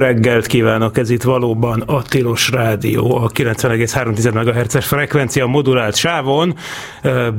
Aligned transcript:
Reggelt 0.00 0.46
kívánok, 0.46 0.98
ez 0.98 1.10
itt 1.10 1.22
valóban 1.22 1.80
a 1.80 2.02
Tilos 2.02 2.50
Rádió, 2.50 3.16
a 3.16 3.30
90,3 3.30 4.34
MHz 4.34 4.84
frekvencia 4.84 5.46
modulált 5.46 5.96
sávon, 5.96 6.56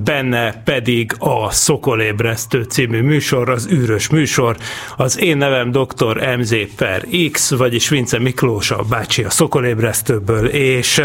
benne 0.03 0.61
pedig 0.63 1.11
a 1.17 1.51
Szokolébresztő 1.51 2.63
című 2.63 3.01
műsor, 3.01 3.49
az 3.49 3.67
űrös 3.71 4.09
műsor. 4.09 4.57
Az 4.97 5.19
én 5.19 5.37
nevem 5.37 5.71
dr. 5.71 6.37
MZ 6.37 6.55
per 6.75 7.05
X, 7.31 7.49
vagyis 7.49 7.89
Vince 7.89 8.19
Miklós, 8.19 8.71
a 8.71 8.83
bácsi 8.89 9.23
a 9.23 9.29
Szokolébresztőből, 9.29 10.45
és 10.47 11.01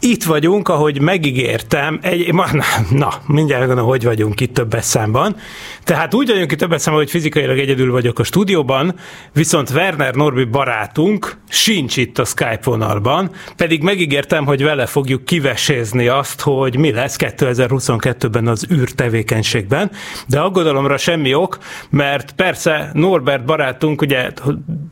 itt 0.00 0.24
vagyunk, 0.24 0.68
ahogy 0.68 1.00
megígértem, 1.00 1.98
egy, 2.02 2.34
na, 2.34 2.64
na 2.90 3.12
mindjárt 3.26 3.66
gondolom, 3.66 3.90
hogy 3.90 4.04
vagyunk 4.04 4.40
itt 4.40 4.54
többes 4.54 4.84
számban. 4.84 5.36
Tehát 5.84 6.14
úgy 6.14 6.28
vagyunk 6.28 6.52
itt 6.52 6.58
többes 6.58 6.80
számban, 6.80 7.02
hogy 7.02 7.10
fizikailag 7.10 7.58
egyedül 7.58 7.90
vagyok 7.90 8.18
a 8.18 8.22
stúdióban, 8.22 8.94
viszont 9.32 9.70
Werner 9.70 10.14
Norbi 10.14 10.44
barátunk 10.44 11.36
sincs 11.48 11.96
itt 11.96 12.18
a 12.18 12.24
Skype 12.24 12.60
vonalban, 12.64 13.30
pedig 13.56 13.82
megígértem, 13.82 14.46
hogy 14.46 14.62
vele 14.62 14.86
fogjuk 14.86 15.24
kivesézni 15.24 16.08
azt, 16.08 16.40
hogy 16.40 16.76
mi 16.76 16.92
lesz 16.92 17.16
2022-ben 17.18 18.46
az 18.46 18.66
űr 18.72 18.90
tevékenységben, 18.90 19.90
de 20.26 20.40
aggodalomra 20.40 20.96
semmi 20.96 21.34
ok, 21.34 21.58
mert 21.90 22.32
persze 22.32 22.90
Norbert 22.94 23.44
barátunk 23.44 24.00
ugye 24.00 24.30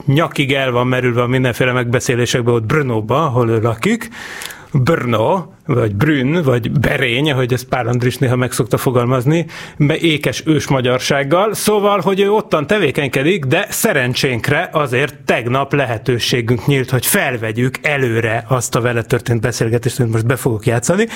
nyakig 0.06 0.52
el 0.52 0.70
van 0.70 0.86
merülve 0.86 1.22
a 1.22 1.26
mindenféle 1.26 1.72
megbeszélésekbe 1.72 2.50
ott 2.50 2.66
Brnóba, 2.66 3.24
ahol 3.24 3.50
ő 3.50 3.60
lakik, 3.60 4.08
Brno, 4.72 5.44
vagy 5.66 5.94
Brünn, 5.94 6.42
vagy 6.42 6.70
Berény, 6.70 7.30
ahogy 7.30 7.52
ezt 7.52 7.64
Pál 7.64 7.86
Andris 7.86 8.16
néha 8.16 8.36
meg 8.36 8.52
szokta 8.52 8.76
fogalmazni, 8.76 9.46
ékes 10.00 10.42
ős 10.46 10.68
magyarsággal, 10.68 11.54
szóval, 11.54 12.00
hogy 12.00 12.20
ő 12.20 12.30
ottan 12.30 12.66
tevékenykedik, 12.66 13.44
de 13.44 13.66
szerencsénkre 13.70 14.68
azért 14.72 15.14
tegnap 15.24 15.72
lehetőségünk 15.72 16.66
nyílt, 16.66 16.90
hogy 16.90 17.06
felvegyük 17.06 17.74
előre 17.82 18.44
azt 18.48 18.74
a 18.74 18.80
vele 18.80 19.02
történt 19.02 19.40
beszélgetést, 19.40 20.00
amit 20.00 20.12
most 20.12 20.26
be 20.26 20.36
fogok 20.36 20.66
játszani. 20.66 21.06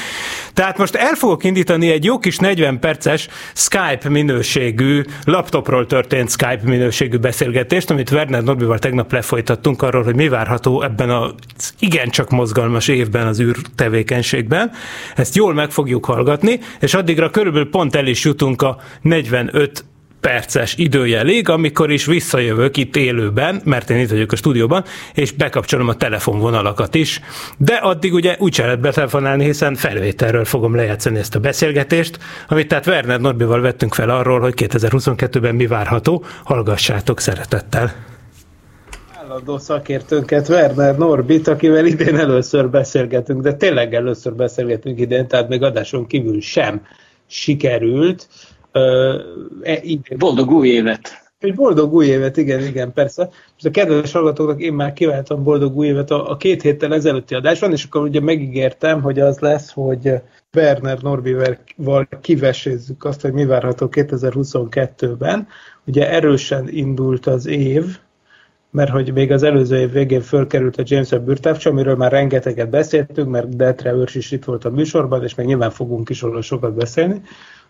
Tehát 0.55 0.79
most 0.79 0.95
el 0.95 1.15
fogok 1.15 1.45
indítani 1.45 1.91
egy 1.91 2.05
jó 2.05 2.19
kis 2.19 2.39
40 2.39 2.79
perces 2.79 3.29
Skype 3.55 4.09
minőségű, 4.09 5.03
laptopról 5.25 5.87
történt 5.87 6.31
Skype 6.31 6.61
minőségű 6.63 7.17
beszélgetést, 7.17 7.91
amit 7.91 8.11
Werner 8.11 8.43
Norbival 8.43 8.79
tegnap 8.79 9.13
lefolytattunk 9.13 9.83
arról, 9.83 10.03
hogy 10.03 10.17
mi 10.17 10.29
várható 10.29 10.83
ebben 10.83 11.11
az 11.11 11.35
igencsak 11.79 12.31
mozgalmas 12.31 12.89
évben 12.89 13.27
az 13.27 13.41
űr 13.43 13.57
tevékenység 13.75 14.43
minőségben. 14.43 14.71
Ezt 15.17 15.35
jól 15.35 15.55
meg 15.55 15.71
fogjuk 15.71 16.05
hallgatni, 16.05 16.61
és 16.81 16.95
addigra 16.95 17.31
körülbelül 17.31 17.71
pont 17.71 17.97
el 17.97 18.07
is 18.07 18.25
jutunk 18.25 18.63
a 18.63 18.79
45 19.01 19.85
perces 20.21 20.75
időjelig, 20.77 21.49
amikor 21.49 21.91
is 21.91 22.05
visszajövök 22.05 22.77
itt 22.77 22.97
élőben, 22.97 23.61
mert 23.65 23.91
én 23.91 23.99
itt 23.99 24.11
vagyok 24.11 24.33
a 24.33 24.37
stúdióban, 24.37 24.85
és 25.15 25.33
bekapcsolom 25.33 25.89
a 25.89 25.95
telefonvonalakat 25.95 26.95
is. 26.95 27.21
De 27.57 27.75
addig 27.75 28.15
ugye 28.15 28.37
úgy 28.39 28.59
lehet 28.59 28.81
betelefonálni, 28.81 29.45
hiszen 29.45 29.75
felvételről 29.75 30.45
fogom 30.45 30.75
lejátszani 30.75 31.19
ezt 31.19 31.35
a 31.35 31.41
beszélgetést, 31.41 32.19
amit 32.49 32.69
tehát 32.69 32.87
Werner 32.87 33.21
Norbival 33.21 33.61
vettünk 33.61 33.95
fel 33.95 34.11
arról, 34.11 34.41
hogy 34.41 34.55
2022-ben 34.57 35.55
mi 35.55 35.67
várható. 35.67 36.25
Hallgassátok 36.45 37.21
szeretettel! 37.21 38.13
Állandó 39.33 39.59
szakértőnket, 39.59 40.49
Werner 40.49 40.97
Norbit, 40.97 41.49
akivel 41.49 41.87
idén 41.87 42.17
először 42.17 42.71
beszélgetünk, 42.71 43.43
de 43.43 43.55
tényleg 43.55 43.95
először 43.95 44.35
beszélgetünk 44.35 45.01
idén, 45.01 45.29
tehát 45.29 45.49
még 45.49 45.63
adáson 45.63 46.07
kívül 46.07 46.41
sem 46.41 46.83
sikerült. 47.27 48.29
E, 49.63 49.83
boldog 50.17 50.51
új 50.51 50.69
évet! 50.69 51.21
Egy 51.39 51.55
boldog 51.55 51.93
új 51.93 52.07
évet, 52.07 52.37
igen, 52.37 52.61
igen, 52.61 52.93
persze. 52.93 53.23
Most 53.53 53.65
a 53.65 53.71
kedves 53.71 54.13
hallgatóknak 54.13 54.61
én 54.61 54.73
már 54.73 54.93
kiváltam 54.93 55.43
boldog 55.43 55.77
új 55.77 55.87
évet 55.87 56.11
a, 56.11 56.31
a 56.31 56.37
két 56.37 56.63
héttel 56.63 56.95
ezelőtti 56.95 57.35
adásban, 57.35 57.73
és 57.73 57.85
akkor 57.85 58.03
ugye 58.03 58.21
megígértem, 58.21 59.03
hogy 59.03 59.21
az 59.21 59.39
lesz, 59.39 59.73
hogy 59.73 60.13
Werner 60.55 60.99
Norbival 61.03 61.59
kivesézzük 62.21 63.05
azt, 63.05 63.21
hogy 63.21 63.33
mi 63.33 63.45
várható 63.45 63.89
2022-ben. 63.91 65.47
Ugye 65.87 66.11
erősen 66.11 66.69
indult 66.69 67.27
az 67.27 67.47
év, 67.47 67.99
mert 68.73 68.91
hogy 68.91 69.13
még 69.13 69.33
az 69.33 69.43
előző 69.43 69.77
év 69.77 69.93
végén 69.93 70.21
fölkerült 70.21 70.77
a 70.77 70.83
James 70.87 71.11
Webb 71.11 71.29
űrtávcsa, 71.29 71.71
amiről 71.71 71.97
már 71.97 72.11
rengeteget 72.11 72.71
beszéltünk, 72.71 73.31
mert 73.31 73.57
Detre 73.57 73.93
őrs 73.93 74.15
is 74.15 74.31
itt 74.31 74.45
volt 74.45 74.65
a 74.65 74.71
műsorban, 74.71 75.23
és 75.23 75.35
még 75.35 75.47
nyilván 75.47 75.71
fogunk 75.71 76.09
is 76.09 76.21
róla 76.21 76.43
sokat 76.43 76.75
beszélni. 76.75 77.23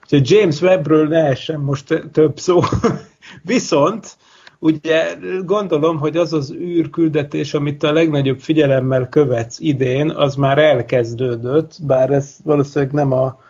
Úgyhogy 0.03 0.31
James 0.31 0.61
Webbről 0.61 1.09
ne 1.09 1.25
essen 1.25 1.61
most 1.61 2.09
több 2.13 2.39
szó. 2.39 2.61
Viszont 3.43 4.17
ugye 4.59 5.15
gondolom, 5.45 5.99
hogy 5.99 6.17
az 6.17 6.33
az 6.33 6.53
űrküldetés, 6.53 7.55
amit 7.55 7.83
a 7.83 7.93
legnagyobb 7.93 8.41
figyelemmel 8.41 9.09
követsz 9.09 9.61
idén, 9.61 10.11
az 10.11 10.35
már 10.35 10.59
elkezdődött, 10.59 11.77
bár 11.87 12.11
ez 12.11 12.37
valószínűleg 12.45 12.95
nem 12.95 13.13
a 13.13 13.41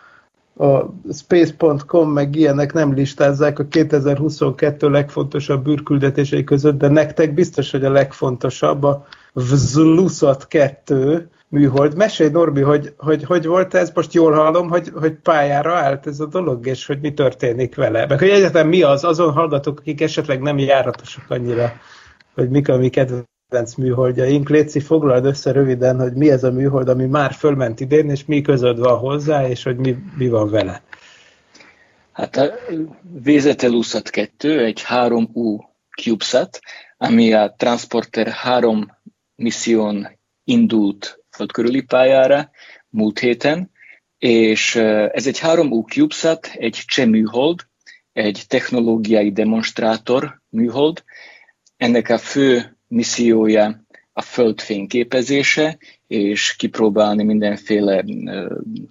a 0.57 0.79
space.com 1.13 2.11
meg 2.11 2.35
ilyenek 2.35 2.73
nem 2.73 2.93
listázzák 2.93 3.59
a 3.59 3.67
2022 3.67 4.89
legfontosabb 4.89 5.67
űrküldetései 5.67 6.43
között, 6.43 6.77
de 6.77 6.87
nektek 6.87 7.33
biztos, 7.33 7.71
hogy 7.71 7.85
a 7.85 7.91
legfontosabb 7.91 8.83
a 8.83 9.05
Vzlusat 9.33 10.47
2 10.47 11.29
műhold. 11.47 11.95
Mesélj, 11.95 12.29
Norbi, 12.29 12.61
hogy, 12.61 12.93
hogy 12.97 13.23
hogy 13.23 13.45
volt 13.45 13.73
ez? 13.73 13.91
Most 13.95 14.13
jól 14.13 14.33
hallom, 14.33 14.69
hogy, 14.69 14.91
hogy 14.95 15.13
pályára 15.13 15.75
állt 15.75 16.07
ez 16.07 16.19
a 16.19 16.25
dolog, 16.25 16.67
és 16.67 16.85
hogy 16.85 16.99
mi 17.01 17.13
történik 17.13 17.75
vele. 17.75 18.05
Meg 18.05 18.19
hogy 18.19 18.29
egyetem 18.29 18.67
mi 18.67 18.81
az, 18.81 19.03
azon 19.03 19.31
hallgatók, 19.31 19.79
akik 19.79 20.01
esetleg 20.01 20.41
nem 20.41 20.57
járatosak 20.57 21.25
annyira, 21.27 21.73
hogy 22.35 22.49
mik 22.49 22.69
a 22.69 22.77
mi 22.77 22.89
kedvenc 22.89 23.32
kedvenc 23.53 23.75
műholdjaink. 23.75 24.49
Léci, 24.49 24.79
foglald 24.79 25.25
össze 25.25 25.51
röviden, 25.51 25.99
hogy 25.99 26.13
mi 26.13 26.29
ez 26.29 26.43
a 26.43 26.51
műhold, 26.51 26.89
ami 26.89 27.05
már 27.05 27.33
fölment 27.33 27.79
idén, 27.79 28.09
és 28.09 28.25
mi 28.25 28.41
között 28.41 28.77
van 28.77 28.97
hozzá, 28.97 29.47
és 29.47 29.63
hogy 29.63 29.77
mi, 29.77 29.95
mi 30.17 30.27
van 30.27 30.49
vele. 30.49 30.83
Hát 32.11 32.35
a 32.35 32.53
VZLUSAT 33.23 34.09
2 34.09 34.63
egy 34.63 34.83
3U 34.87 35.63
CubeSat, 36.01 36.59
ami 36.97 37.33
a 37.33 37.53
Transporter 37.57 38.27
3 38.27 38.97
misszión 39.35 40.19
indult 40.43 41.23
földkörüli 41.29 41.81
pályára 41.81 42.49
múlt 42.89 43.19
héten, 43.19 43.71
és 44.17 44.75
ez 45.11 45.27
egy 45.27 45.39
3U 45.43 45.91
CubeSat, 45.91 46.51
egy 46.53 46.81
cseh 46.85 47.05
műhold, 47.05 47.59
egy 48.13 48.43
technológiai 48.47 49.31
demonstrátor 49.31 50.41
műhold. 50.49 51.03
Ennek 51.77 52.09
a 52.09 52.17
fő 52.17 52.77
missziója 52.93 53.83
a 54.13 54.21
Föld 54.21 54.61
fényképezése, 54.61 55.77
és 56.07 56.55
kipróbálni 56.55 57.23
mindenféle 57.23 58.03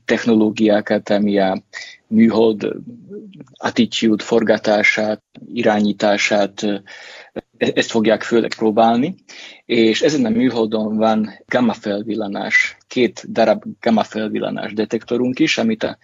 technológiákat, 0.05 1.11
ami 1.11 1.39
a 1.39 1.63
műhold 2.07 2.73
attitude 3.53 4.25
forgatását, 4.25 5.23
irányítását, 5.55 6.62
e-, 6.62 6.82
ezt 7.56 7.91
fogják 7.91 8.23
főleg 8.23 8.55
próbálni, 8.55 9.15
és 9.65 10.03
ezen 10.03 10.25
a 10.25 10.29
műholdon 10.29 10.97
van 10.97 11.31
gamma 11.47 11.73
felvillanás, 11.73 12.76
két 12.87 13.32
darab 13.32 13.62
gamma 13.81 14.03
felvillanás 14.03 14.73
detektorunk 14.73 15.38
is, 15.38 15.59
amit 15.59 15.82
a 15.82 15.99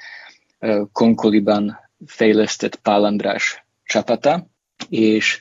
Konkoliban 0.93 1.79
fejlesztett 2.07 2.77
Pál 2.77 3.05
András 3.05 3.65
csapata, 3.85 4.47
és 4.89 5.41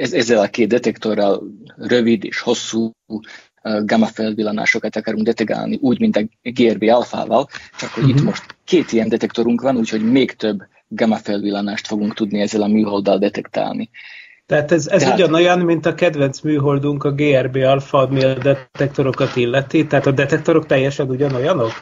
ezzel 0.00 0.38
a 0.38 0.46
két 0.46 0.68
detektorral 0.68 1.42
rövid 1.76 2.24
és 2.24 2.40
hosszú 2.40 2.90
gamma 3.62 4.06
felvillanásokat 4.06 4.96
akarunk 4.96 5.24
detektálni, 5.24 5.78
úgy, 5.80 6.00
mint 6.00 6.16
a 6.16 6.22
GRB 6.42 6.82
alfával, 6.82 7.48
csak 7.78 7.90
hogy 7.90 8.02
uh-huh. 8.02 8.08
itt 8.08 8.22
mhm. 8.22 8.24
most 8.24 8.56
két 8.64 8.92
ilyen 8.92 9.08
detektorunk 9.08 9.60
van, 9.60 9.76
úgyhogy 9.76 10.10
még 10.10 10.32
több 10.32 10.62
gamma 10.88 11.16
felvillanást 11.16 11.86
fogunk 11.86 12.14
tudni 12.14 12.40
ezzel 12.40 12.62
a 12.62 12.66
műholddal 12.66 13.18
detektálni. 13.18 13.90
Tehát 14.46 14.72
ez, 14.72 14.86
ez 14.86 15.02
Tehát, 15.02 15.18
ugyanolyan, 15.18 15.58
mint 15.58 15.86
a 15.86 15.94
kedvenc 15.94 16.40
műholdunk, 16.40 17.04
a 17.04 17.12
GRB 17.12 17.56
alfa, 17.56 17.98
ami 17.98 18.24
a 18.24 18.34
detektorokat 18.34 19.36
illeti, 19.36 19.86
tehát 19.86 20.06
a 20.06 20.10
detektorok 20.10 20.66
teljesen 20.66 21.08
ugyanolyanok? 21.08 21.72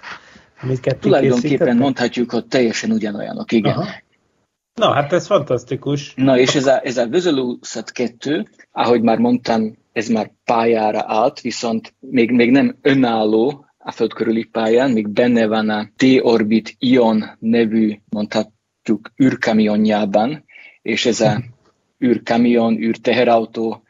Amit 0.62 0.96
Tulajdonképpen 1.00 1.40
készítette? 1.40 1.74
mondhatjuk, 1.74 2.30
hogy 2.30 2.46
teljesen 2.46 2.90
ugyanolyanok, 2.90 3.52
igen. 3.52 3.72
Aha. 3.72 3.86
Na, 4.76 4.92
hát 4.92 5.12
ez 5.12 5.26
fantasztikus. 5.26 6.14
Na, 6.14 6.38
és 6.38 6.54
ez 6.54 6.66
a, 6.66 6.80
ez 6.84 6.96
a 6.96 7.08
Vözelúszat 7.08 7.90
2, 7.90 8.48
ahogy 8.72 9.02
már 9.02 9.18
mondtam, 9.18 9.76
ez 9.92 10.08
már 10.08 10.32
pályára 10.44 11.04
állt, 11.06 11.40
viszont 11.40 11.94
még, 12.00 12.30
még 12.30 12.50
nem 12.50 12.76
önálló 12.82 13.66
a 13.78 13.90
föld 13.90 14.12
körüli 14.12 14.44
pályán, 14.44 14.90
még 14.90 15.08
benne 15.08 15.46
van 15.46 15.68
a 15.68 15.90
T-Orbit 15.96 16.74
Ion 16.78 17.24
nevű, 17.38 17.96
mondhatjuk, 18.08 19.12
űrkamionjában, 19.22 20.44
és 20.82 21.06
ez 21.06 21.20
a 21.20 21.42
űrkamion, 22.04 22.82
űrteherautó, 22.82 23.82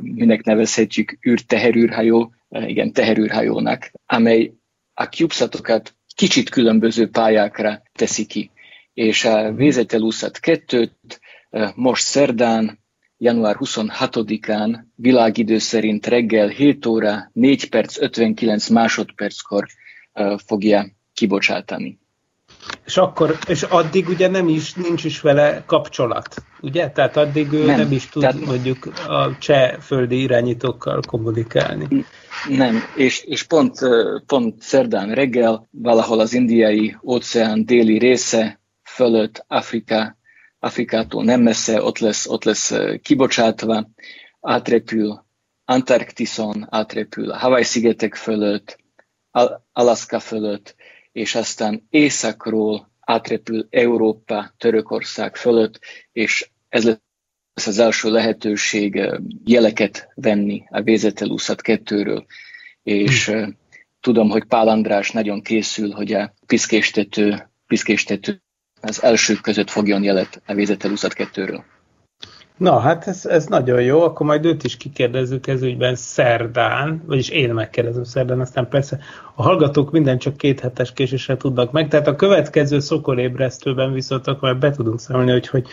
minek 0.00 0.44
nevezhetjük 0.44 1.18
űrteherűrhajó, 1.28 2.34
igen, 2.48 2.92
teherűrhajónak, 2.92 3.90
amely 4.06 4.52
a 4.94 5.04
CubeSatokat 5.04 5.94
kicsit 6.14 6.48
különböző 6.50 7.08
pályákra 7.08 7.82
teszi 7.92 8.26
ki. 8.26 8.50
És 8.94 9.24
a 9.24 9.52
VZLUSAT 9.52 10.38
2-t 10.42 10.90
most 11.74 12.02
szerdán, 12.02 12.78
január 13.18 13.56
26-án 13.58 14.78
világidő 14.94 15.58
szerint 15.58 16.06
reggel 16.06 16.48
7 16.48 16.86
óra 16.86 17.30
4 17.32 17.68
perc 17.68 18.00
59 18.00 18.68
másodperckor 18.68 19.66
fogja 20.46 20.86
kibocsátani. 21.14 21.98
És 22.84 22.96
akkor, 22.96 23.38
és 23.48 23.62
addig 23.62 24.08
ugye 24.08 24.28
nem 24.28 24.48
is, 24.48 24.74
nincs 24.74 25.04
is 25.04 25.20
vele 25.20 25.62
kapcsolat, 25.66 26.34
ugye? 26.60 26.90
Tehát 26.90 27.16
addig 27.16 27.52
ő 27.52 27.64
nem, 27.64 27.76
nem 27.78 27.92
is 27.92 28.08
tud 28.08 28.22
tehát, 28.22 28.46
mondjuk 28.46 28.86
a 29.08 29.38
cseh 29.38 29.78
földi 29.78 30.20
irányítókkal 30.20 31.00
kommunikálni. 31.06 32.04
Nem, 32.48 32.82
és, 32.96 33.22
és 33.22 33.42
pont, 33.42 33.78
pont 34.26 34.62
szerdán 34.62 35.14
reggel 35.14 35.68
valahol 35.70 36.20
az 36.20 36.34
indiai 36.34 36.96
óceán 37.02 37.64
déli 37.64 37.98
része 37.98 38.60
fölött 38.94 39.44
Afrika, 39.48 40.16
Afrikától 40.58 41.24
nem 41.24 41.40
messze, 41.40 41.82
ott 41.82 41.98
lesz, 41.98 42.26
ott 42.26 42.44
lesz 42.44 42.74
kibocsátva, 43.02 43.88
átrepül 44.40 45.24
Antarktiszon, 45.64 46.66
átrepül 46.70 47.30
a 47.30 47.38
Hawaii-szigetek 47.38 48.14
fölött, 48.14 48.78
Alaska 49.72 50.20
fölött, 50.20 50.74
és 51.12 51.34
aztán 51.34 51.86
északról 51.90 52.90
átrepül 53.00 53.66
Európa, 53.70 54.54
Törökország 54.58 55.36
fölött, 55.36 55.78
és 56.12 56.50
ez 56.68 56.84
lesz 56.84 57.66
az 57.66 57.78
első 57.78 58.10
lehetőség 58.10 59.10
jeleket 59.44 60.08
venni 60.14 60.64
a 60.70 60.82
VZLUSAT 60.82 61.60
2-ről, 61.62 62.24
és 62.82 63.28
hm. 63.28 63.48
tudom, 64.00 64.28
hogy 64.30 64.44
Pál 64.44 64.68
András 64.68 65.10
nagyon 65.10 65.42
készül, 65.42 65.90
hogy 65.90 66.12
a 66.12 66.34
piszkéstető, 66.46 67.50
piszkéstető 67.66 68.43
az 68.86 69.02
elsők 69.02 69.40
között 69.40 69.70
fogjon 69.70 70.02
jelet 70.02 70.42
a 70.46 70.54
VZLUSAT 70.54 71.12
2-ről. 71.16 71.62
Na, 72.56 72.78
hát 72.78 73.06
ez, 73.06 73.26
ez 73.26 73.46
nagyon 73.46 73.82
jó, 73.82 74.02
akkor 74.02 74.26
majd 74.26 74.44
őt 74.44 74.64
is 74.64 74.76
kikérdezzük 74.76 75.46
ez 75.46 75.62
ügyben 75.62 75.94
szerdán, 75.94 77.02
vagyis 77.06 77.28
én 77.28 77.54
megkérdezem 77.54 78.04
szerdán, 78.04 78.40
aztán 78.40 78.68
persze 78.68 78.98
a 79.34 79.42
hallgatók 79.42 79.90
minden 79.90 80.18
csak 80.18 80.36
két 80.36 80.60
hetes 80.60 80.92
késéssel 80.92 81.36
tudnak 81.36 81.72
meg, 81.72 81.88
tehát 81.88 82.06
a 82.06 82.16
következő 82.16 82.80
szokolébresztőben 82.80 83.92
viszont 83.92 84.26
akkor 84.26 84.58
be 84.58 84.70
tudunk 84.70 85.00
számolni, 85.00 85.30
hogy, 85.30 85.48
hogy 85.48 85.66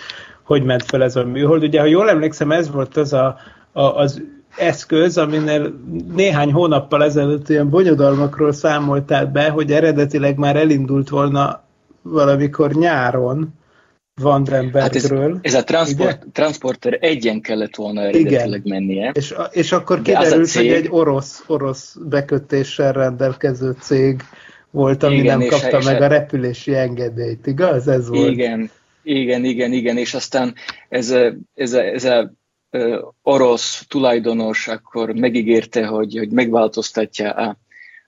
hogy 0.43 0.63
ment 0.63 0.83
fel 0.83 1.03
ez 1.03 1.15
a 1.15 1.25
műhold. 1.25 1.63
Ugye, 1.63 1.79
ha 1.79 1.85
jól 1.85 2.09
emlékszem, 2.09 2.51
ez 2.51 2.71
volt 2.71 2.97
az 2.97 3.13
a, 3.13 3.37
a, 3.71 3.81
az 3.81 4.21
eszköz, 4.57 5.17
aminél 5.17 5.73
néhány 6.15 6.51
hónappal 6.51 7.03
ezelőtt 7.03 7.49
ilyen 7.49 7.69
bonyodalmakról 7.69 8.51
számoltál 8.51 9.25
be, 9.25 9.49
hogy 9.49 9.71
eredetileg 9.71 10.37
már 10.37 10.55
elindult 10.55 11.09
volna 11.09 11.63
valamikor 12.01 12.73
nyáron, 12.73 13.59
Vandenbergről. 14.21 15.33
Hát 15.33 15.45
ez, 15.45 15.53
ez 15.53 15.53
a 15.53 15.63
transport, 15.63 16.25
transporter 16.31 16.97
egyen 17.01 17.41
kellett 17.41 17.75
volna 17.75 18.01
eredetileg 18.01 18.61
mennie. 18.65 19.11
És, 19.13 19.33
és 19.51 19.71
akkor 19.71 20.01
kiderült, 20.01 20.47
cég... 20.47 20.69
hogy 20.69 20.77
egy 20.77 20.87
orosz, 20.89 21.43
orosz 21.47 21.95
bekötéssel 21.95 22.91
rendelkező 22.91 23.75
cég 23.79 24.21
volt, 24.71 25.03
ami 25.03 25.15
igen, 25.15 25.37
nem 25.37 25.47
kapta 25.47 25.77
és, 25.77 25.85
meg 25.85 25.95
és 25.95 26.01
a 26.01 26.07
repülési 26.07 26.75
engedélyt, 26.75 27.47
igaz? 27.47 27.87
Ez 27.87 28.09
volt. 28.09 28.31
Igen, 28.31 28.71
igen, 29.03 29.43
igen, 29.43 29.71
igen, 29.71 29.97
és 29.97 30.13
aztán 30.13 30.55
ez 30.89 31.09
a, 31.09 31.33
ez 31.53 31.73
a, 31.73 31.83
ez 31.83 32.03
a 32.03 32.33
orosz 33.21 33.85
tulajdonos 33.87 34.67
akkor 34.67 35.13
megígérte, 35.13 35.85
hogy, 35.85 36.17
hogy 36.17 36.31
megváltoztatja 36.31 37.31
a, 37.31 37.57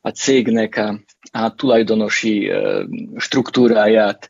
a 0.02 0.10
cégnek 0.10 0.76
a, 0.76 1.00
a 1.36 1.56
tulajdonosi 1.56 2.52
struktúráját, 3.16 4.30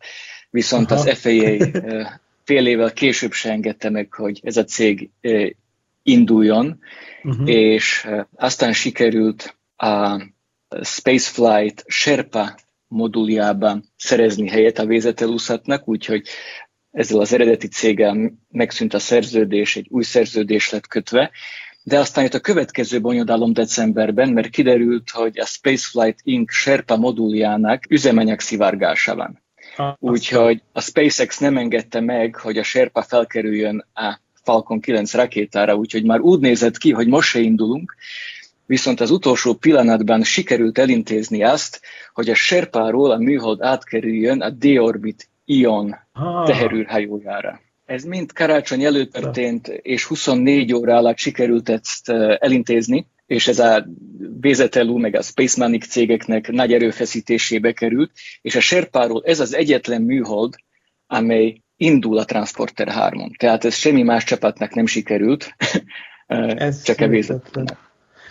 viszont 0.50 0.92
Aha. 0.92 1.02
az 1.02 1.20
FAA 1.20 1.58
fél 2.46 2.68
évvel 2.68 2.94
később 2.94 3.32
se 3.32 3.50
engedte 3.50 3.90
meg, 3.90 4.14
hogy 4.14 4.40
ez 4.44 4.58
a 4.58 4.64
cég 4.64 5.10
induljon, 6.04 6.80
uh-huh. 7.24 7.50
és 7.50 8.08
aztán 8.36 8.74
sikerült 8.74 9.58
a 9.76 10.22
Spaceflight 10.82 11.84
Sherpa 11.88 12.56
moduljában 12.88 13.84
szerezni 13.98 14.48
helyet 14.50 14.80
a 14.80 14.86
VZLUSAT-nak, 14.86 15.88
úgyhogy 15.88 16.28
ezzel 16.92 17.20
az 17.20 17.34
eredeti 17.34 17.68
céggel 17.68 18.34
megszűnt 18.50 18.94
a 18.94 19.00
szerződés, 19.00 19.76
egy 19.76 19.88
új 19.90 20.04
szerződés 20.04 20.70
lett 20.70 20.88
kötve, 20.88 21.32
de 21.84 22.00
aztán 22.00 22.24
jött 22.24 22.34
a 22.34 22.40
következő 22.40 23.02
bonyodalom 23.02 23.54
decemberben, 23.54 24.30
mert 24.30 24.50
kiderült, 24.50 25.10
hogy 25.10 25.40
a 25.40 25.46
Spaceflight 25.46 26.20
Inc. 26.24 26.52
Sherpa 26.52 26.98
moduljának 26.98 27.84
üzemanyag 27.90 28.40
szivárgása 28.40 29.16
van. 29.16 29.42
Úgyhogy 30.00 30.62
a 30.72 30.82
SpaceX 30.82 31.38
nem 31.38 31.58
engedte 31.58 32.00
meg, 32.00 32.36
hogy 32.36 32.58
a 32.58 32.64
Sherpa 32.64 33.02
felkerüljön 33.02 33.86
a 33.94 34.20
Falcon 34.44 34.80
9 34.80 35.14
rakétára, 35.14 35.76
úgyhogy 35.76 36.04
már 36.04 36.20
úgy 36.20 36.40
nézett 36.40 36.78
ki, 36.78 36.92
hogy 36.92 37.08
most 37.08 37.30
se 37.30 37.40
indulunk, 37.40 37.96
viszont 38.66 39.00
az 39.00 39.12
utolsó 39.12 39.54
pillanatban 39.54 40.24
sikerült 40.24 40.78
elintézni 40.78 41.44
azt, 41.44 41.82
hogy 42.14 42.30
a 42.30 42.36
Sherpáról 42.36 43.12
a 43.12 43.18
műhold 43.18 43.62
átkerüljön 43.62 44.42
a 44.42 44.50
D-Orbit 44.50 45.30
Ion 45.46 45.96
teherűrhajójára. 46.46 47.62
Ez 47.86 48.04
mind 48.04 48.34
karácsony 48.34 48.84
előtt 48.84 49.12
történt, 49.12 49.68
és 49.68 50.06
24 50.06 50.74
óra 50.74 50.96
alatt 50.96 51.18
sikerült 51.18 51.70
ezt 51.70 52.10
elintézni, 52.40 53.08
és 53.26 53.48
ez 53.48 53.60
a 53.60 53.88
BZLU 54.40 54.98
meg 54.98 55.16
a 55.16 55.22
Space 55.22 55.60
Manic 55.60 55.88
cégeknek 55.88 56.52
nagy 56.52 56.74
erőfeszítésébe 56.74 57.72
került, 57.72 58.12
és 58.42 58.56
a 58.56 58.60
Sherpáról 58.60 59.24
ez 59.26 59.40
az 59.40 59.54
egyetlen 59.54 60.02
műhold, 60.02 60.56
amely 61.08 61.62
indul 61.78 62.18
a 62.18 62.26
Transporter 62.26 62.88
3-on. 62.92 63.38
Tehát 63.38 63.66
ez 63.66 63.76
semmi 63.76 64.04
más 64.04 64.24
csapatnak 64.24 64.74
nem 64.74 64.86
sikerült, 64.86 65.56
ez 66.68 66.84
csak 66.84 67.00
a 67.00 67.08
BZLU. 67.08 67.40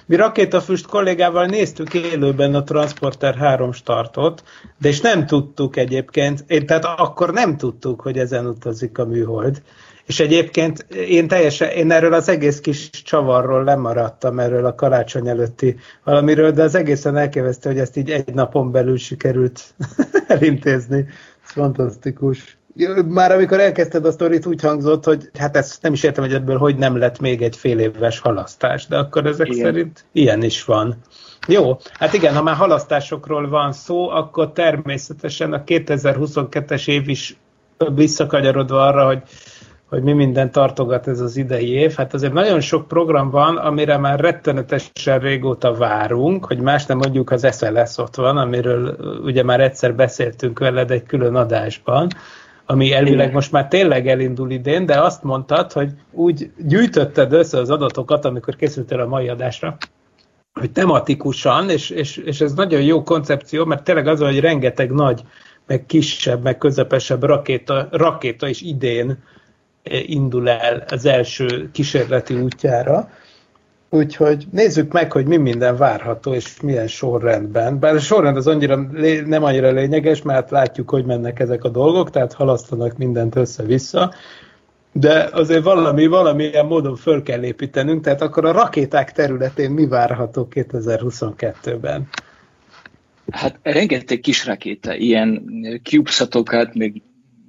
Mi 0.06 0.16
rakétafüst 0.16 0.86
kollégával 0.86 1.46
néztük 1.46 1.94
élőben 1.94 2.54
a 2.54 2.62
Transporter 2.62 3.34
3 3.34 3.72
startot, 3.72 4.42
de 4.78 4.88
és 4.88 5.00
nem 5.00 5.26
tudtuk 5.26 5.76
egyébként, 5.76 6.44
én, 6.46 6.66
tehát 6.66 6.84
akkor 6.84 7.32
nem 7.32 7.56
tudtuk, 7.56 8.00
hogy 8.00 8.18
ezen 8.18 8.46
utazik 8.46 8.98
a 8.98 9.04
műhold. 9.04 9.62
És 10.06 10.20
egyébként 10.20 10.86
én 11.08 11.28
teljesen, 11.28 11.68
én 11.68 11.90
erről 11.90 12.12
az 12.12 12.28
egész 12.28 12.60
kis 12.60 12.90
csavarról 12.90 13.64
lemaradtam, 13.64 14.38
erről 14.38 14.66
a 14.66 14.74
karácsony 14.74 15.28
előtti 15.28 15.76
valamiről, 16.04 16.50
de 16.50 16.62
az 16.62 16.74
egészen 16.74 17.16
elképesztő, 17.16 17.70
hogy 17.70 17.78
ezt 17.78 17.96
így 17.96 18.10
egy 18.10 18.34
napon 18.34 18.70
belül 18.70 18.96
sikerült 18.96 19.74
elintézni. 20.26 21.06
Ez 21.44 21.50
fantasztikus. 21.50 22.58
Már 23.08 23.32
amikor 23.32 23.60
elkezdted 23.60 24.06
a 24.06 24.12
sztorit, 24.12 24.46
úgy 24.46 24.60
hangzott, 24.60 25.04
hogy 25.04 25.30
hát 25.38 25.56
ezt 25.56 25.82
nem 25.82 25.92
is 25.92 26.02
értem, 26.02 26.24
hogy 26.24 26.34
ebből 26.34 26.58
hogy 26.58 26.76
nem 26.76 26.96
lett 26.96 27.20
még 27.20 27.42
egy 27.42 27.56
fél 27.56 27.78
éves 27.78 28.18
halasztás, 28.18 28.86
de 28.86 28.98
akkor 28.98 29.26
ezek 29.26 29.48
igen. 29.48 29.64
szerint 29.64 30.04
ilyen 30.12 30.42
is 30.42 30.64
van. 30.64 30.96
Jó, 31.48 31.78
hát 31.92 32.12
igen, 32.12 32.34
ha 32.34 32.42
már 32.42 32.56
halasztásokról 32.56 33.48
van 33.48 33.72
szó, 33.72 34.08
akkor 34.08 34.52
természetesen 34.52 35.52
a 35.52 35.62
2022-es 35.66 36.88
év 36.88 37.08
is 37.08 37.36
visszakanyarodva 37.94 38.86
arra, 38.86 39.06
hogy 39.06 39.22
hogy 39.92 40.02
mi 40.02 40.12
minden 40.12 40.50
tartogat 40.50 41.08
ez 41.08 41.20
az 41.20 41.36
idei 41.36 41.68
év. 41.68 41.94
Hát 41.94 42.14
azért 42.14 42.32
nagyon 42.32 42.60
sok 42.60 42.88
program 42.88 43.30
van, 43.30 43.56
amire 43.56 43.96
már 43.96 44.20
rettenetesen 44.20 45.18
régóta 45.18 45.74
várunk, 45.74 46.44
hogy 46.44 46.60
más 46.60 46.86
nem 46.86 46.96
mondjuk 46.96 47.30
az 47.30 47.56
SLS 47.56 47.98
ott 47.98 48.14
van, 48.14 48.36
amiről 48.36 48.96
ugye 49.24 49.42
már 49.42 49.60
egyszer 49.60 49.94
beszéltünk 49.94 50.58
veled 50.58 50.90
egy 50.90 51.02
külön 51.02 51.34
adásban, 51.34 52.08
ami 52.72 52.92
elvileg 52.92 53.32
most 53.32 53.52
már 53.52 53.68
tényleg 53.68 54.08
elindul 54.08 54.50
idén, 54.50 54.86
de 54.86 55.00
azt 55.00 55.22
mondtad, 55.22 55.72
hogy 55.72 55.90
úgy 56.10 56.50
gyűjtötted 56.58 57.32
össze 57.32 57.58
az 57.58 57.70
adatokat, 57.70 58.24
amikor 58.24 58.56
készültél 58.56 59.00
a 59.00 59.06
mai 59.06 59.28
adásra, 59.28 59.76
hogy 60.52 60.72
tematikusan, 60.72 61.70
és, 61.70 61.90
és, 61.90 62.16
és 62.16 62.40
ez 62.40 62.54
nagyon 62.54 62.82
jó 62.82 63.02
koncepció, 63.02 63.64
mert 63.64 63.84
tényleg 63.84 64.06
az, 64.06 64.20
hogy 64.20 64.40
rengeteg 64.40 64.90
nagy, 64.92 65.22
meg 65.66 65.86
kisebb, 65.86 66.42
meg 66.42 66.58
közepesebb 66.58 67.22
rakéta, 67.22 67.88
rakéta 67.90 68.48
is 68.48 68.60
idén 68.60 69.18
indul 70.06 70.48
el 70.48 70.84
az 70.88 71.04
első 71.04 71.70
kísérleti 71.72 72.34
útjára. 72.34 73.10
Úgyhogy 73.94 74.46
nézzük 74.50 74.92
meg, 74.92 75.12
hogy 75.12 75.26
mi 75.26 75.36
minden 75.36 75.76
várható, 75.76 76.34
és 76.34 76.60
milyen 76.60 76.86
sorrendben. 76.86 77.78
Bár 77.78 77.94
a 77.94 77.98
sorrend 77.98 78.36
az 78.36 78.46
annyira, 78.46 78.76
nem 79.26 79.44
annyira 79.44 79.70
lényeges, 79.70 80.22
mert 80.22 80.50
látjuk, 80.50 80.90
hogy 80.90 81.04
mennek 81.04 81.40
ezek 81.40 81.64
a 81.64 81.68
dolgok, 81.68 82.10
tehát 82.10 82.32
halasztanak 82.32 82.96
mindent 82.96 83.36
össze-vissza, 83.36 84.14
de 84.92 85.28
azért 85.32 85.62
valami, 85.62 86.06
valamilyen 86.06 86.66
módon 86.66 86.96
föl 86.96 87.22
kell 87.22 87.42
építenünk, 87.42 88.04
tehát 88.04 88.20
akkor 88.20 88.44
a 88.44 88.52
rakéták 88.52 89.12
területén 89.12 89.70
mi 89.70 89.86
várható 89.86 90.48
2022-ben? 90.50 92.08
Hát 93.30 93.58
rengeteg 93.62 94.20
kis 94.20 94.46
rakéta, 94.46 94.94
ilyen 94.94 95.44
CubeSatokat, 95.82 96.74
meg 96.74 97.02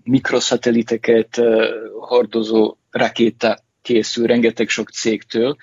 mikroszateliteket 0.03 1.41
hordozó 1.99 2.77
rakéta 2.91 3.59
készül 3.81 4.27
rengeteg 4.27 4.69
sok 4.69 4.89
cégtől, 4.89 5.57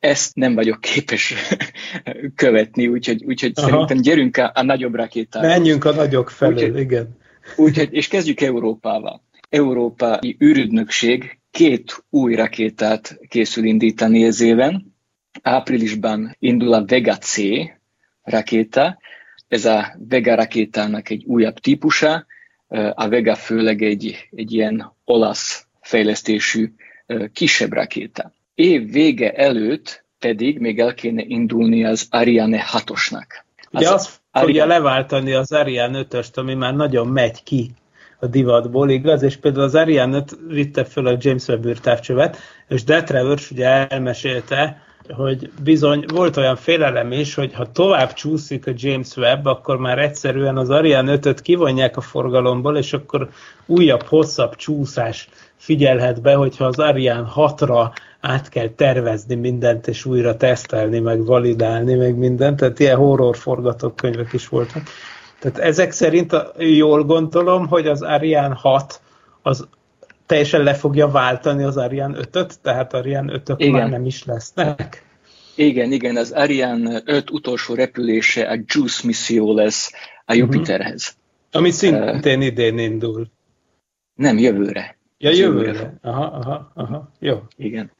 ezt 0.00 0.34
nem 0.34 0.54
vagyok 0.54 0.80
képes 0.80 1.34
követni, 2.34 2.86
úgyhogy, 2.86 3.24
úgyhogy 3.24 3.54
szerintem 3.54 4.00
gyerünk 4.00 4.36
a, 4.36 4.52
a 4.54 4.62
nagyobb 4.62 4.94
rakétára. 4.94 5.46
Menjünk 5.46 5.84
a 5.84 5.92
nagyok 5.92 6.30
felől, 6.30 6.54
úgyhogy, 6.54 6.78
igen. 6.78 7.16
Úgyhogy, 7.56 7.92
és 7.92 8.08
kezdjük 8.08 8.40
Európával. 8.40 9.22
Európai 9.48 10.36
űrügynökség 10.44 11.38
két 11.50 12.04
új 12.10 12.34
rakétát 12.34 13.18
készül 13.28 13.64
indítani 13.64 14.24
ez 14.24 14.40
éven. 14.40 14.94
Áprilisban 15.42 16.36
indul 16.38 16.72
a 16.72 16.84
Vega 16.84 17.16
C 17.16 17.38
rakéta. 18.22 18.98
Ez 19.48 19.64
a 19.64 19.96
Vega 20.08 20.34
rakétának 20.34 21.10
egy 21.10 21.24
újabb 21.24 21.58
típusa. 21.58 22.26
A 22.94 23.08
Vega 23.08 23.34
főleg 23.34 23.82
egy, 23.82 24.28
egy 24.30 24.52
ilyen 24.52 24.96
olasz 25.04 25.66
fejlesztésű 25.80 26.72
kisebb 27.32 27.72
rakéta 27.72 28.32
év 28.54 28.90
vége 28.90 29.32
előtt 29.32 30.04
pedig 30.18 30.58
még 30.58 30.78
el 30.78 30.94
kéne 30.94 31.22
indulni 31.22 31.84
az 31.84 32.06
Ariane 32.10 32.64
6-osnak. 32.72 33.26
Ugye 33.72 33.86
az 33.86 33.92
azt 33.92 34.20
Ariane... 34.30 34.46
fogja 34.46 34.66
leváltani 34.66 35.32
az 35.32 35.52
Ariane 35.52 36.06
5-öst, 36.10 36.34
ami 36.34 36.54
már 36.54 36.74
nagyon 36.74 37.06
megy 37.06 37.42
ki 37.42 37.70
a 38.18 38.26
divatból, 38.26 38.90
igaz? 38.90 39.22
És 39.22 39.36
például 39.36 39.64
az 39.64 39.74
Ariane 39.74 40.16
5 40.16 40.38
vitte 40.48 40.84
föl 40.84 41.06
a 41.06 41.16
James 41.20 41.48
Webb 41.48 41.66
űrtávcsövet, 41.66 42.36
és 42.68 42.84
Death 42.84 43.04
Travers 43.04 43.50
ugye 43.50 43.88
elmesélte, 43.88 44.82
hogy 45.08 45.50
bizony 45.62 46.04
volt 46.12 46.36
olyan 46.36 46.56
félelem 46.56 47.12
is, 47.12 47.34
hogy 47.34 47.54
ha 47.54 47.72
tovább 47.72 48.12
csúszik 48.12 48.66
a 48.66 48.72
James 48.74 49.16
Webb, 49.16 49.44
akkor 49.44 49.78
már 49.78 49.98
egyszerűen 49.98 50.56
az 50.56 50.70
Ariane 50.70 51.16
5-öt 51.16 51.40
kivonják 51.40 51.96
a 51.96 52.00
forgalomból, 52.00 52.76
és 52.76 52.92
akkor 52.92 53.30
újabb, 53.66 54.02
hosszabb 54.02 54.56
csúszás 54.56 55.28
figyelhet 55.56 56.22
be, 56.22 56.34
hogyha 56.34 56.64
az 56.64 56.78
Ariane 56.78 57.28
6-ra 57.34 57.90
át 58.20 58.48
kell 58.48 58.68
tervezni 58.68 59.34
mindent, 59.34 59.86
és 59.86 60.04
újra 60.04 60.36
tesztelni, 60.36 60.98
meg 60.98 61.24
validálni, 61.24 61.94
meg 61.94 62.16
mindent, 62.16 62.56
tehát 62.56 62.78
ilyen 62.78 62.96
horror 62.96 63.36
forgatókönyvek 63.36 64.32
is 64.32 64.48
voltak. 64.48 64.82
Tehát 65.38 65.58
ezek 65.58 65.92
szerint 65.92 66.36
jól 66.58 67.04
gondolom, 67.04 67.66
hogy 67.66 67.86
az 67.86 68.02
Ariane 68.02 68.54
6 68.54 69.00
az 69.42 69.68
teljesen 70.26 70.62
le 70.62 70.74
fogja 70.74 71.08
váltani 71.08 71.62
az 71.62 71.76
Ariane 71.76 72.18
5-öt, 72.20 72.60
tehát 72.62 72.94
Ariane 72.94 73.32
5 73.32 73.48
ök 73.48 73.70
már 73.70 73.88
nem 73.88 74.06
is 74.06 74.24
lesznek. 74.24 75.04
Igen, 75.54 75.92
igen, 75.92 76.16
az 76.16 76.30
Ariane 76.30 77.00
5 77.04 77.30
utolsó 77.30 77.74
repülése 77.74 78.48
a 78.48 78.58
JUICE 78.66 79.06
misszió 79.06 79.54
lesz 79.54 79.92
a 80.24 80.34
mhm. 80.34 80.40
Jupiterhez. 80.40 81.02
Uh-huh. 81.02 81.60
Ami 81.60 81.70
szintén 81.70 82.38
uh, 82.38 82.44
idén 82.44 82.78
indul. 82.78 83.26
Nem, 84.14 84.38
jövőre. 84.38 84.98
Ja, 85.22 85.30
jövőre. 85.30 85.98
Aha, 86.02 86.24
aha, 86.24 86.72
aha. 86.74 87.10
Jó. 87.18 87.42
Igen. 87.56 87.90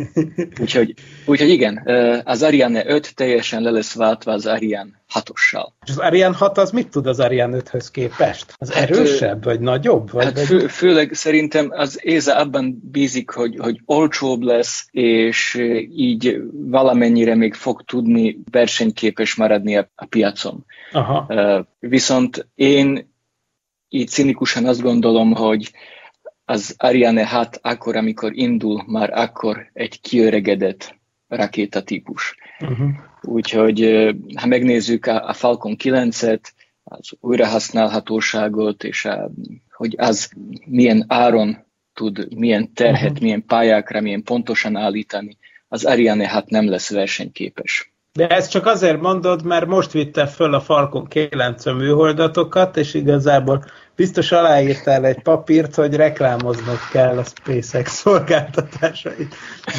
úgyhogy, 0.60 0.94
úgyhogy 1.26 1.48
igen, 1.48 1.82
az 2.24 2.42
Ariane 2.42 2.86
5 2.86 3.14
teljesen 3.14 3.62
le 3.62 3.70
lesz 3.70 3.94
váltva 3.94 4.32
az 4.32 4.46
Ariane 4.46 5.02
6-ossal. 5.14 5.66
És 5.84 5.90
az 5.90 5.98
Ariane 5.98 6.36
6 6.36 6.58
az 6.58 6.70
mit 6.70 6.88
tud 6.88 7.06
az 7.06 7.20
Ariane 7.20 7.58
5-höz 7.60 7.88
képest? 7.92 8.54
Az 8.56 8.72
hát, 8.72 8.90
erősebb, 8.90 9.44
vagy 9.44 9.60
nagyobb? 9.60 10.10
Vagy 10.10 10.24
hát 10.24 10.38
fő, 10.38 10.66
főleg 10.66 11.12
szerintem 11.12 11.68
az 11.70 12.00
ESA 12.04 12.36
abban 12.36 12.80
bízik, 12.90 13.30
hogy, 13.30 13.56
hogy 13.58 13.80
olcsóbb 13.84 14.42
lesz, 14.42 14.86
és 14.90 15.60
így 15.96 16.42
valamennyire 16.52 17.34
még 17.34 17.54
fog 17.54 17.82
tudni 17.82 18.38
versenyképes 18.50 19.34
maradni 19.34 19.76
a, 19.76 19.90
a 19.94 20.04
piacon. 20.04 20.64
Aha. 20.92 21.66
Viszont 21.78 22.48
én 22.54 23.12
így 23.88 24.08
cinikusan 24.08 24.66
azt 24.66 24.82
gondolom, 24.82 25.32
hogy 25.32 25.72
az 26.44 26.74
Ariane 26.78 27.26
6 27.26 27.58
akkor, 27.62 27.96
amikor 27.96 28.36
indul, 28.36 28.84
már 28.86 29.10
akkor 29.12 29.70
egy 29.72 30.00
kiöregedett 30.00 30.98
rakétatípus. 31.28 32.36
Uh-huh. 32.60 32.88
Úgyhogy 33.22 34.08
ha 34.36 34.46
megnézzük 34.46 35.06
a, 35.06 35.28
a 35.28 35.32
Falcon 35.32 35.76
9-et, 35.78 36.42
az 36.84 37.12
újrahasználhatóságot, 37.20 38.84
és 38.84 39.04
a, 39.04 39.30
hogy 39.70 39.94
az 39.98 40.32
milyen 40.64 41.04
áron 41.08 41.64
tud, 41.92 42.34
milyen 42.34 42.72
terhet, 42.72 43.10
uh-huh. 43.10 43.22
milyen 43.22 43.44
pályákra, 43.46 44.00
milyen 44.00 44.22
pontosan 44.22 44.76
állítani, 44.76 45.36
az 45.68 45.84
Ariane 45.84 46.28
6 46.28 46.50
nem 46.50 46.68
lesz 46.68 46.90
versenyképes. 46.90 47.93
De 48.18 48.26
ezt 48.26 48.50
csak 48.50 48.66
azért 48.66 49.00
mondod, 49.00 49.44
mert 49.44 49.66
most 49.66 49.92
vitte 49.92 50.26
föl 50.26 50.54
a 50.54 50.60
Falcon 50.60 51.06
9 51.06 51.64
műholdatokat, 51.64 52.76
és 52.76 52.94
igazából 52.94 53.64
biztos 53.96 54.32
aláírtál 54.32 55.04
egy 55.04 55.22
papírt, 55.22 55.74
hogy 55.74 55.94
reklámoznod 55.94 56.78
kell 56.92 57.18
a 57.18 57.24
SpaceX 57.24 57.92
szolgáltatásait. 57.92 59.34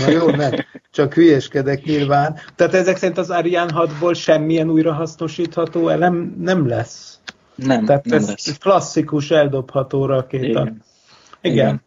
Na 0.05 0.11
jó, 0.11 0.29
nem, 0.29 0.51
csak 0.91 1.13
hülyeskedek 1.13 1.83
nyilván. 1.83 2.39
Tehát 2.55 2.73
ezek 2.73 2.97
szerint 2.97 3.17
az 3.17 3.29
Ariane 3.29 3.73
6-ból 3.75 4.15
semmilyen 4.15 4.69
újrahasznosítható 4.69 5.89
elem 5.89 6.35
nem 6.39 6.67
lesz. 6.67 7.19
Nem, 7.55 7.85
Tehát 7.85 8.05
nem 8.05 8.17
ez 8.17 8.27
lesz. 8.27 8.57
klasszikus 8.57 9.31
eldobható 9.31 10.05
rakéta. 10.05 10.45
Igen. 10.47 10.83
Igen. 11.41 11.53
Igen. 11.53 11.81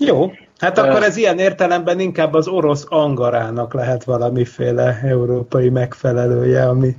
Jó, 0.00 0.32
hát 0.58 0.78
uh, 0.78 0.84
akkor 0.84 1.02
ez 1.02 1.16
ilyen 1.16 1.38
értelemben 1.38 2.00
inkább 2.00 2.34
az 2.34 2.48
orosz 2.48 2.84
angarának 2.88 3.74
lehet 3.74 4.04
valamiféle 4.04 5.00
európai 5.02 5.68
megfelelője, 5.68 6.68
ami 6.68 6.94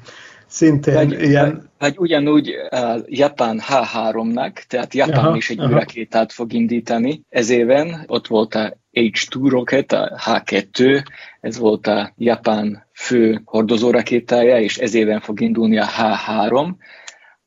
szintén 0.47 0.93
vagy, 0.93 1.21
ilyen... 1.21 1.49
Vagy, 1.49 1.61
vagy 1.77 1.97
ugyanúgy 1.97 2.49
uh, 2.71 2.99
Japán 3.05 3.61
H3-nak, 3.67 4.53
tehát 4.67 4.93
Japán 4.93 5.25
aha, 5.25 5.35
is 5.35 5.49
egy 5.49 5.59
aha. 5.59 5.69
rakétát 5.69 6.31
fog 6.31 6.53
indítani 6.53 7.21
ez 7.29 7.49
éven. 7.49 8.03
Ott 8.07 8.27
volt 8.27 8.55
a 8.55 8.77
H2 8.91 9.47
rocket, 9.49 9.91
a 9.91 10.19
H2, 10.25 11.03
ez 11.39 11.57
volt 11.57 11.87
a 11.87 12.13
Japán 12.17 12.87
fő 12.93 13.41
hordozó 13.45 13.91
rakétája, 13.91 14.59
és 14.59 14.77
ez 14.77 14.93
éven 14.93 15.19
fog 15.19 15.41
indulni 15.41 15.77
a 15.77 15.85
H3, 15.85 16.69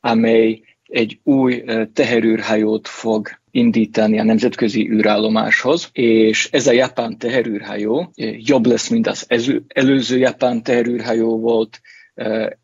amely 0.01 0.63
egy 0.87 1.21
új 1.23 1.65
teherűrhajót 1.93 2.89
fog 2.89 3.29
indítani 3.55 4.19
a 4.19 4.25
nemzetközi 4.25 4.91
űrállomáshoz, 4.91 5.89
és 5.93 6.49
ez 6.53 6.67
a 6.67 6.73
japán 6.73 7.19
teherűrhajó 7.19 8.13
uh, 8.17 8.47
jobb 8.47 8.67
lesz, 8.67 8.89
mint 8.89 9.07
az 9.07 9.27
előző 9.69 10.19
japán 10.19 10.63
teherűrhajó 10.63 11.39
volt, 11.39 11.81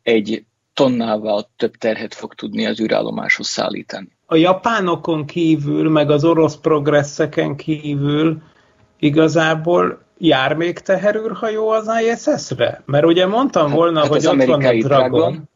egy 0.03 0.45
tonnával 0.73 1.49
több 1.55 1.75
terhet 1.75 2.13
fog 2.13 2.33
tudni 2.33 2.65
az 2.65 2.79
űrállomáshoz 2.79 3.47
szállítani. 3.47 4.07
A 4.25 4.35
japánokon 4.35 5.25
kívül, 5.25 5.89
meg 5.89 6.09
az 6.09 6.23
orosz 6.23 6.55
progresszeken 6.55 7.55
kívül 7.55 8.41
igazából 8.99 10.05
jár 10.17 10.53
még 10.53 10.79
teherűrhajó 10.79 11.69
az 11.69 11.89
ISS-re? 12.01 12.81
Mert 12.85 13.05
ugye 13.05 13.27
mondtam 13.27 13.67
hát, 13.67 13.75
volna, 13.75 13.99
hát 13.99 14.07
hogy 14.07 14.25
ott 14.25 14.43
van 14.43 14.63
a 14.63 14.73
Dragon. 14.73 14.81
Dragon. 14.81 15.49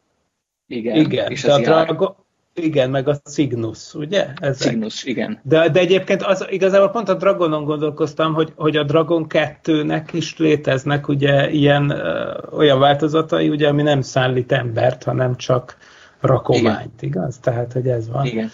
Igen, 0.66 0.96
Igen 0.96 1.30
és 1.30 1.42
de 1.42 1.52
a 1.52 1.60
Dragon, 1.60 2.16
igen, 2.56 2.90
meg 2.90 3.08
a 3.08 3.14
Cygnus, 3.14 3.94
ugye? 3.94 4.26
Ezek. 4.40 4.70
Cygnus, 4.70 5.04
igen. 5.04 5.40
De, 5.42 5.68
de 5.68 5.80
egyébként 5.80 6.22
az, 6.22 6.46
igazából 6.50 6.88
pont 6.88 7.08
a 7.08 7.14
Dragonon 7.14 7.64
gondolkoztam, 7.64 8.34
hogy, 8.34 8.52
hogy 8.56 8.76
a 8.76 8.82
Dragon 8.82 9.26
2-nek 9.28 10.08
is 10.12 10.38
léteznek 10.38 11.08
ugye 11.08 11.50
ilyen 11.50 11.90
ö, 11.90 12.32
olyan 12.50 12.78
változatai, 12.78 13.48
ugye, 13.48 13.68
ami 13.68 13.82
nem 13.82 14.00
szállít 14.00 14.52
embert, 14.52 15.02
hanem 15.04 15.36
csak 15.36 15.76
rakományt, 16.20 17.02
igen. 17.02 17.20
igaz? 17.20 17.38
Tehát, 17.38 17.72
hogy 17.72 17.88
ez 17.88 18.08
van. 18.08 18.24
Igen. 18.24 18.50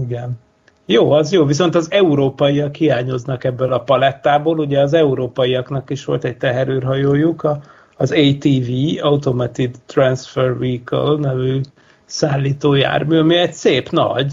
Igen. 0.00 0.38
Jó, 0.86 1.10
az 1.10 1.32
jó, 1.32 1.44
viszont 1.44 1.74
az 1.74 1.90
európaiak 1.90 2.74
hiányoznak 2.74 3.44
ebből 3.44 3.72
a 3.72 3.78
palettából, 3.78 4.58
ugye 4.58 4.80
az 4.80 4.92
európaiaknak 4.92 5.90
is 5.90 6.04
volt 6.04 6.24
egy 6.24 6.36
teherőrhajójuk, 6.36 7.42
a, 7.42 7.60
az 7.96 8.10
ATV, 8.12 8.70
Automated 9.00 9.74
Transfer 9.86 10.58
Vehicle 10.58 11.16
nevű 11.18 11.60
szállítójármű, 12.04 13.18
ami 13.18 13.36
egy 13.36 13.52
szép 13.52 13.90
nagy, 13.90 14.32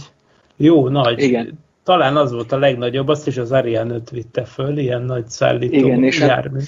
jó 0.57 0.89
nagy. 0.89 1.19
Igen. 1.19 1.59
Talán 1.83 2.17
az 2.17 2.31
volt 2.31 2.51
a 2.51 2.57
legnagyobb, 2.57 3.07
azt 3.07 3.27
is 3.27 3.37
az 3.37 3.51
Ariane 3.51 3.93
5 3.93 4.09
vitte 4.09 4.45
föl, 4.45 4.77
ilyen 4.77 5.01
nagy 5.01 5.29
szállító 5.29 5.75
Igen, 5.75 6.03
és 6.03 6.19
jármű. 6.19 6.59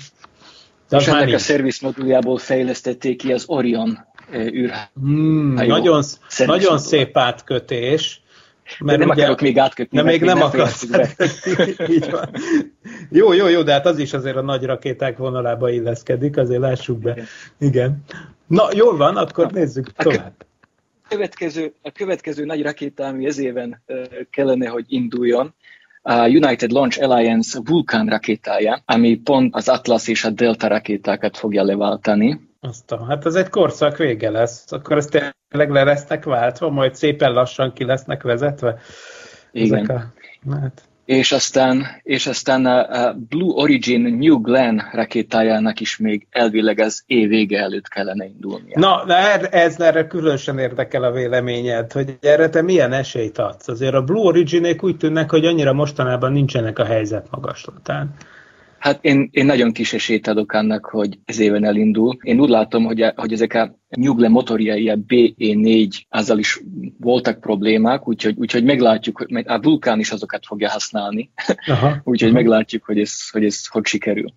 De 0.90 0.98
és 0.98 1.08
ennek 1.08 1.34
a 1.34 1.38
szerviz 1.38 1.80
moduljából 1.80 2.38
fejlesztették 2.38 3.18
ki 3.18 3.34
az 3.34 3.44
Orion 3.48 4.00
űrhajó. 4.34 4.86
Mm, 5.06 5.54
nagyon, 5.54 6.04
nagyon 6.46 6.78
szép 6.78 7.18
átkötés. 7.18 8.22
Mert 8.80 8.98
De 8.98 9.06
nem 9.06 9.14
ugye, 9.14 9.22
akarok 9.22 9.42
még 9.42 9.60
átkötni. 9.60 9.98
De 9.98 10.04
még 10.04 10.22
nem, 10.22 10.38
nem 10.38 10.48
akarsz. 10.48 10.88
Így 11.90 12.12
van. 12.12 12.30
Jó, 13.10 13.34
jó, 13.34 13.48
jó, 13.48 13.62
de 13.62 13.72
hát 13.72 13.86
az 13.86 13.98
is 13.98 14.14
azért 14.14 14.36
a 14.36 14.42
nagy 14.42 14.64
rakéták 14.64 15.18
vonalába 15.18 15.70
illeszkedik, 15.70 16.38
azért 16.38 16.62
lássuk 16.62 17.00
be. 17.00 17.12
Igen. 17.12 17.28
Igen. 17.60 18.04
Na, 18.48 18.68
jól 18.74 18.98
van, 18.98 19.18
akkor 19.18 19.52
nézzük 19.52 19.92
tovább. 19.92 20.34
A 21.14 21.16
következő, 21.16 21.74
a 21.82 21.92
következő 21.92 22.46
nagy 22.46 22.62
rakéta, 22.62 23.06
ami 23.06 23.26
ez 23.26 23.38
éven 23.38 23.84
kellene, 24.30 24.68
hogy 24.68 24.86
induljon, 24.88 25.54
a 26.02 26.28
United 26.28 26.72
Launch 26.72 27.04
Alliance 27.04 27.60
Vulcan 27.64 28.08
rakétája, 28.08 28.82
ami 28.86 29.16
pont 29.16 29.56
az 29.56 29.70
Atlas 29.70 30.08
és 30.08 30.24
a 30.24 30.30
Delta 30.30 30.68
rakétákat 30.68 31.38
fogja 31.38 31.64
leváltani. 31.64 32.40
Azt 32.60 32.92
a, 32.92 33.06
hát 33.06 33.26
ez 33.26 33.36
egy 33.36 33.50
korszak 33.50 33.98
vége 33.98 34.30
lesz. 34.30 34.72
Akkor 34.72 34.98
ezt 34.98 35.34
tényleg 35.50 35.72
le 35.72 35.84
lesznek 35.84 36.24
váltva, 36.24 36.70
majd 36.70 36.96
szépen 36.96 37.34
lassan 37.34 37.74
ki 37.74 37.86
lesznek 37.86 38.22
vezetve? 38.22 38.80
Igen. 39.52 39.78
Ezek 39.78 39.90
a, 39.90 40.52
hát 40.52 40.82
és 41.06 41.32
aztán, 41.32 41.86
és 42.04 42.28
aztán 42.28 42.66
a 42.66 43.14
Blue 43.14 43.54
Origin 43.54 44.02
New 44.02 44.42
Glenn 44.42 44.80
rakétájának 44.92 45.80
is 45.80 45.98
még 45.98 46.28
elvileg 46.30 46.80
az 46.80 47.04
év 47.06 47.30
vége 47.30 47.60
előtt 47.60 47.88
kellene 47.88 48.26
indulnia. 48.26 48.80
Na, 48.80 49.04
de 49.06 49.40
ez 49.50 49.80
erre 49.80 50.08
különösen 50.08 50.60
érdekel 50.60 51.04
a 51.04 51.12
véleményed, 51.12 51.92
hogy 51.92 52.18
erre 52.22 52.50
te 52.50 52.62
milyen 52.62 52.94
esélyt 52.94 53.38
adsz? 53.38 53.68
Azért 53.68 53.94
a 53.94 54.04
Blue 54.04 54.26
Origin 54.26 54.76
úgy 54.82 54.98
tűnnek, 54.98 55.30
hogy 55.30 55.46
annyira 55.46 55.74
mostanában 55.74 56.32
nincsenek 56.32 56.80
a 56.80 56.86
helyzet 56.86 57.28
magaslatán. 57.32 58.16
Hát 58.84 59.00
én, 59.02 59.30
én 59.32 59.46
nagyon 59.46 59.72
kis 59.72 59.94
esélyt 59.94 60.28
adok 60.28 60.52
annak, 60.52 60.86
hogy 60.86 61.20
ez 61.26 61.40
éven 61.40 61.66
elindul. 61.66 62.18
Én 62.22 62.40
úgy 62.40 62.50
látom, 62.50 62.86
hogy, 62.86 63.06
hogy 63.16 63.34
ezek 63.34 63.54
a 63.54 63.80
Nyugle 63.90 64.28
motorjai, 64.28 64.90
a 64.90 64.96
BE4, 65.08 66.02
azzal 66.10 66.40
is 66.40 66.62
voltak 67.00 67.40
problémák, 67.40 68.08
úgyhogy, 68.08 68.36
úgyhogy 68.38 68.64
meglátjuk, 68.64 69.18
hogy 69.18 69.44
a 69.46 69.60
Vulkán 69.62 70.00
is 70.00 70.12
azokat 70.12 70.46
fogja 70.46 70.70
használni, 70.70 71.32
úgyhogy 72.04 72.32
meglátjuk, 72.32 72.84
hogy 72.84 73.00
ez, 73.00 73.30
hogy 73.30 73.46
ez 73.46 73.68
hogy 73.68 73.86
sikerül. 73.86 74.34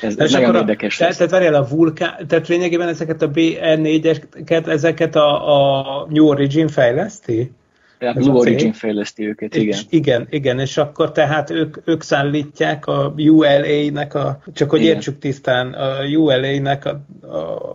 Ez, 0.00 0.18
ez 0.18 0.32
nagyon 0.32 0.54
érdekes. 0.54 0.96
Tehát, 0.96 1.16
tehát 1.16 1.32
várjál, 1.32 1.54
a 1.54 1.68
vulkán, 1.68 2.26
tehát 2.26 2.48
lényegében 2.48 2.88
ezeket 2.88 3.22
a 3.22 3.30
BE4-eket, 3.30 4.66
ezeket 4.66 5.16
a, 5.16 6.00
a 6.00 6.06
New 6.10 6.26
Origin 6.26 6.68
fejleszti? 6.68 7.52
A 8.00 8.12
Blue 8.12 8.32
Origin 8.32 8.72
fejleszti 8.72 9.26
őket, 9.26 9.54
igen. 9.54 9.68
És 9.68 9.84
igen, 9.88 10.26
igen, 10.30 10.58
és 10.58 10.76
akkor 10.76 11.12
tehát 11.12 11.50
ők, 11.50 11.76
ők 11.84 12.02
szállítják 12.02 12.86
a 12.86 13.14
ULA-nek, 13.16 14.14
a, 14.14 14.38
csak 14.52 14.70
hogy 14.70 14.80
igen. 14.80 14.94
értsük 14.94 15.18
tisztán, 15.18 15.72
a 15.72 16.04
ULA-nek 16.16 16.84
a, 16.84 17.00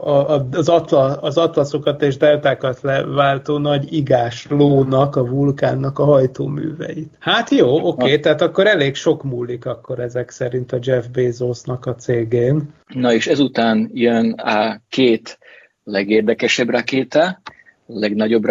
a, 0.03 0.33
a, 0.35 0.47
az, 0.51 0.69
atla, 0.69 1.15
az 1.15 1.37
atlaszokat 1.37 2.01
és 2.01 2.17
deltákat 2.17 2.81
leváltó 2.81 3.57
nagy 3.57 3.93
igás 3.93 4.47
lónak, 4.49 5.15
a 5.15 5.25
vulkánnak 5.25 5.99
a 5.99 6.03
hajtóműveit. 6.03 7.09
Hát 7.19 7.49
jó, 7.49 7.75
oké, 7.75 7.87
okay, 7.87 8.19
tehát 8.19 8.41
akkor 8.41 8.67
elég 8.67 8.95
sok 8.95 9.23
múlik 9.23 9.65
akkor 9.65 9.99
ezek 9.99 10.29
szerint 10.29 10.71
a 10.71 10.77
Jeff 10.81 11.05
Bezosnak 11.05 11.85
a 11.85 11.95
cégén. 11.95 12.73
Na 12.87 13.13
és 13.13 13.27
ezután 13.27 13.89
jön 13.93 14.31
a 14.31 14.81
két 14.89 15.37
legérdekesebb 15.83 16.69
rakéta, 16.69 17.41
legnagyobb 17.89 18.45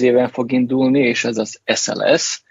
éven 0.00 0.28
fog 0.28 0.52
indulni, 0.52 1.00
és 1.00 1.24
ez 1.24 1.38
az 1.38 1.60
SLS, 1.74 2.42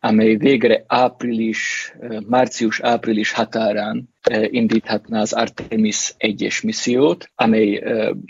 amely 0.00 0.36
végre 0.36 0.84
április, 0.86 1.92
március-április 2.28 3.32
határán 3.32 4.08
indíthatná 4.50 5.20
az 5.20 5.32
Artemis 5.32 6.14
1-es 6.18 6.64
missziót, 6.64 7.30
amely 7.34 7.82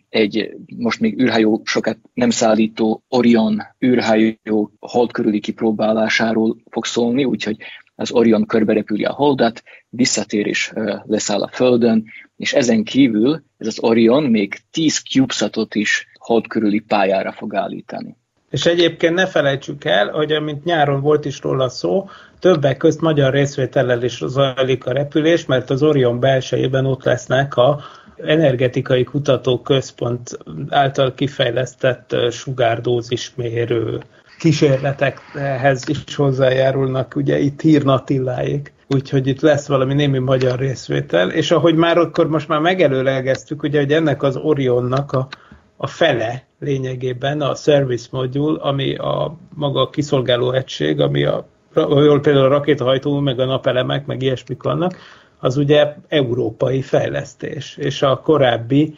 egy 0.09 0.57
most 0.77 1.01
még 1.01 1.21
űrhajó 1.21 1.63
sokat 1.65 1.99
nem 2.15 2.31
szállító 2.31 3.03
Orion 3.09 3.63
űrhajó 3.85 4.71
hold 4.81 5.13
körüli 5.13 5.41
kipróbálásáról 5.41 6.57
fog 6.71 6.85
szólni, 6.85 7.25
úgyhogy 7.25 7.57
az 7.95 8.13
Orion 8.13 8.47
körberepüli 8.47 9.05
a 9.05 9.13
holdat, 9.13 9.63
visszatér 9.89 10.47
és 10.47 10.73
leszáll 11.05 11.43
a 11.43 11.51
Földön, 11.53 12.05
és 12.37 12.53
ezen 12.53 12.85
kívül 12.85 13.45
ez 13.57 13.67
az 13.67 13.79
Orion 13.81 14.23
még 14.23 14.59
10 14.71 15.03
CubeSatot 15.03 15.75
is 15.75 16.07
hold 16.27 16.47
körüli 16.47 16.81
pályára 16.81 17.33
fog 17.33 17.55
állítani. 17.55 18.17
És 18.51 18.67
egyébként 18.67 19.15
ne 19.15 19.27
felejtsük 19.27 19.85
el, 19.85 20.11
hogy 20.11 20.33
amint 20.33 20.65
nyáron 20.65 21.01
volt 21.01 21.25
is 21.25 21.41
róla 21.41 21.69
szó, 21.69 22.09
többek 22.39 22.77
közt 22.77 23.01
magyar 23.01 23.33
részvétellel 23.33 24.03
is 24.03 24.23
zajlik 24.27 24.87
a 24.87 24.93
repülés, 24.93 25.47
mert 25.47 25.71
az 25.71 25.83
Orion 25.83 26.21
belsejében 26.21 26.87
ott 26.87 27.05
lesznek 27.05 27.57
a 27.57 27.81
energetikai 28.17 29.05
kutatóközpont 29.05 30.39
által 30.69 31.15
kifejlesztett 31.15 32.17
sugárdózismérő 32.31 34.01
kísérletekhez 34.39 35.89
is 35.89 36.15
hozzájárulnak, 36.15 37.17
ugye 37.17 37.39
itt 37.39 37.61
hírnatilláik. 37.61 38.73
Úgyhogy 38.89 39.27
itt 39.27 39.41
lesz 39.41 39.67
valami 39.67 39.95
némi 39.95 40.19
magyar 40.19 40.59
részvétel, 40.59 41.31
és 41.31 41.51
ahogy 41.51 41.75
már 41.75 41.99
akkor 41.99 42.29
most 42.29 42.49
már 42.49 42.61
megelőlegeztük, 42.61 43.63
ugye, 43.63 43.79
hogy 43.79 43.93
ennek 43.93 44.23
az 44.23 44.37
Orionnak 44.37 45.13
a 45.13 45.29
a 45.77 45.87
fele 45.87 46.45
lényegében 46.59 47.41
a 47.41 47.55
service 47.55 48.09
module, 48.11 48.61
ami 48.61 48.95
a 48.95 49.37
maga 49.55 49.81
a 49.81 49.91
kiszolgáló 49.91 50.53
egység, 50.53 51.01
ami 51.01 51.25
a, 51.25 51.47
jól 51.75 52.21
például 52.21 52.45
a 52.45 52.49
rakétahajtó, 52.49 53.19
meg 53.19 53.41
a 53.41 53.45
napelemek, 53.45 54.07
meg 54.07 54.23
ilyesmik 54.23 54.63
vannak, 54.63 54.97
az 55.39 55.57
ugye 55.57 55.95
európai 56.09 56.83
fejlesztés, 56.83 57.77
és 57.77 58.03
a 58.03 58.21
korábbi 58.21 58.95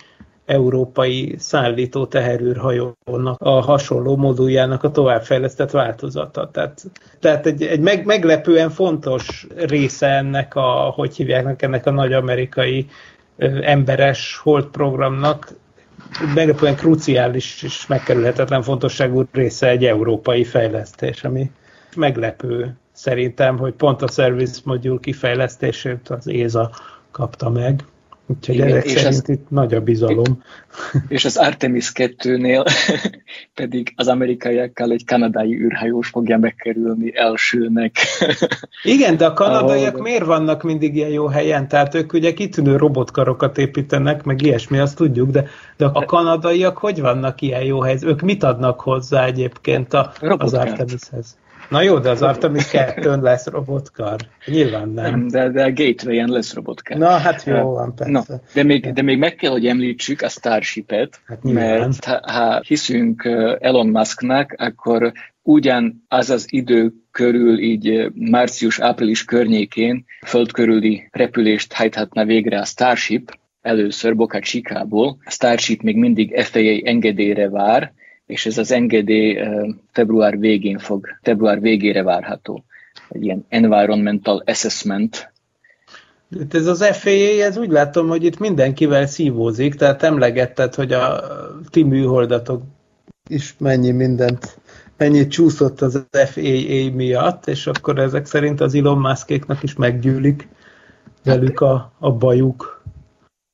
európai 0.47 1.35
szállító 1.38 2.07
teherűrhajónak 2.07 3.37
a 3.38 3.51
hasonló 3.51 4.17
moduljának 4.17 4.83
a 4.83 4.91
továbbfejlesztett 4.91 5.71
változata. 5.71 6.51
Tehát, 6.51 6.83
tehát 7.21 7.47
egy, 7.47 7.62
egy 7.62 7.81
meg, 7.81 8.05
meglepően 8.05 8.71
fontos 8.71 9.47
része 9.57 10.07
ennek 10.07 10.55
a, 10.55 10.93
hogy 10.95 11.17
hívják 11.17 11.62
ennek 11.62 11.87
a 11.87 11.91
nagy 11.91 12.12
amerikai 12.12 12.87
emberes 13.61 14.41
hold 14.43 14.64
programnak 14.67 15.49
meglepően 16.35 16.77
kruciális 16.77 17.62
és 17.62 17.87
megkerülhetetlen 17.87 18.62
fontosságú 18.62 19.25
része 19.33 19.68
egy 19.68 19.85
európai 19.85 20.44
fejlesztés, 20.44 21.25
ami 21.25 21.51
meglepő 21.97 22.77
szerintem, 22.92 23.59
hogy 23.59 23.73
pont 23.73 24.03
a 24.03 24.09
Service 24.11 24.61
Module 24.64 24.99
kifejlesztését 25.01 26.09
az 26.09 26.27
ÉZA 26.29 26.71
kapta 27.11 27.51
meg. 27.51 27.85
Úgyhogy 28.31 28.55
Igen, 28.55 28.69
ezek 28.69 28.85
és 28.85 28.93
szerint 28.93 29.23
az, 29.23 29.29
itt 29.29 29.51
nagy 29.51 29.75
a 29.75 29.81
bizalom. 29.81 30.43
És 31.09 31.25
az 31.25 31.37
Artemis 31.37 31.93
2-nél 31.95 32.67
pedig 33.55 33.93
az 33.97 34.09
amerikaiakkal 34.09 34.91
egy 34.91 35.05
kanadai 35.05 35.55
űrhajós 35.55 36.09
fogja 36.09 36.38
megkerülni 36.38 37.17
elsőnek. 37.17 37.97
Igen, 38.83 39.17
de 39.17 39.27
a 39.27 39.33
kanadaiak 39.33 39.93
Ahol... 39.93 40.03
miért 40.03 40.25
vannak 40.25 40.62
mindig 40.62 40.97
ilyen 40.97 41.11
jó 41.11 41.27
helyen? 41.27 41.69
Tehát 41.69 41.95
ők 41.95 42.12
ugye 42.12 42.33
kitűnő 42.33 42.77
robotkarokat 42.77 43.59
építenek, 43.59 44.23
meg 44.23 44.43
ilyesmi, 44.43 44.79
azt 44.79 44.97
tudjuk, 44.97 45.31
de, 45.31 45.49
de 45.77 45.85
a 45.85 46.05
kanadaiak 46.05 46.79
hogy 46.79 47.01
vannak 47.01 47.41
ilyen 47.41 47.62
jó 47.62 47.81
helyzetben? 47.81 48.12
Ők 48.12 48.21
mit 48.21 48.43
adnak 48.43 48.81
hozzá 48.81 49.25
egyébként 49.25 49.93
a, 49.93 50.12
az 50.21 50.55
Artemishez? 50.55 51.37
Na 51.68 51.83
jó, 51.83 51.98
de 51.98 52.11
az 52.11 52.22
Artemis 52.22 52.68
2 52.68 53.20
lesz 53.20 53.46
robotkar. 53.46 54.16
Nyilván 54.46 54.88
nem. 54.88 55.11
nem 55.11 55.28
de, 55.28 55.48
de 55.48 55.64
a 55.64 55.72
Gateway-en 55.72 56.28
lesz 56.28 56.54
robotkar. 56.54 56.96
Na, 56.96 57.09
hát 57.09 57.44
jó 57.44 57.70
van, 57.70 57.94
persze. 57.94 58.12
No, 58.12 58.20
de, 58.54 58.62
még, 58.62 58.92
de 58.92 59.02
még 59.02 59.18
meg 59.18 59.35
kell, 59.35 59.50
hogy 59.50 59.66
említsük 59.66 60.22
a 60.22 60.28
Starship-et, 60.28 61.20
hát 61.26 61.42
mert 61.42 62.04
ha, 62.04 62.33
ha 62.33 62.61
hiszünk 62.66 63.24
Elon 63.61 63.87
Musknak, 63.87 64.54
akkor 64.57 65.12
ugyan 65.42 66.04
az 66.09 66.31
az 66.31 66.46
idő 66.48 66.92
körül, 67.11 67.59
így 67.59 68.11
március-április 68.14 69.24
környékén 69.24 70.04
föld 70.26 70.52
körüli 70.52 71.09
repülést 71.11 71.72
hajthatna 71.72 72.24
végre 72.24 72.59
a 72.59 72.64
Starship, 72.64 73.38
először 73.61 74.16
Boca 74.16 74.40
Chica-ból. 74.40 75.18
A 75.24 75.31
Starship 75.31 75.83
még 75.83 75.96
mindig 75.96 76.40
FAA 76.40 76.81
engedélyre 76.85 77.48
vár, 77.48 77.92
és 78.29 78.47
ez 78.47 78.59
az 78.59 78.73
engedély 78.73 79.38
február 79.93 80.38
végén 80.38 80.79
fog, 80.79 81.07
február 81.23 81.61
végére 81.61 82.03
várható. 82.03 82.64
Egy 83.09 83.25
ilyen 83.25 83.47
environmental 83.49 84.43
assessment. 84.47 85.33
Itt 86.41 86.55
ez 86.55 86.67
az 86.67 86.87
FAA, 86.87 87.43
ez 87.43 87.57
úgy 87.57 87.71
látom, 87.71 88.09
hogy 88.09 88.25
itt 88.25 88.38
mindenkivel 88.38 89.07
szívózik, 89.07 89.75
tehát 89.75 90.03
emlegetted, 90.03 90.75
hogy 90.75 90.93
a 90.93 91.21
ti 91.71 91.83
műholdatok 91.83 92.62
is 93.31 93.55
mennyi 93.59 93.91
mindent, 93.91 94.59
mennyit 94.97 95.31
csúszott 95.31 95.81
az 95.81 96.07
FAA 96.11 96.91
miatt, 96.95 97.47
és 97.47 97.67
akkor 97.67 97.99
ezek 97.99 98.27
szerint 98.27 98.61
az 98.61 98.75
Elon 98.75 98.99
Muskéknak 98.99 99.62
is 99.62 99.75
meggyűlik 99.75 100.49
velük 101.25 101.61
a, 101.61 101.93
a 101.99 102.12
bajuk. 102.12 102.78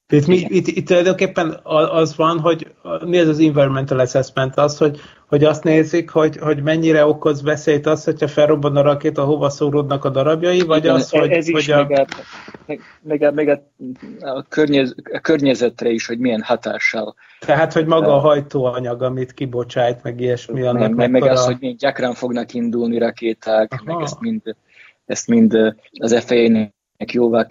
Itt, 0.09 0.27
mi, 0.27 0.37
itt, 0.49 0.67
itt 0.67 0.87
tulajdonképpen 0.87 1.61
az 1.93 2.17
van, 2.17 2.39
hogy 2.39 2.75
mi 3.05 3.19
ez 3.19 3.29
az 3.29 3.39
environmental 3.39 3.99
assessment? 3.99 4.57
Az, 4.57 4.79
hogy, 4.79 5.01
hogy 5.29 5.45
azt 5.45 5.65
nézik, 5.65 6.11
hogy, 6.11 6.37
hogy 6.37 6.63
mennyire 6.63 7.07
okoz 7.07 7.43
veszélyt 7.43 7.87
az, 7.87 8.05
hogyha 8.05 8.29
felrobban 8.29 8.77
a 8.77 8.83
rakéta, 8.83 9.25
hova 9.25 9.51
szóródnak 9.51 10.05
a 10.05 10.11
darabjai, 10.11 10.61
vagy 10.61 10.87
az, 10.87 11.11
hogy... 11.11 11.31
Ez 11.31 11.51
hogy 11.51 11.71
a... 11.71 11.87
meg, 11.87 11.99
a, 11.99 12.07
meg, 12.67 12.81
meg, 13.03 13.23
a, 13.23 13.31
meg 13.31 13.49
a, 13.49 13.63
a, 14.29 14.45
környez, 14.49 14.95
a 15.13 15.19
környezetre 15.19 15.89
is, 15.89 16.07
hogy 16.07 16.19
milyen 16.19 16.43
hatással. 16.43 17.15
Tehát, 17.39 17.73
hogy 17.73 17.87
maga 17.87 18.15
a 18.15 18.19
hajtóanyag, 18.19 19.03
amit 19.03 19.33
kibocsájt, 19.33 20.03
meg 20.03 20.21
ilyesmi, 20.21 20.63
annak 20.63 20.95
meg, 20.95 21.11
meg 21.11 21.23
az, 21.23 21.45
hogy 21.45 21.57
milyen 21.61 21.77
gyakran 21.77 22.15
fognak 22.15 22.55
indulni 22.55 22.99
rakéták, 22.99 23.73
Aha. 23.73 23.83
meg 23.85 24.05
ezt 24.05 24.21
mind, 24.21 24.43
ezt 25.07 25.27
mind 25.27 25.75
az 25.93 26.25
FAA 26.25 26.73
jóvá 27.13 27.47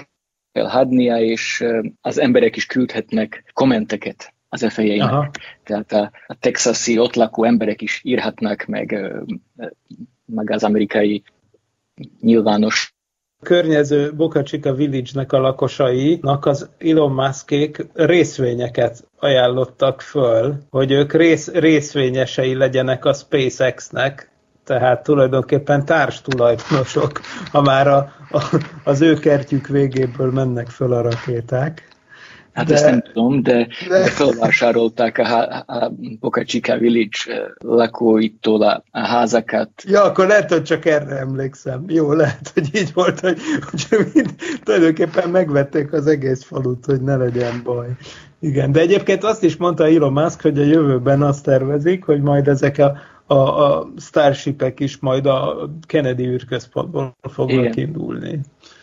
kell 0.54 0.68
hadnia, 0.68 1.20
és 1.20 1.64
az 2.02 2.20
emberek 2.20 2.56
is 2.56 2.66
küldhetnek 2.66 3.52
kommenteket 3.54 4.34
az 4.50 4.74
FAA-nek. 4.74 5.40
Tehát 5.64 5.92
a, 5.92 6.12
a 6.28 6.36
texasi 6.40 7.00
ott 7.00 7.16
lakó 7.16 7.44
emberek 7.44 7.82
is 7.82 8.02
írhatnak, 8.04 8.66
meg, 8.66 9.14
meg 10.26 10.52
az 10.52 10.64
amerikai 10.64 11.24
nyilvános. 12.22 12.94
Környező 13.42 14.14
Boca 14.16 14.44
Chica 14.44 14.74
Village-nek 14.74 15.32
a 15.32 15.40
lakosainak 15.40 16.46
az 16.46 16.70
Elon 16.78 17.12
Muskék 17.12 17.86
részvényeket 17.94 19.08
ajánlottak 19.20 20.02
föl, 20.02 20.56
hogy 20.70 20.92
ők 20.92 21.14
rész, 21.14 21.52
részvényesei 21.52 22.56
legyenek 22.56 23.06
a 23.06 23.14
SpaceX-nek, 23.14 24.33
tehát 24.66 25.04
tulajdonképpen 25.04 25.86
társtulajdonosok, 25.86 27.22
ha 27.52 27.62
már 27.62 27.88
a, 27.88 28.12
a, 28.30 28.44
az 28.84 29.02
ő 29.02 29.14
kertjük 29.14 29.68
végéből 29.68 30.32
mennek 30.32 30.70
föl 30.70 30.94
a 30.94 31.02
rakéták. 31.02 31.92
Hát 32.54 32.66
de, 32.66 32.74
ezt 32.74 32.86
nem 32.86 33.02
tudom, 33.02 33.44
de, 33.44 33.68
de... 33.88 34.04
felvásárolták 34.04 35.18
a, 35.18 35.64
a 35.68 35.92
Boca 36.20 36.44
Chica 36.44 36.78
Village 36.78 37.54
lakóitól 37.58 38.62
a, 38.62 38.84
a 38.92 39.00
házakat. 39.00 39.70
Ja, 39.86 40.04
akkor 40.04 40.28
lehet, 40.28 40.52
hogy 40.52 40.64
csak 40.64 40.86
erre 40.86 41.18
emlékszem. 41.18 41.84
Jó, 41.88 42.14
lehet, 42.14 42.52
hogy 42.54 42.70
így 42.74 42.94
volt, 42.94 43.20
hogy, 43.20 43.40
hogy 43.70 44.08
mind, 44.14 44.36
tulajdonképpen 44.64 45.30
megvették 45.30 45.94
az 45.94 46.08
egész 46.08 46.44
falut, 46.44 46.86
hogy 46.86 47.02
ne 47.02 47.16
legyen 47.16 47.62
baj. 47.64 47.88
Igen, 48.40 48.72
de 48.72 48.80
egyébként 48.80 49.24
azt 49.24 49.44
is 49.44 49.56
mondta 49.56 49.88
Elon 49.88 50.14
Musk, 50.14 50.42
hogy 50.42 50.60
a 50.60 50.64
jövőben 50.64 51.22
azt 51.22 51.44
tervezik, 51.44 52.04
hogy 52.04 52.22
majd 52.22 52.48
ezek 52.48 52.78
a, 52.78 52.98
a, 53.26 53.34
a 53.34 53.88
Starshipek 53.98 54.80
is 54.80 54.98
majd 54.98 55.26
a 55.26 55.70
Kennedy 55.88 56.26
űrközpontból 56.26 57.16
fognak 57.22 57.76
Igen. 57.76 57.88
indulni. 57.88 58.40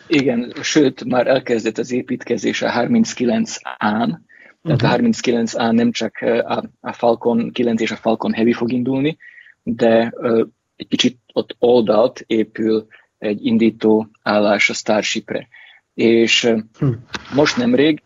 Igen, 0.07 0.53
sőt, 0.61 1.03
már 1.05 1.27
elkezdett 1.27 1.77
az 1.77 1.91
építkezés 1.91 2.61
a 2.61 2.71
39-án, 2.71 4.19
tehát 4.63 4.81
uh-huh. 4.81 4.91
a 4.91 4.97
39A 4.97 5.67
mhm. 5.67 5.75
nem 5.75 5.91
csak 5.91 6.17
a, 6.21 6.63
a 6.79 6.93
Falcon 6.93 7.51
9 7.51 7.81
és 7.81 7.91
a 7.91 7.95
Falcon 7.95 8.33
Heavy 8.33 8.53
fog 8.53 8.71
indulni, 8.71 9.17
de 9.63 10.13
uh, 10.15 10.47
egy 10.75 10.87
kicsit 10.87 11.19
ott 11.33 11.55
oldalt 11.59 12.23
épül 12.27 12.87
egy 13.17 13.45
indító 13.45 14.09
állás 14.21 14.69
a 14.69 14.73
Starshipre. 14.73 15.47
És 15.93 16.53
hmm. 16.79 17.05
most 17.33 17.57
nemrég 17.57 18.01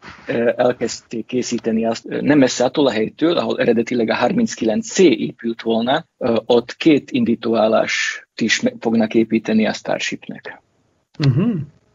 elkezdték 0.55 1.25
készíteni 1.25 1.85
azt, 1.85 2.05
nem 2.07 2.37
messze 2.37 2.63
attól 2.63 2.87
a 2.87 2.91
helytől, 2.91 3.37
ahol 3.37 3.59
eredetileg 3.59 4.09
a 4.09 4.17
39C 4.27 4.99
épült 4.99 5.61
volna, 5.61 6.05
ott 6.45 6.75
két 6.75 7.11
indítóállást 7.11 8.27
is 8.35 8.61
fognak 8.79 9.13
építeni 9.13 9.67
a 9.67 9.73
Starshipnek. 9.73 10.61
Uh-huh. 11.27 11.53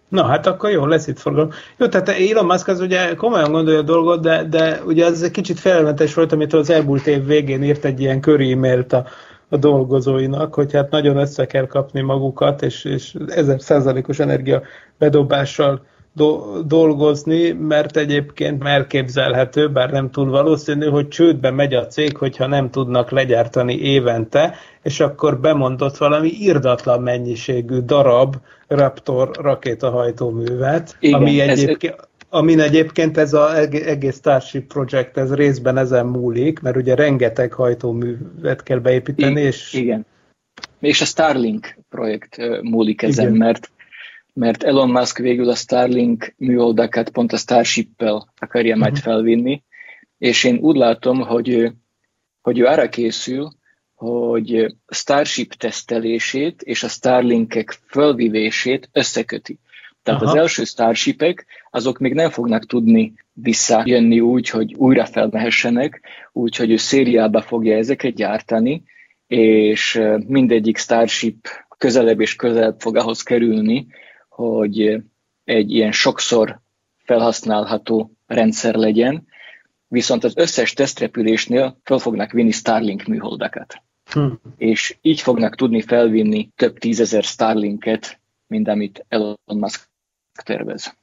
Na, 0.08 0.24
hát 0.24 0.46
akkor 0.46 0.70
jó, 0.70 0.86
lesz 0.86 1.06
itt 1.06 1.18
forgalom. 1.18 1.50
Jó, 1.76 1.88
tehát 1.88 2.08
Elon 2.08 2.44
Musk 2.44 2.68
az 2.68 2.80
ugye 2.80 3.14
komolyan 3.14 3.52
gondolja 3.52 3.78
a 3.78 3.82
dolgot, 3.82 4.22
de, 4.22 4.44
de 4.44 4.82
ugye 4.84 5.04
az 5.04 5.22
egy 5.22 5.30
kicsit 5.30 5.60
felelmentes 5.60 6.14
volt, 6.14 6.32
amit 6.32 6.52
az 6.52 6.70
elmúlt 6.70 7.06
év 7.06 7.24
végén 7.24 7.62
írt 7.62 7.84
egy 7.84 8.00
ilyen 8.00 8.20
köri 8.20 8.52
e-mailt 8.52 8.92
a, 8.92 9.06
a 9.50 9.56
dolgozóinak, 9.56 10.54
hogy 10.54 10.72
hát 10.72 10.90
nagyon 10.90 11.16
össze 11.16 11.46
kell 11.46 11.66
kapni 11.66 12.00
magukat, 12.00 12.62
és, 12.62 12.84
és 12.84 13.14
ezer 13.28 13.60
százalékos 13.60 14.18
energia 14.18 14.62
bedobással 14.98 15.82
do- 16.12 16.66
dolgozni, 16.66 17.50
mert 17.50 17.96
egyébként 17.96 18.64
elképzelhető, 18.64 19.68
bár 19.70 19.90
nem 19.90 20.10
túl 20.10 20.30
valószínű, 20.30 20.86
hogy 20.86 21.08
csődbe 21.08 21.50
megy 21.50 21.74
a 21.74 21.86
cég, 21.86 22.16
hogyha 22.16 22.46
nem 22.46 22.70
tudnak 22.70 23.10
legyártani 23.10 23.74
évente, 23.74 24.54
és 24.82 25.00
akkor 25.00 25.40
bemondott 25.40 25.96
valami 25.96 26.28
irdatlan 26.28 27.02
mennyiségű 27.02 27.78
darab 27.78 28.36
Raptor 28.66 29.30
rakétahajtóművet, 29.40 30.96
Igen, 31.00 31.20
ami 31.20 31.40
egyébként... 31.40 31.94
Ez, 31.98 32.08
amin 32.30 32.60
egyébként 32.60 33.16
ez 33.16 33.32
az 33.32 33.54
egész 33.72 34.16
Starship 34.16 34.66
Project, 34.66 35.16
ez 35.16 35.34
részben 35.34 35.76
ezen 35.76 36.06
múlik, 36.06 36.60
mert 36.60 36.76
ugye 36.76 36.94
rengeteg 36.94 37.52
hajtóművet 37.52 38.62
kell 38.62 38.78
beépíteni, 38.78 39.40
és... 39.40 39.72
Igen. 39.72 40.06
És 40.78 41.00
a 41.00 41.04
Starlink 41.04 41.78
projekt 41.88 42.62
múlik 42.62 43.02
ezen, 43.02 43.26
Igen. 43.26 43.38
mert 43.38 43.70
mert 44.32 44.62
Elon 44.62 44.90
Musk 44.90 45.18
végül 45.18 45.48
a 45.48 45.54
Starlink 45.54 46.34
műholdakat 46.36 47.10
pont 47.10 47.32
a 47.32 47.36
Starship-pel 47.36 48.32
akarja 48.38 48.76
majd 48.76 48.92
mhm. 48.92 49.00
felvinni, 49.00 49.62
és 50.18 50.44
én 50.44 50.56
úgy 50.56 50.76
látom, 50.76 51.20
hogy 51.20 51.48
ő, 51.48 51.74
hogy 52.40 52.58
ő 52.58 52.64
arra 52.64 52.88
készül, 52.88 53.50
hogy 53.94 54.74
Starship 54.88 55.52
tesztelését 55.52 56.62
és 56.62 56.82
a 56.82 56.88
Starlinkek 56.88 57.78
felvívését 57.86 58.88
összeköti. 58.92 59.58
Tehát 60.02 60.22
Aha. 60.22 60.30
az 60.30 60.36
első 60.36 60.64
Starshipek, 60.64 61.46
azok 61.70 61.98
még 61.98 62.14
nem 62.14 62.30
fognak 62.30 62.66
tudni 62.66 63.12
visszajönni 63.32 64.20
úgy, 64.20 64.48
hogy 64.48 64.74
újra 64.74 65.06
felmehessenek, 65.06 66.00
úgyhogy 66.32 66.70
ő 66.70 66.76
szériába 66.76 67.42
fogja 67.42 67.76
ezeket 67.76 68.14
gyártani, 68.14 68.82
és 69.26 70.00
mindegyik 70.26 70.78
Starship 70.78 71.48
közelebb 71.78 72.20
és 72.20 72.36
közelebb 72.36 72.80
fog 72.80 72.96
ahhoz 72.96 73.22
kerülni, 73.22 73.86
hogy 74.28 75.02
egy 75.44 75.70
ilyen 75.70 75.92
sokszor 75.92 76.60
felhasználható 77.04 78.12
rendszer 78.26 78.74
legyen, 78.74 79.26
viszont 79.88 80.24
az 80.24 80.36
összes 80.36 80.72
tesztrepülésnél 80.72 81.78
fel 81.82 81.98
fognak 81.98 82.30
vinni 82.30 82.50
Starlink 82.50 83.04
műholdakat. 83.04 83.82
Hm. 84.12 84.32
És 84.56 84.96
így 85.00 85.20
fognak 85.20 85.54
tudni 85.54 85.80
felvinni 85.80 86.48
több 86.56 86.78
tízezer 86.78 87.22
Starlinket, 87.22 88.20
mint 88.46 88.68
amit 88.68 89.04
Elon 89.08 89.36
Musk 89.44 89.89
tervez. 90.42 90.94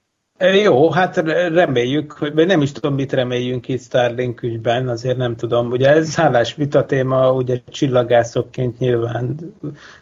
Jó, 0.64 0.92
hát 0.92 1.18
reméljük, 1.54 2.12
hogy 2.12 2.34
nem 2.34 2.62
is 2.62 2.72
tudom, 2.72 2.94
mit 2.94 3.14
reméljünk 3.14 3.68
itt 3.68 3.82
Starlink 3.82 4.42
ügyben, 4.42 4.88
azért 4.88 5.18
nem 5.18 5.36
tudom. 5.36 5.72
Ugye 5.72 5.90
ez 5.90 6.16
hálás 6.16 6.56
vita 6.56 6.86
téma, 6.86 7.32
ugye 7.32 7.62
csillagászokként 7.70 8.80
nyilván 8.80 9.54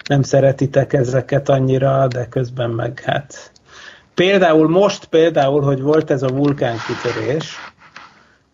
nem 0.10 0.22
szeretitek 0.22 0.94
ezeket 0.94 1.50
annyira, 1.50 2.08
de 2.08 2.28
közben 2.28 2.70
meg 2.70 3.00
hát... 3.00 3.52
Például 4.14 4.70
most 4.70 5.06
például, 5.06 5.62
hogy 5.62 5.82
volt 5.82 6.12
ez 6.12 6.24
a 6.24 6.28
vulkánkitörés, 6.28 7.56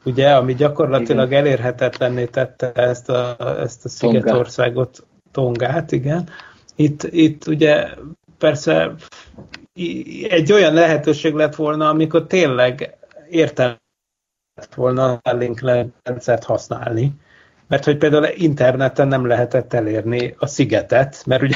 ugye, 0.04 0.30
ami 0.36 0.54
gyakorlatilag 0.54 1.28
igen. 1.28 1.39
elérhetetlenné 1.39 2.26
tette 2.26 2.72
ezt 2.72 3.10
a, 3.10 3.36
ezt 3.60 3.86
a 3.86 3.89
Szigetországot, 3.89 5.06
Tongát, 5.32 5.91
igen. 5.91 6.30
Itt, 6.76 7.04
itt 7.04 7.48
ugye 7.48 7.88
persze 8.41 8.93
egy 10.30 10.51
olyan 10.51 10.73
lehetőség 10.73 11.34
lett 11.34 11.56
volna, 11.56 11.89
amikor 11.89 12.27
tényleg 12.27 12.97
értelmet 13.30 13.80
volna 14.75 15.19
a 15.21 15.34
Link 15.34 15.62
rendszert 16.04 16.43
használni, 16.43 17.13
mert 17.67 17.86
hogy 17.86 17.97
például 17.97 18.27
interneten 18.36 19.08
nem 19.08 19.25
lehetett 19.25 19.73
elérni 19.73 20.36
a 20.39 20.47
szigetet, 20.47 21.23
mert 21.25 21.41
ugye 21.41 21.56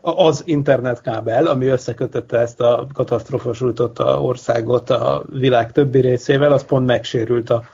az 0.00 0.42
internetkábel, 0.46 1.46
ami 1.46 1.66
összekötötte 1.66 2.38
ezt 2.38 2.60
a 2.60 2.86
katasztrofosújtotta 2.92 4.22
országot 4.22 4.90
a 4.90 5.24
világ 5.32 5.72
többi 5.72 6.00
részével, 6.00 6.52
az 6.52 6.64
pont 6.64 6.86
megsérült 6.86 7.50
a, 7.50 7.64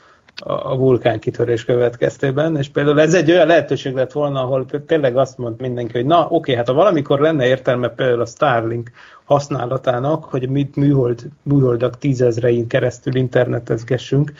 a 0.44 0.76
vulkánkitörés 0.76 1.64
következtében, 1.64 2.56
és 2.56 2.68
például 2.68 3.00
ez 3.00 3.14
egy 3.14 3.30
olyan 3.30 3.46
lehetőség 3.46 3.94
lett 3.94 4.12
volna, 4.12 4.40
ahol 4.40 4.66
tényleg 4.86 5.16
azt 5.16 5.38
mond 5.38 5.60
mindenki, 5.60 5.92
hogy 5.92 6.06
na 6.06 6.26
oké, 6.30 6.54
hát 6.54 6.66
ha 6.66 6.72
valamikor 6.72 7.20
lenne 7.20 7.46
értelme 7.46 7.88
például 7.88 8.20
a 8.20 8.26
Starlink 8.26 8.90
használatának, 9.24 10.24
hogy 10.24 10.48
mit 10.48 10.76
műhold, 10.76 11.28
műholdak 11.42 11.98
tízezrein 11.98 12.66
keresztül 12.66 13.14
internetezgessünk, 13.14 14.32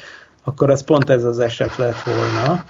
akkor 0.45 0.71
az 0.71 0.83
pont 0.83 1.11
ez 1.11 1.25
az 1.25 1.39
eset 1.39 1.77
lett 1.77 2.03
volna. 2.03 2.65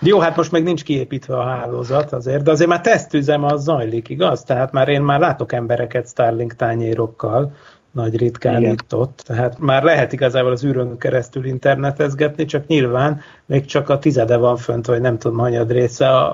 Jó, 0.00 0.18
hát 0.18 0.36
most 0.36 0.52
még 0.52 0.62
nincs 0.62 0.84
kiépítve 0.84 1.36
a 1.36 1.44
hálózat 1.44 2.12
azért, 2.12 2.42
de 2.42 2.50
azért 2.50 2.68
már 2.68 2.80
tesztüzem 2.80 3.44
az 3.44 3.62
zajlik, 3.62 4.08
igaz? 4.08 4.42
Tehát 4.42 4.72
már 4.72 4.88
én 4.88 5.02
már 5.02 5.20
látok 5.20 5.52
embereket 5.52 6.08
Starlink 6.08 6.54
tányérokkal, 6.54 7.52
nagy 7.96 8.16
ritkán 8.16 8.60
Igen. 8.60 8.72
itt 8.72 8.94
ott. 8.94 9.22
Tehát 9.26 9.58
már 9.58 9.82
lehet 9.82 10.12
igazából 10.12 10.50
az 10.50 10.64
űrön 10.64 10.98
keresztül 10.98 11.44
internetezgetni, 11.44 12.44
csak 12.44 12.66
nyilván 12.66 13.20
még 13.46 13.64
csak 13.64 13.88
a 13.88 13.98
tizede 13.98 14.36
van 14.36 14.56
fönt, 14.56 14.86
vagy 14.86 15.00
nem 15.00 15.18
tudom, 15.18 15.38
hanyad 15.38 15.70
része 15.70 16.08
a, 16.08 16.32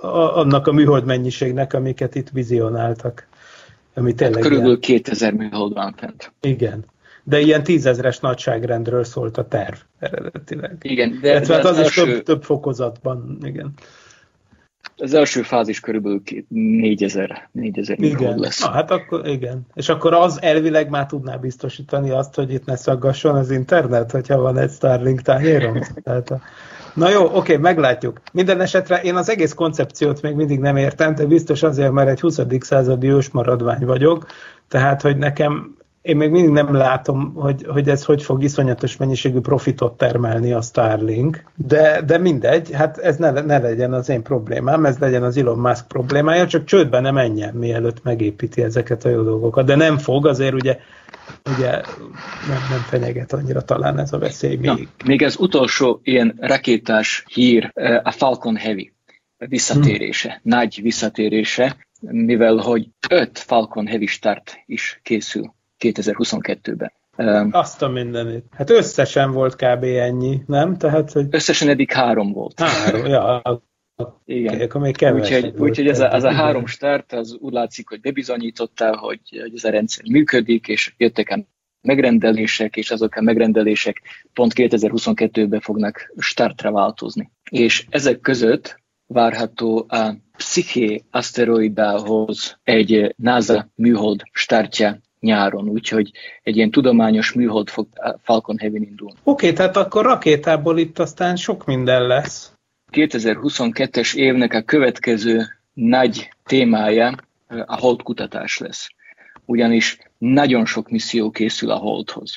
a, 0.00 0.36
annak 0.36 0.66
a 0.66 0.72
műhold 0.72 1.04
mennyiségnek, 1.04 1.72
amiket 1.72 2.14
itt 2.14 2.28
vizionáltak. 2.28 3.26
Ami 3.94 4.14
tényleg 4.14 4.34
hát 4.34 4.42
körülbelül 4.42 4.78
ilyen... 4.80 5.02
2000 5.02 5.32
műhold 5.32 5.72
van 5.72 5.94
fent. 5.96 6.32
Igen. 6.40 6.84
De 7.24 7.40
ilyen 7.40 7.62
tízezres 7.62 8.18
nagyságrendről 8.18 9.04
szólt 9.04 9.38
a 9.38 9.48
terv 9.48 9.76
eredetileg. 9.98 10.76
Igen, 10.82 11.18
de, 11.22 11.40
de 11.40 11.54
hát 11.54 11.64
az, 11.64 11.70
az 11.70 11.78
első... 11.78 12.02
is 12.02 12.08
több, 12.08 12.22
több 12.22 12.42
fokozatban, 12.42 13.38
igen. 13.42 13.72
Az 14.96 15.14
első 15.14 15.42
fázis 15.42 15.80
körülbelül 15.80 16.22
4000, 16.48 17.48
4000 17.52 18.02
igen. 18.02 18.38
lesz. 18.38 18.60
Na, 18.60 18.70
hát 18.70 18.90
akkor 18.90 19.26
igen. 19.26 19.66
És 19.74 19.88
akkor 19.88 20.14
az 20.14 20.42
elvileg 20.42 20.90
már 20.90 21.06
tudná 21.06 21.36
biztosítani 21.36 22.10
azt, 22.10 22.34
hogy 22.34 22.52
itt 22.52 22.64
ne 22.64 22.76
szaggasson 22.76 23.34
az 23.34 23.50
internet, 23.50 24.10
hogyha 24.10 24.40
van 24.40 24.58
egy 24.58 24.70
Starlink 24.70 25.22
tányérom. 25.22 25.80
Tehát 26.04 26.30
a... 26.30 26.40
Na 26.94 27.10
jó, 27.10 27.36
oké, 27.36 27.56
meglátjuk. 27.56 28.20
Minden 28.32 28.60
esetre 28.60 29.00
én 29.00 29.14
az 29.14 29.30
egész 29.30 29.52
koncepciót 29.52 30.22
még 30.22 30.34
mindig 30.34 30.58
nem 30.58 30.76
értem, 30.76 31.14
de 31.14 31.26
biztos 31.26 31.62
azért, 31.62 31.92
mert 31.92 32.08
egy 32.08 32.20
20. 32.20 32.40
századi 32.60 33.08
ős 33.08 33.30
maradvány 33.30 33.84
vagyok, 33.84 34.26
tehát, 34.68 35.02
hogy 35.02 35.16
nekem 35.16 35.76
én 36.08 36.16
még 36.16 36.30
mindig 36.30 36.50
nem 36.50 36.74
látom, 36.74 37.34
hogy, 37.34 37.64
hogy 37.68 37.88
ez 37.88 38.04
hogy 38.04 38.22
fog 38.22 38.42
iszonyatos 38.42 38.96
mennyiségű 38.96 39.40
profitot 39.40 39.96
termelni 39.96 40.52
a 40.52 40.60
Starlink, 40.60 41.44
de, 41.54 42.02
de 42.06 42.18
mindegy, 42.18 42.70
hát 42.72 42.98
ez 42.98 43.16
ne, 43.16 43.30
ne 43.30 43.58
legyen 43.58 43.92
az 43.92 44.08
én 44.08 44.22
problémám, 44.22 44.84
ez 44.84 44.98
legyen 44.98 45.22
az 45.22 45.36
Elon 45.36 45.58
Musk 45.58 45.86
problémája, 45.86 46.46
csak 46.46 46.64
csődbe 46.64 47.00
nem 47.00 47.14
menjen, 47.14 47.54
mielőtt 47.54 48.02
megépíti 48.02 48.62
ezeket 48.62 49.04
a 49.04 49.08
jó 49.08 49.22
dolgokat, 49.22 49.66
de 49.66 49.74
nem 49.74 49.98
fog, 49.98 50.26
azért 50.26 50.54
ugye, 50.54 50.78
ugye 51.56 51.70
nem, 52.48 52.60
nem 52.70 52.80
fenyeget 52.86 53.32
annyira 53.32 53.62
talán 53.62 53.98
ez 53.98 54.12
a 54.12 54.18
veszély 54.18 54.56
még. 54.56 54.66
Na, 54.66 54.76
még 55.04 55.22
az 55.22 55.36
utolsó 55.38 56.00
ilyen 56.02 56.34
rakétás 56.40 57.24
hír, 57.32 57.70
eh, 57.74 58.00
a 58.02 58.10
Falcon 58.10 58.56
Heavy 58.56 58.92
visszatérése, 59.36 60.28
hmm. 60.28 60.40
nagy 60.42 60.78
visszatérése, 60.82 61.76
mivel 62.00 62.56
hogy 62.56 62.88
öt 63.08 63.38
Falcon 63.38 63.86
Heavy 63.86 64.06
Start 64.06 64.62
is 64.66 65.00
készül 65.02 65.56
2022-ben. 65.78 66.92
Azt 67.50 67.82
a 67.82 67.88
mindenit. 67.88 68.44
Hát 68.50 68.70
összesen 68.70 69.32
volt 69.32 69.54
kb. 69.54 69.82
ennyi, 69.82 70.42
nem? 70.46 70.76
Tehát, 70.76 71.12
hogy... 71.12 71.26
Összesen 71.30 71.68
eddig 71.68 71.92
három 71.92 72.32
volt. 72.32 72.60
Három, 72.60 73.06
ja. 73.06 73.42
Igen. 74.24 74.54
Okay, 74.54 74.64
akkor 74.64 74.80
még 74.80 74.96
úgyhogy, 75.12 75.52
úgyhogy 75.56 75.88
ez, 75.88 76.00
a, 76.00 76.14
ez 76.14 76.24
a 76.24 76.32
három 76.32 76.66
start, 76.66 77.12
az 77.12 77.36
úgy 77.40 77.52
látszik, 77.52 77.88
hogy 77.88 78.00
bebizonyította, 78.00 78.96
hogy, 78.96 79.20
hogy 79.30 79.52
ez 79.54 79.64
a 79.64 79.70
rendszer 79.70 80.04
működik, 80.08 80.68
és 80.68 80.94
jöttek 80.96 81.30
a 81.30 81.44
megrendelések, 81.80 82.76
és 82.76 82.90
azok 82.90 83.14
a 83.14 83.22
megrendelések 83.22 84.02
pont 84.32 84.52
2022-ben 84.56 85.60
fognak 85.60 86.12
startra 86.16 86.72
változni. 86.72 87.30
És 87.50 87.86
ezek 87.90 88.20
között 88.20 88.80
várható 89.06 89.86
a 89.88 90.14
Psyche 90.36 91.00
aszteroidához 91.10 92.58
egy 92.62 93.14
NASA 93.16 93.70
műhold 93.74 94.22
startja 94.32 95.00
nyáron, 95.20 95.68
úgyhogy 95.68 96.10
egy 96.42 96.56
ilyen 96.56 96.70
tudományos 96.70 97.32
műhold 97.32 97.68
fog 97.68 97.86
Falcon 98.22 98.58
Heavy 98.58 98.76
indulni. 98.76 99.18
Oké, 99.22 99.46
okay, 99.46 99.52
tehát 99.52 99.76
akkor 99.76 100.04
rakétából 100.04 100.78
itt 100.78 100.98
aztán 100.98 101.36
sok 101.36 101.64
minden 101.64 102.06
lesz. 102.06 102.52
2022-es 102.92 104.14
évnek 104.14 104.54
a 104.54 104.62
következő 104.62 105.46
nagy 105.72 106.30
témája 106.44 107.14
a 107.48 107.76
holdkutatás 107.76 108.58
lesz. 108.58 108.88
Ugyanis 109.44 109.98
nagyon 110.18 110.66
sok 110.66 110.90
misszió 110.90 111.30
készül 111.30 111.70
a 111.70 111.76
holdhoz. 111.76 112.34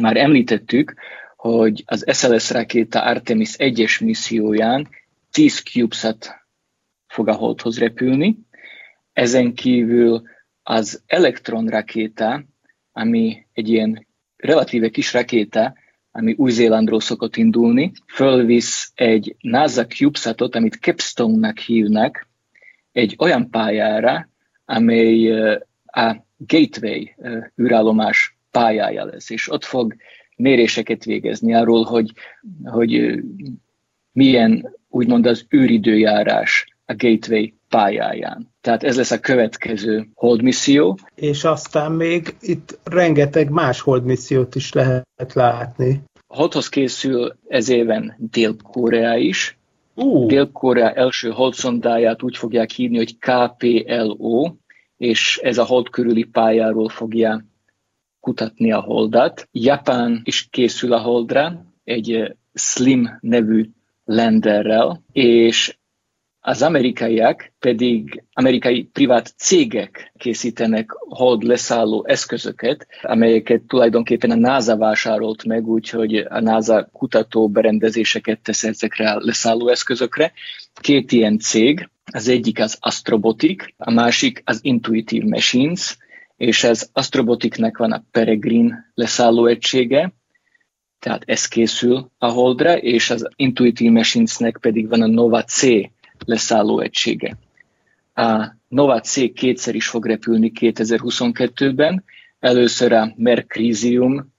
Már 0.00 0.16
említettük, 0.16 0.94
hogy 1.36 1.82
az 1.86 2.04
SLS 2.12 2.50
rakéta 2.50 3.02
Artemis 3.02 3.54
1-es 3.58 4.04
misszióján 4.04 4.88
10 5.30 5.60
CubeSat 5.60 6.34
fog 7.06 7.28
a 7.28 7.32
holdhoz 7.32 7.78
repülni. 7.78 8.38
Ezen 9.12 9.54
kívül 9.54 10.22
az 10.62 11.02
Electron 11.06 11.66
rakéta, 11.66 12.44
ami 12.92 13.46
egy 13.52 13.68
ilyen 13.68 14.06
relatíve 14.36 14.88
kis 14.88 15.12
rakéta, 15.12 15.74
ami 16.10 16.34
Új-Zélandról 16.36 17.00
szokott 17.00 17.36
indulni, 17.36 17.92
fölvisz 18.06 18.92
egy 18.94 19.36
NASA 19.40 19.86
CubeSatot, 19.86 20.54
amit 20.54 20.74
Capstone-nak 20.80 21.58
hívnak, 21.58 22.28
egy 22.92 23.16
olyan 23.18 23.50
pályára, 23.50 24.28
amely 24.64 25.30
a 25.84 26.16
Gateway 26.36 27.04
űrállomás 27.62 28.38
pályája 28.50 29.04
lesz, 29.04 29.30
és 29.30 29.50
ott 29.50 29.64
fog 29.64 29.96
méréseket 30.36 31.04
végezni 31.04 31.54
arról, 31.54 31.84
hogy, 31.84 32.12
hogy 32.64 33.20
milyen 34.12 34.76
úgymond 34.88 35.26
az 35.26 35.46
űridőjárás 35.54 36.66
a 36.84 36.94
Gateway 36.96 37.52
pályáján. 37.68 38.49
Tehát 38.60 38.82
ez 38.82 38.96
lesz 38.96 39.10
a 39.10 39.20
következő 39.20 40.06
holdmisszió. 40.14 40.98
És 41.14 41.44
aztán 41.44 41.92
még 41.92 42.36
itt 42.40 42.78
rengeteg 42.84 43.50
más 43.50 43.80
holdmissziót 43.80 44.54
is 44.54 44.72
lehet 44.72 45.32
látni. 45.34 46.02
A 46.26 46.36
holdhoz 46.36 46.68
készül 46.68 47.36
ez 47.48 47.68
éven 47.68 48.14
Dél-Korea 48.18 49.16
is. 49.16 49.58
Uh. 49.94 50.26
Dél-Korea 50.26 50.92
első 50.92 51.30
holdszondáját 51.30 52.22
úgy 52.22 52.36
fogják 52.36 52.70
hívni, 52.70 52.96
hogy 52.96 53.18
KPLO, 53.18 54.54
és 54.96 55.40
ez 55.42 55.58
a 55.58 55.64
hold 55.64 55.88
körüli 55.88 56.24
pályáról 56.24 56.88
fogja 56.88 57.44
kutatni 58.20 58.72
a 58.72 58.80
holdat. 58.80 59.48
Japán 59.52 60.20
is 60.24 60.48
készül 60.50 60.92
a 60.92 61.00
holdra, 61.00 61.64
egy 61.84 62.36
Slim 62.52 63.18
nevű 63.20 63.70
lenderrel, 64.04 65.02
és 65.12 65.78
az 66.40 66.62
amerikaiak 66.62 67.52
pedig 67.58 68.22
amerikai 68.32 68.82
privát 68.92 69.34
cégek 69.36 70.12
készítenek 70.18 70.90
hold 71.08 71.42
leszálló 71.42 72.04
eszközöket, 72.08 72.86
amelyeket 73.02 73.62
tulajdonképpen 73.62 74.30
a 74.30 74.34
NASA 74.34 74.76
vásárolt 74.76 75.44
meg, 75.44 75.66
úgyhogy 75.66 76.16
a 76.16 76.40
NASA 76.40 76.88
kutató 76.92 77.48
berendezéseket 77.48 78.40
tesz 78.40 78.64
ezekre 78.64 79.10
a 79.10 79.18
leszálló 79.20 79.68
eszközökre. 79.68 80.32
Két 80.80 81.12
ilyen 81.12 81.38
cég, 81.38 81.88
az 82.12 82.28
egyik 82.28 82.60
az 82.60 82.76
Astrobotic, 82.80 83.64
a 83.76 83.90
másik 83.90 84.42
az 84.44 84.58
Intuitive 84.62 85.26
Machines, 85.28 85.96
és 86.36 86.64
az 86.64 86.90
Astroboticnek 86.92 87.76
van 87.76 87.92
a 87.92 88.04
Peregrine 88.10 88.90
leszálló 88.94 89.46
egysége, 89.46 90.12
tehát 90.98 91.22
ez 91.26 91.46
készül 91.46 92.10
a 92.18 92.26
Holdra, 92.26 92.76
és 92.76 93.10
az 93.10 93.28
Intuitive 93.36 93.90
Machinesnek 93.90 94.58
pedig 94.60 94.88
van 94.88 95.02
a 95.02 95.06
Nova 95.06 95.44
C 95.44 95.62
leszálló 96.24 96.80
egysége. 96.80 97.36
A 98.14 98.56
Nova 98.68 99.00
C 99.00 99.32
kétszer 99.32 99.74
is 99.74 99.88
fog 99.88 100.06
repülni 100.06 100.52
2022-ben, 100.60 102.04
először 102.38 102.92
a 102.92 103.12
Mercrisium 103.16 104.32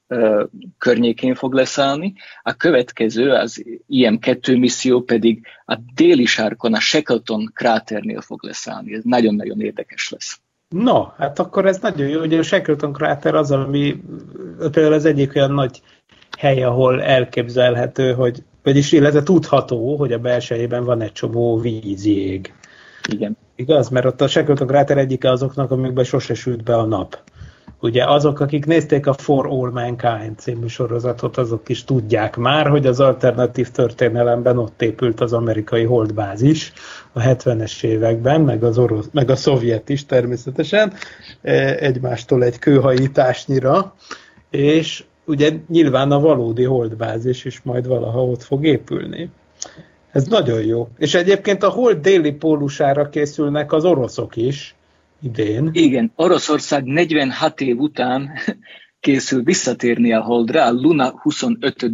környékén 0.77 1.35
fog 1.35 1.53
leszállni, 1.53 2.13
a 2.41 2.53
következő, 2.53 3.31
az 3.31 3.63
IM-2 3.87 4.59
misszió 4.59 5.01
pedig 5.01 5.45
a 5.65 5.75
déli 5.95 6.25
sárkon, 6.25 6.73
a 6.73 6.79
Shackleton 6.79 7.51
kráternél 7.53 8.21
fog 8.21 8.43
leszállni. 8.43 8.93
Ez 8.93 9.03
nagyon-nagyon 9.03 9.61
érdekes 9.61 10.09
lesz. 10.09 10.39
No, 10.69 11.03
hát 11.17 11.39
akkor 11.39 11.65
ez 11.65 11.79
nagyon 11.79 12.07
jó, 12.07 12.19
hogy 12.19 12.33
a 12.33 12.43
Shackleton 12.43 12.93
kráter 12.93 13.35
az, 13.35 13.51
ami 13.51 14.01
például 14.57 14.93
az 14.93 15.05
egyik 15.05 15.35
olyan 15.35 15.51
nagy 15.51 15.81
hely, 16.37 16.63
ahol 16.63 17.01
elképzelhető, 17.01 18.13
hogy, 18.13 18.43
vagyis 18.63 18.91
illetve 18.91 19.23
tudható, 19.23 19.95
hogy 19.95 20.13
a 20.13 20.19
belsejében 20.19 20.83
van 20.83 21.01
egy 21.01 21.11
csomó 21.11 21.57
vízjég. 21.59 22.53
Igen. 23.11 23.37
Igaz? 23.55 23.89
Mert 23.89 24.05
ott 24.05 24.21
a 24.21 24.27
Shackleton 24.27 24.67
kráter 24.67 24.97
egyike 24.97 25.31
azoknak, 25.31 25.71
amikben 25.71 26.03
sose 26.03 26.33
sült 26.33 26.63
be 26.63 26.75
a 26.75 26.85
nap. 26.85 27.19
Ugye 27.83 28.03
azok, 28.05 28.39
akik 28.39 28.65
nézték 28.65 29.07
a 29.07 29.13
For 29.13 29.45
All 29.45 29.71
Mankind 29.71 30.37
című 30.37 30.67
sorozatot, 30.67 31.37
azok 31.37 31.69
is 31.69 31.83
tudják 31.83 32.35
már, 32.35 32.67
hogy 32.67 32.85
az 32.85 32.99
alternatív 32.99 33.69
történelemben 33.69 34.57
ott 34.57 34.81
épült 34.81 35.21
az 35.21 35.33
amerikai 35.33 35.83
holdbázis 35.83 36.73
a 37.11 37.19
70-es 37.19 37.83
években, 37.83 38.41
meg, 38.41 38.63
az 38.63 38.77
orosz, 38.77 39.09
meg 39.11 39.29
a 39.29 39.35
szovjet 39.35 39.89
is 39.89 40.05
természetesen, 40.05 40.93
e, 41.41 41.75
egymástól 41.75 42.43
egy 42.43 42.59
kőhajításnyira, 42.59 43.95
és 44.49 45.03
ugye 45.31 45.51
nyilván 45.67 46.11
a 46.11 46.19
valódi 46.19 46.63
holdbázis 46.63 47.45
is 47.45 47.61
majd 47.61 47.87
valaha 47.87 48.25
ott 48.25 48.43
fog 48.43 48.65
épülni. 48.65 49.29
Ez 50.11 50.25
nagyon 50.27 50.63
jó. 50.63 50.89
És 50.97 51.13
egyébként 51.13 51.63
a 51.63 51.69
hold 51.69 51.97
déli 51.97 52.31
pólusára 52.31 53.09
készülnek 53.09 53.71
az 53.71 53.85
oroszok 53.85 54.35
is 54.35 54.75
idén. 55.21 55.69
Igen, 55.73 56.11
Oroszország 56.15 56.83
46 56.83 57.61
év 57.61 57.79
után 57.79 58.29
készül 58.99 59.43
visszatérni 59.43 60.13
a 60.13 60.21
holdra, 60.21 60.65
a 60.65 60.71
Luna 60.71 61.11
25 61.21 61.91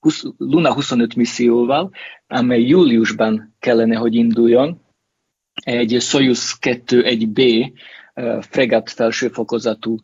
20, 0.00 0.22
Luna 0.36 0.74
25 0.74 1.14
misszióval, 1.14 1.90
amely 2.26 2.62
júliusban 2.62 3.56
kellene, 3.58 3.96
hogy 3.96 4.14
induljon, 4.14 4.80
egy 5.54 5.96
Soyuz 6.00 6.58
2-1B 6.60 7.70
uh, 8.14 8.42
fregat 8.42 8.90
felsőfokozatú 8.90 9.98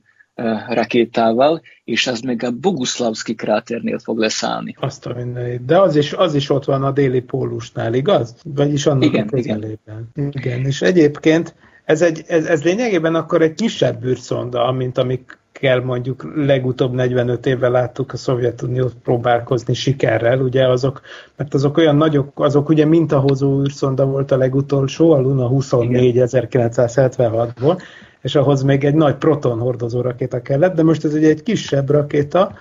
rakétával, 0.68 1.62
és 1.84 2.06
az 2.06 2.20
meg 2.20 2.42
a 2.42 2.50
Boguszlavski 2.50 3.34
kráternél 3.34 3.98
fog 3.98 4.18
leszállni. 4.18 4.76
Azt 4.80 5.06
a 5.06 5.14
mindenit. 5.14 5.64
De 5.64 5.80
az 5.80 5.96
is, 5.96 6.12
az 6.12 6.34
is 6.34 6.50
ott 6.50 6.64
van 6.64 6.84
a 6.84 6.90
déli 6.90 7.20
pólusnál, 7.20 7.94
igaz? 7.94 8.34
Vagyis 8.44 8.86
annak 8.86 9.04
igen, 9.04 9.26
a 9.26 9.30
közelében. 9.30 10.10
Igen. 10.14 10.32
igen. 10.32 10.64
És 10.64 10.82
egyébként 10.82 11.54
ez, 11.84 12.02
egy, 12.02 12.24
ez, 12.26 12.46
ez 12.46 12.62
lényegében 12.62 13.14
akkor 13.14 13.42
egy 13.42 13.54
kisebb 13.54 14.04
űrszonda, 14.04 14.72
mint 14.72 14.98
amik 14.98 15.38
kell 15.64 15.80
mondjuk 15.80 16.32
legutóbb 16.36 16.94
45 16.94 17.46
évvel 17.46 17.70
láttuk 17.70 18.12
a 18.12 18.16
Szovjetuniót 18.16 18.94
próbálkozni 19.02 19.74
sikerrel, 19.74 20.40
ugye 20.40 20.68
azok, 20.68 21.00
mert 21.36 21.54
azok 21.54 21.76
olyan 21.76 21.96
nagyok, 21.96 22.30
azok 22.34 22.68
ugye 22.68 22.84
mintahozó 22.84 23.60
űrszonda 23.62 24.04
volt 24.04 24.30
a 24.30 24.36
legutolsó, 24.36 25.12
a 25.12 25.20
Luna 25.20 25.46
24 25.46 26.16
1976-ból, 26.18 27.80
és 28.22 28.34
ahhoz 28.34 28.62
még 28.62 28.84
egy 28.84 28.94
nagy 28.94 29.14
proton 29.14 29.58
hordozó 29.58 30.00
rakéta 30.00 30.42
kellett, 30.42 30.74
de 30.74 30.82
most 30.82 31.04
ez 31.04 31.14
ugye 31.14 31.28
egy 31.28 31.42
kisebb 31.42 31.90
rakéta, 31.90 32.52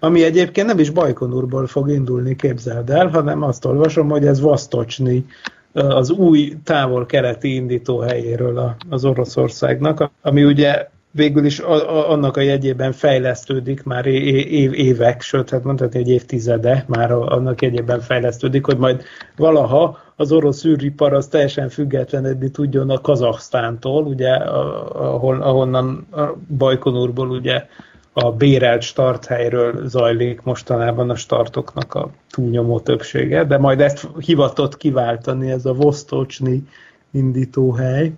ami 0.00 0.24
egyébként 0.24 0.66
nem 0.66 0.78
is 0.78 0.90
Bajkonurból 0.90 1.66
fog 1.66 1.90
indulni, 1.90 2.36
képzeld 2.36 2.90
el, 2.90 3.08
hanem 3.08 3.42
azt 3.42 3.64
olvasom, 3.64 4.08
hogy 4.08 4.26
ez 4.26 4.40
Vastocsni, 4.40 5.26
az 5.72 6.10
új 6.10 6.56
távol-keleti 6.64 7.54
indító 7.54 7.98
helyéről 7.98 8.76
az 8.90 9.04
Oroszországnak, 9.04 10.10
ami 10.22 10.44
ugye 10.44 10.88
végül 11.16 11.44
is 11.44 11.60
a, 11.60 11.96
a, 11.96 12.10
annak 12.10 12.36
a 12.36 12.40
jegyében 12.40 12.92
fejlesztődik 12.92 13.82
már 13.82 14.06
év, 14.06 14.72
évek, 14.72 15.20
sőt, 15.20 15.50
hát 15.50 15.64
mondhatni, 15.64 15.98
hogy 15.98 16.10
évtizede 16.10 16.84
már 16.88 17.12
annak 17.12 17.62
jegyében 17.62 18.00
fejlesztődik, 18.00 18.66
hogy 18.66 18.78
majd 18.78 19.02
valaha 19.36 19.98
az 20.16 20.32
orosz 20.32 20.64
űripar 20.64 21.12
az 21.12 21.26
teljesen 21.26 21.68
függetlenedni 21.68 22.50
tudjon 22.50 22.90
a 22.90 23.00
Kazaksztántól, 23.00 24.04
ugye, 24.04 24.32
ahol, 24.32 25.42
ahonnan 25.42 26.06
a 26.10 26.22
Bajkonurból 26.56 27.30
ugye 27.30 27.66
a 28.12 28.32
bérelt 28.32 28.82
starthelyről 28.82 29.88
zajlik 29.88 30.42
mostanában 30.42 31.10
a 31.10 31.14
startoknak 31.14 31.94
a 31.94 32.10
túlnyomó 32.30 32.80
többsége, 32.80 33.44
de 33.44 33.58
majd 33.58 33.80
ezt 33.80 34.08
hivatott 34.18 34.76
kiváltani 34.76 35.50
ez 35.50 35.66
a 35.66 35.72
Vostocsni 35.72 36.62
indítóhely. 37.10 38.12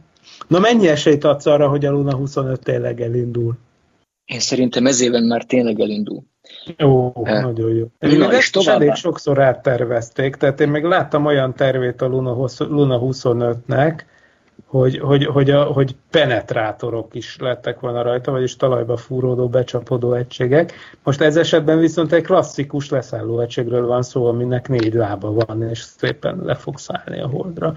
Na 0.46 0.58
mennyi 0.58 0.88
esélyt 0.88 1.24
adsz 1.24 1.46
arra, 1.46 1.68
hogy 1.68 1.84
a 1.84 1.90
Luna 1.90 2.14
25 2.14 2.60
tényleg 2.60 3.00
elindul? 3.00 3.54
Én 4.24 4.40
szerintem 4.40 4.86
ez 4.86 5.00
éven 5.00 5.22
már 5.22 5.44
tényleg 5.44 5.80
elindul. 5.80 6.22
Ó, 6.84 7.12
eh. 7.24 7.42
nagyon 7.42 7.74
jó. 7.74 7.86
Én 7.98 8.18
Na, 8.18 8.32
és 8.32 8.50
továbbá. 8.50 8.74
elég 8.74 8.94
sokszor 8.94 9.40
áttervezték, 9.40 10.36
tehát 10.36 10.60
én 10.60 10.68
meg 10.68 10.84
láttam 10.84 11.24
olyan 11.24 11.54
tervét 11.54 12.02
a 12.02 12.06
Luna, 12.06 12.46
Luna 12.58 13.00
25-nek, 13.02 14.00
hogy, 14.66 14.98
hogy, 14.98 15.24
hogy, 15.24 15.50
a, 15.50 15.62
hogy 15.64 15.96
penetrátorok 16.10 17.14
is 17.14 17.36
lettek 17.40 17.80
volna 17.80 18.02
rajta, 18.02 18.30
vagyis 18.30 18.56
talajba 18.56 18.96
fúródó, 18.96 19.48
becsapódó 19.48 20.12
egységek. 20.12 20.72
Most 21.02 21.20
ez 21.20 21.36
esetben 21.36 21.78
viszont 21.78 22.12
egy 22.12 22.22
klasszikus 22.22 22.90
leszálló 22.90 23.40
egységről 23.40 23.86
van 23.86 24.02
szó, 24.02 24.26
aminek 24.26 24.68
négy 24.68 24.94
lába 24.94 25.32
van, 25.32 25.62
és 25.62 25.78
szépen 25.78 26.40
le 26.44 26.54
fog 26.54 26.78
szállni 26.78 27.20
a 27.20 27.28
holdra, 27.28 27.76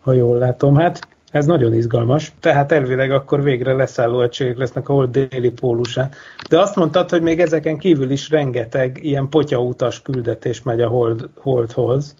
ha 0.00 0.12
jól 0.12 0.38
látom. 0.38 0.76
Hát 0.76 1.08
ez 1.30 1.46
nagyon 1.46 1.74
izgalmas. 1.74 2.32
Tehát 2.40 2.72
elvileg 2.72 3.10
akkor 3.10 3.42
végre 3.42 3.72
leszálló 3.72 4.22
egységek 4.22 4.56
lesznek 4.56 4.88
a 4.88 4.92
hold 4.92 5.10
déli 5.10 5.50
pólusán. 5.50 6.10
De 6.48 6.58
azt 6.58 6.76
mondtad, 6.76 7.10
hogy 7.10 7.22
még 7.22 7.40
ezeken 7.40 7.78
kívül 7.78 8.10
is 8.10 8.30
rengeteg 8.30 8.98
ilyen 9.02 9.28
potyautas 9.28 10.02
küldetés 10.02 10.62
megy 10.62 10.80
a 10.80 10.88
hold, 10.88 11.28
holdhoz 11.34 12.14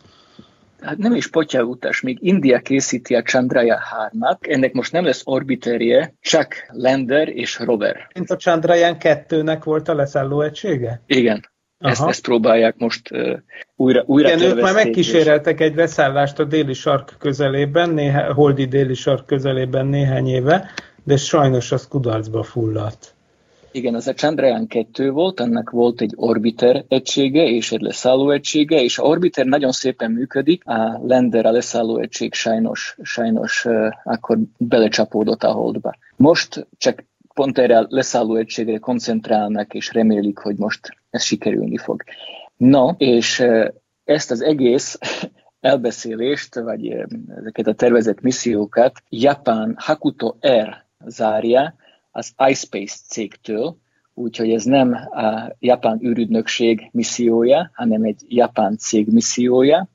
hát 0.81 0.97
nem 0.97 1.15
is 1.15 1.31
potyautas, 1.31 2.01
még 2.01 2.19
India 2.21 2.59
készíti 2.59 3.15
a 3.15 3.23
Chandrayaan 3.23 3.81
3-at, 4.11 4.37
ennek 4.41 4.73
most 4.73 4.93
nem 4.93 5.05
lesz 5.05 5.23
orbiterje, 5.25 6.15
csak 6.21 6.55
lander 6.73 7.29
és 7.29 7.59
rover. 7.59 8.09
Mint 8.15 8.31
a 8.31 8.37
Chandrayaan 8.37 8.97
2-nek 8.99 9.61
volt 9.65 9.89
a 9.89 9.95
leszálló 9.95 10.41
egysége? 10.41 11.01
Igen. 11.07 11.49
Ezt, 11.81 12.03
ezt 12.03 12.23
próbálják 12.23 12.75
most 12.79 13.11
uh, 13.11 13.39
újra, 13.77 14.03
újra 14.07 14.33
Igen, 14.33 14.51
ők 14.51 14.61
már 14.61 14.75
megkíséreltek 14.75 15.61
egy 15.61 15.75
leszállást 15.75 16.39
a 16.39 16.45
déli 16.45 16.73
sark 16.73 17.17
közelében, 17.19 17.91
néha, 17.91 18.35
holdi 18.35 18.65
déli 18.65 18.95
sark 18.95 19.27
közelében 19.27 19.87
néhány 19.87 20.29
éve, 20.29 20.71
de 21.05 21.17
sajnos 21.17 21.73
az 21.73 21.89
kudarcba 21.89 22.43
fulladt. 22.43 23.15
Igen, 23.73 23.95
az 23.95 24.07
a 24.07 24.13
Chandrayaan 24.13 24.67
2 24.67 25.11
volt, 25.11 25.41
ennek 25.41 25.71
volt 25.71 26.01
egy 26.01 26.13
orbiter 26.17 26.85
egysége 26.89 27.43
és 27.43 27.73
egy 27.73 27.81
leszálló 27.81 28.31
egysége, 28.31 28.83
és 28.83 28.99
a 28.99 29.03
orbiter 29.03 29.47
nagyon 29.47 29.73
szépen 29.73 30.11
működik, 30.11 30.67
a 30.67 31.01
lander, 31.07 31.47
a 31.47 31.51
leszálló 31.51 31.99
egység 31.99 32.35
sajnos, 32.35 32.97
sajnos 33.03 33.65
uh, 33.65 33.87
akkor 34.05 34.39
belecsapódott 34.59 35.43
a 35.43 35.53
holdba. 35.53 35.95
Most 36.17 36.67
csak 36.79 37.05
pont 37.41 37.59
erre 37.59 37.79
a 37.79 37.87
leszálló 37.89 38.37
egységre 38.37 38.79
koncentrálnak, 38.79 39.75
és 39.75 39.93
remélik, 39.93 40.39
hogy 40.39 40.57
most 40.57 40.97
ez 41.11 41.23
sikerülni 41.23 41.77
fog. 41.77 42.03
No, 42.57 42.89
és 42.97 43.45
ezt 44.05 44.31
az 44.31 44.41
egész 44.41 44.99
elbeszélést, 45.61 46.55
vagy 46.55 47.05
ezeket 47.37 47.67
a 47.67 47.75
tervezett 47.75 48.21
missziókat 48.21 49.03
Japán 49.09 49.75
Hakuto 49.79 50.35
Air 50.41 50.85
zárja, 51.07 51.75
az 52.11 52.33
iSpace 52.49 52.97
cégtől, 53.09 53.77
úgyhogy 54.15 54.51
ez 54.51 54.65
nem 54.65 54.93
a 54.93 55.57
japán 55.59 56.01
űrügynökség 56.05 56.89
missziója, 56.93 57.71
hanem 57.75 58.03
egy 58.03 58.23
japán 58.29 58.77
cég 58.77 59.13
missziója, 59.13 59.89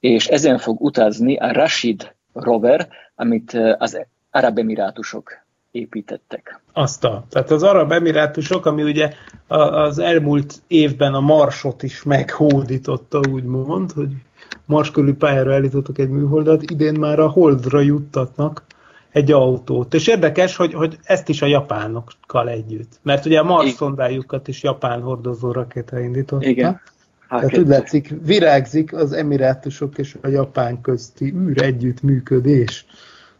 és 0.00 0.26
ezen 0.26 0.58
fog 0.58 0.80
utazni 0.80 1.36
a 1.36 1.52
Rashid 1.52 2.14
rover, 2.32 2.88
amit 3.14 3.52
az 3.78 4.06
Arab 4.30 4.58
Emirátusok 4.58 5.46
építettek. 5.78 6.60
Azt 6.72 7.04
a, 7.04 7.24
tehát 7.28 7.50
az 7.50 7.62
Arab 7.62 7.92
Emirátusok, 7.92 8.66
ami 8.66 8.82
ugye 8.82 9.12
az 9.46 9.98
elmúlt 9.98 10.62
évben 10.66 11.14
a 11.14 11.20
Marsot 11.20 11.82
is 11.82 12.02
meghódította, 12.02 13.20
úgymond, 13.30 13.92
hogy 13.92 14.12
Mars 14.64 14.90
körüli 14.90 15.12
pályára 15.12 15.52
elítottak 15.52 15.98
egy 15.98 16.08
műholdat, 16.08 16.70
idén 16.70 16.94
már 16.98 17.18
a 17.18 17.28
Holdra 17.28 17.80
juttatnak 17.80 18.62
egy 19.10 19.32
autót. 19.32 19.94
És 19.94 20.06
érdekes, 20.06 20.56
hogy, 20.56 20.74
hogy 20.74 20.98
ezt 21.02 21.28
is 21.28 21.42
a 21.42 21.46
japánokkal 21.46 22.48
együtt. 22.48 22.98
Mert 23.02 23.26
ugye 23.26 23.38
a 23.38 23.44
Mars 23.44 23.70
szondájukat 23.70 24.48
is 24.48 24.62
japán 24.62 25.00
hordozó 25.00 25.52
rakéta 25.52 26.00
indította. 26.00 26.48
Igen. 26.48 26.80
Tehát 27.28 27.58
úgy 27.58 27.66
látszik, 27.66 28.14
virágzik 28.22 28.94
az 28.94 29.12
emirátusok 29.12 29.98
és 29.98 30.16
a 30.22 30.28
japán 30.28 30.80
közti 30.80 31.34
űr 31.34 31.62
együttműködés. 31.62 32.86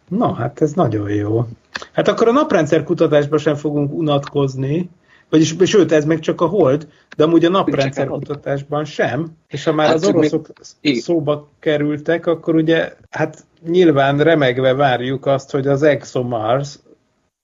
Na, 0.09 0.35
hát 0.35 0.61
ez 0.61 0.73
nagyon 0.73 1.11
jó. 1.11 1.47
Hát 1.93 2.09
akkor 2.09 2.29
a 2.29 2.33
naprendszer 2.33 2.83
kutatásban 2.83 3.39
sem 3.39 3.55
fogunk 3.55 3.93
unatkozni, 3.93 4.91
vagyis, 5.31 5.55
sőt, 5.65 5.93
ez 5.93 6.05
meg 6.05 6.19
csak 6.19 6.41
a 6.41 6.47
hold, 6.47 6.89
de 7.17 7.25
amúgy 7.25 7.45
a 7.45 7.49
naprendszer 7.49 8.07
kutatásban 8.07 8.85
sem, 8.85 9.27
és 9.49 9.65
ha 9.65 9.73
már 9.73 9.87
hát 9.87 9.95
az 9.95 10.07
oroszok 10.07 10.49
még... 10.81 11.01
szóba 11.01 11.49
kerültek, 11.59 12.27
akkor 12.27 12.55
ugye, 12.55 12.93
hát 13.11 13.45
nyilván 13.67 14.19
remegve 14.19 14.75
várjuk 14.75 15.27
azt, 15.27 15.51
hogy 15.51 15.67
az 15.67 15.83
ExoMars 15.83 16.79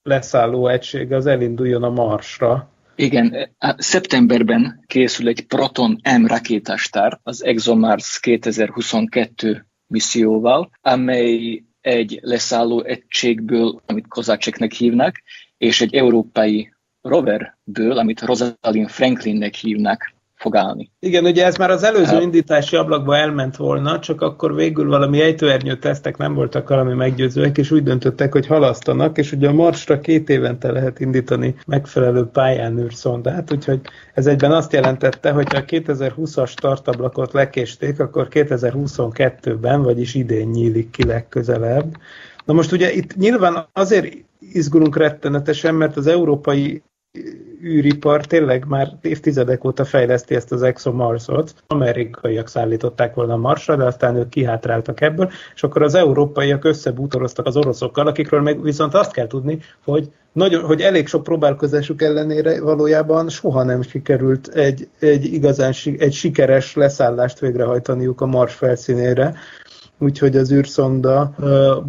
leszálló 0.03 0.67
egység 0.67 1.13
az 1.13 1.25
elinduljon 1.25 1.83
a 1.83 1.89
Marsra. 1.89 2.69
Igen, 2.95 3.49
szeptemberben 3.77 4.83
készül 4.87 5.27
egy 5.27 5.45
Proton 5.45 5.99
M 6.19 6.25
rakétastár 6.25 7.19
az 7.23 7.43
ExoMars 7.43 8.19
2022 8.19 9.65
misszióval, 9.87 10.69
amely 10.81 11.63
egy 11.85 12.19
leszálló 12.21 12.83
egységből, 12.83 13.81
amit 13.85 14.07
Kozacseknek 14.07 14.71
hívnak, 14.71 15.21
és 15.57 15.81
egy 15.81 15.95
európai 15.95 16.73
roverből, 17.01 17.97
amit 17.97 18.21
Rosalind 18.21 18.89
Franklinnek 18.89 19.55
hívnak, 19.55 20.13
fog 20.45 20.55
állni. 20.55 20.91
Igen, 20.99 21.25
ugye 21.25 21.45
ez 21.45 21.57
már 21.57 21.69
az 21.69 21.83
előző 21.83 22.21
indítási 22.21 22.75
ablakba 22.75 23.17
elment 23.17 23.55
volna, 23.55 23.99
csak 23.99 24.21
akkor 24.21 24.55
végül 24.55 24.87
valami 24.87 25.21
ejtőernyő 25.21 25.77
tesztek 25.77 26.17
nem 26.17 26.33
voltak 26.33 26.69
valami 26.69 26.93
meggyőzőek, 26.93 27.57
és 27.57 27.71
úgy 27.71 27.83
döntöttek, 27.83 28.31
hogy 28.31 28.47
halasztanak, 28.47 29.17
és 29.17 29.31
ugye 29.31 29.47
a 29.47 29.53
Marsra 29.53 29.99
két 29.99 30.29
évente 30.29 30.71
lehet 30.71 30.99
indítani 30.99 31.55
megfelelő 31.67 32.25
pályán 32.25 32.79
űrszondát, 32.79 33.51
úgyhogy 33.51 33.79
ez 34.13 34.27
egyben 34.27 34.51
azt 34.51 34.73
jelentette, 34.73 35.31
hogy 35.31 35.53
ha 35.53 35.57
a 35.57 35.65
2020-as 35.65 36.47
startablakot 36.49 37.33
lekésték, 37.33 37.99
akkor 37.99 38.27
2022-ben, 38.31 39.81
vagyis 39.81 40.13
idén 40.13 40.47
nyílik 40.47 40.89
ki 40.89 41.05
legközelebb. 41.05 41.97
Na 42.45 42.53
most 42.53 42.71
ugye 42.71 42.93
itt 42.93 43.15
nyilván 43.15 43.67
azért 43.73 44.17
izgulunk 44.39 44.97
rettenetesen, 44.97 45.75
mert 45.75 45.97
az 45.97 46.07
európai 46.07 46.83
űripar 47.65 48.25
tényleg 48.25 48.65
már 48.67 48.91
évtizedek 49.01 49.63
óta 49.63 49.85
fejleszti 49.85 50.35
ezt 50.35 50.51
az 50.51 50.61
ExoMars-ot. 50.61 51.53
Amerikaiak 51.67 52.47
szállították 52.47 53.13
volna 53.13 53.33
a 53.33 53.37
Marsra, 53.37 53.75
de 53.75 53.83
aztán 53.83 54.15
ők 54.15 54.29
kihátráltak 54.29 55.01
ebből, 55.01 55.31
és 55.55 55.63
akkor 55.63 55.81
az 55.81 55.95
európaiak 55.95 56.65
összebútoroztak 56.65 57.45
az 57.45 57.57
oroszokkal, 57.57 58.07
akikről 58.07 58.41
meg 58.41 58.61
viszont 58.61 58.93
azt 58.93 59.11
kell 59.11 59.27
tudni, 59.27 59.59
hogy 59.83 60.09
nagyon, 60.31 60.63
hogy 60.63 60.81
elég 60.81 61.07
sok 61.07 61.23
próbálkozásuk 61.23 62.01
ellenére 62.01 62.61
valójában 62.61 63.29
soha 63.29 63.63
nem 63.63 63.81
sikerült 63.81 64.47
egy, 64.47 64.87
egy 64.99 65.33
igazán 65.33 65.73
egy 65.97 66.13
sikeres 66.13 66.75
leszállást 66.75 67.39
végrehajtaniuk 67.39 68.21
a 68.21 68.25
Mars 68.25 68.53
felszínére 68.53 69.33
úgyhogy 69.99 70.35
az 70.37 70.51
űrszonda 70.51 71.35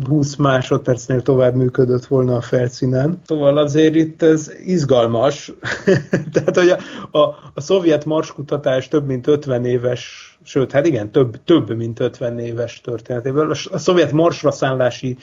20 0.06 0.36
másodpercnél 0.36 1.22
tovább 1.22 1.54
működött 1.54 2.06
volna 2.06 2.36
a 2.36 2.40
felszínen. 2.40 3.20
Szóval 3.26 3.58
azért 3.58 3.94
itt 3.94 4.22
ez 4.22 4.52
izgalmas. 4.64 5.52
Tehát, 6.32 6.56
hogy 6.56 6.68
a, 6.68 7.18
a, 7.18 7.34
a 7.54 7.60
szovjet 7.60 8.04
marskutatás 8.04 8.88
több 8.88 9.06
mint 9.06 9.26
50 9.26 9.64
éves, 9.64 10.38
sőt, 10.42 10.72
hát 10.72 10.86
igen, 10.86 11.10
több, 11.10 11.44
több 11.44 11.76
mint 11.76 12.00
50 12.00 12.38
éves 12.38 12.80
történetéből. 12.80 13.50
A, 13.70 13.78
szovjet 13.78 14.12
marsra 14.12 14.50
szállási 14.50 15.16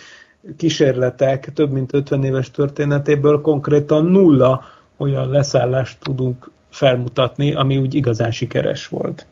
kísérletek 0.57 1.53
több 1.53 1.71
mint 1.71 1.93
50 1.93 2.23
éves 2.23 2.51
történetéből 2.51 3.41
konkrétan 3.41 4.05
nulla 4.05 4.63
olyan 4.97 5.29
leszállást 5.29 5.97
tudunk 5.99 6.51
felmutatni, 6.69 7.53
ami 7.53 7.77
úgy 7.77 7.93
igazán 7.93 8.31
sikeres 8.31 8.87
volt. 8.87 9.25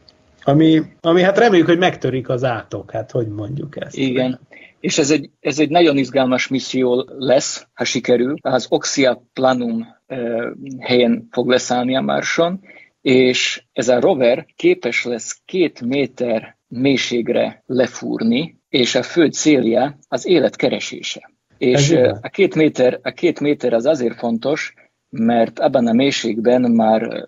Ami, 0.44 0.82
ami 1.00 1.22
hát 1.22 1.38
reméljük, 1.38 1.68
hogy 1.68 1.78
megtörik 1.78 2.30
az 2.30 2.44
átok, 2.44 2.92
hát 2.92 3.12
hogy 3.12 3.28
mondjuk 3.28 3.82
ezt. 3.86 3.98
Igen, 3.98 4.40
és 4.80 4.98
ez 4.98 5.12
egy, 5.12 5.30
ez 5.40 5.60
egy 5.60 5.70
nagyon 5.70 5.98
izgalmas 5.98 6.48
misszió 6.48 7.06
lesz, 7.18 7.68
ha 7.74 7.84
sikerül. 7.84 8.36
Az 8.42 8.66
Oxia 8.70 9.24
Planum 9.34 9.88
uh, 10.08 10.44
helyen 10.80 11.28
fog 11.32 11.50
leszállni 11.50 11.96
a 11.96 12.02
Marson, 12.02 12.60
és 13.02 13.64
ez 13.74 13.88
a 13.88 14.00
rover 14.00 14.46
képes 14.56 15.04
lesz 15.06 15.42
két 15.46 15.82
méter 15.82 16.58
mélységre 16.68 17.64
lefúrni, 17.66 18.60
és 18.70 18.96
a 18.96 19.04
fő 19.04 19.28
célja 19.28 19.98
az 20.08 20.28
élet 20.28 20.56
keresése. 20.56 21.32
És 21.58 21.92
a 22.22 22.30
két, 22.30 22.56
méter, 22.56 23.00
a 23.04 23.12
két 23.12 23.40
méter 23.40 23.74
az 23.74 23.86
azért 23.86 24.18
fontos, 24.18 24.74
mert 25.12 25.60
abban 25.60 25.88
a 25.88 25.94
mélységben 25.94 26.62
már 26.62 27.28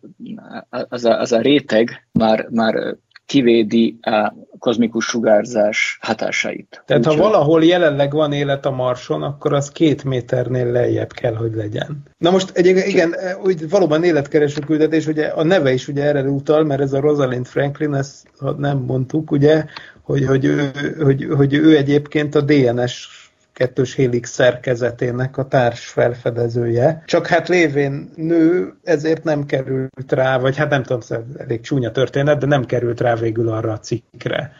az 0.69 1.05
a, 1.05 1.19
az 1.19 1.31
a 1.31 1.41
réteg 1.41 2.07
már, 2.11 2.47
már 2.49 2.95
kivédi 3.25 3.97
a 4.01 4.33
kozmikus 4.59 5.05
sugárzás 5.05 5.97
hatásait. 6.01 6.83
Tehát 6.85 7.07
Úgy, 7.07 7.15
ha 7.15 7.21
valahol 7.21 7.63
jelenleg 7.63 8.11
van 8.11 8.33
élet 8.33 8.65
a 8.65 8.71
Marson, 8.71 9.21
akkor 9.21 9.53
az 9.53 9.69
két 9.69 10.03
méternél 10.03 10.71
lejjebb 10.71 11.11
kell, 11.11 11.35
hogy 11.35 11.53
legyen. 11.53 12.03
Na 12.17 12.31
most 12.31 12.57
egy, 12.57 12.65
igen, 12.65 13.15
úgy 13.43 13.69
valóban 13.69 14.03
életkereső 14.03 14.61
küldetés, 14.61 15.07
ugye 15.07 15.27
a 15.27 15.43
neve 15.43 15.73
is 15.73 15.87
ugye 15.87 16.03
erre 16.03 16.21
utal, 16.23 16.63
mert 16.63 16.81
ez 16.81 16.93
a 16.93 16.99
Rosalind 16.99 17.45
Franklin, 17.45 17.93
ezt 17.93 18.27
nem 18.57 18.77
mondtuk, 18.77 19.31
ugye, 19.31 19.65
hogy, 20.01 20.25
hogy, 20.25 20.45
ő, 20.45 20.71
hogy, 20.99 21.27
hogy 21.35 21.53
ő 21.53 21.77
egyébként 21.77 22.35
a 22.35 22.41
DNS 22.41 23.22
kettős 23.53 23.95
helix 23.95 24.29
szerkezetének 24.29 25.37
a 25.37 25.47
társ 25.47 25.85
felfedezője. 25.85 27.03
Csak 27.05 27.27
hát 27.27 27.47
lévén 27.47 28.11
nő, 28.15 28.73
ezért 28.83 29.23
nem 29.23 29.45
került 29.45 30.11
rá, 30.11 30.37
vagy 30.37 30.57
hát 30.57 30.69
nem 30.69 30.83
tudom, 30.83 31.23
elég 31.37 31.61
csúnya 31.61 31.91
történet, 31.91 32.39
de 32.39 32.45
nem 32.45 32.65
került 32.65 33.01
rá 33.01 33.15
végül 33.15 33.49
arra 33.49 33.71
a 33.71 33.79
cikkre, 33.79 34.51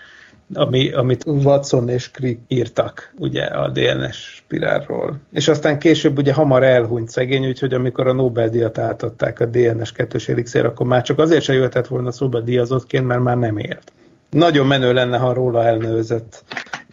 ami, 0.54 0.92
amit 0.92 1.26
Watson 1.26 1.90
és 1.90 2.12
Crick 2.12 2.40
írtak, 2.48 3.14
ugye 3.18 3.44
a 3.44 3.70
DNS 3.70 4.18
spirálról. 4.18 5.20
És 5.32 5.48
aztán 5.48 5.80
később 5.80 6.18
ugye 6.18 6.34
hamar 6.34 6.64
elhunyt 6.64 7.10
szegény, 7.10 7.48
úgyhogy 7.48 7.74
amikor 7.74 8.08
a 8.08 8.14
Nobel-díjat 8.14 8.78
átadták 8.78 9.40
a 9.40 9.46
DNS 9.46 9.92
kettős 9.92 10.26
helixért, 10.26 10.66
akkor 10.66 10.88
már 10.88 11.02
csak 11.02 11.20
azért 11.20 11.44
se 11.44 11.54
jöhetett 11.54 11.88
volna 11.88 12.12
szóba 12.12 12.40
díjazottként, 12.40 13.08
mert 13.08 13.22
már 13.22 13.38
nem 13.38 13.58
ért. 13.58 13.92
Nagyon 14.30 14.68
menő 14.68 14.94
lenne, 14.94 15.18
ha 15.18 15.34
róla 15.34 15.64
elnőzött 15.64 16.44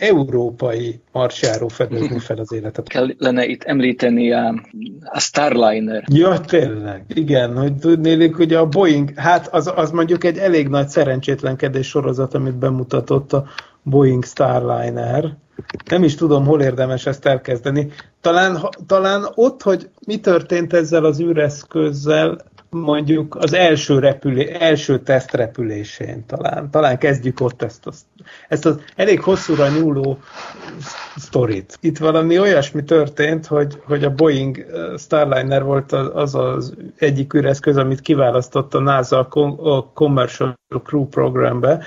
európai 0.00 1.00
marsjáró 1.12 1.68
fedezni 1.68 2.18
fel 2.28 2.38
az 2.38 2.52
életet. 2.52 2.88
Kellene 2.88 3.46
itt 3.46 3.62
említeni 3.62 4.32
a, 4.32 4.54
a 5.04 5.20
Starliner. 5.20 6.04
Ja, 6.12 6.40
tényleg. 6.40 7.04
Igen, 7.14 7.56
hogy 7.56 7.74
tudnélik, 7.74 8.36
hogy 8.36 8.54
a 8.54 8.66
Boeing, 8.66 9.12
hát 9.16 9.48
az, 9.54 9.72
az 9.74 9.90
mondjuk 9.90 10.24
egy 10.24 10.38
elég 10.38 10.68
nagy 10.68 10.88
szerencsétlenkedés 10.88 11.88
sorozat, 11.88 12.34
amit 12.34 12.58
bemutatott 12.58 13.32
a 13.32 13.46
Boeing 13.82 14.24
Starliner. 14.24 15.36
Nem 15.90 16.02
is 16.02 16.14
tudom, 16.14 16.44
hol 16.44 16.60
érdemes 16.60 17.06
ezt 17.06 17.26
elkezdeni. 17.26 17.92
Talán, 18.20 18.58
talán 18.86 19.26
ott, 19.34 19.62
hogy 19.62 19.88
mi 20.06 20.20
történt 20.20 20.72
ezzel 20.72 21.04
az 21.04 21.20
űreszközzel, 21.20 22.38
mondjuk 22.70 23.34
az 23.34 23.52
első, 23.52 23.98
repülé, 23.98 24.56
első 24.60 24.98
teszt 24.98 25.34
repülésén 25.34 26.26
talán. 26.26 26.70
Talán 26.70 26.98
kezdjük 26.98 27.40
ott 27.40 27.62
ezt 27.62 27.86
az, 27.86 28.04
ezt 28.48 28.66
az 28.66 28.80
elég 28.96 29.20
hosszúra 29.22 29.68
nyúló 29.68 30.18
sztorit. 31.16 31.78
Itt 31.80 31.98
valami 31.98 32.38
olyasmi 32.38 32.84
történt, 32.84 33.46
hogy, 33.46 33.82
hogy 33.84 34.04
a 34.04 34.14
Boeing 34.14 34.66
Starliner 34.98 35.64
volt 35.64 35.92
az 35.92 36.34
az 36.34 36.74
egyik 36.96 37.32
üreszköz, 37.32 37.76
amit 37.76 38.00
kiválasztott 38.00 38.74
a 38.74 38.80
NASA 38.80 39.18
a 39.18 39.92
Commercial 39.92 40.54
Crew 40.84 41.06
programba, 41.06 41.78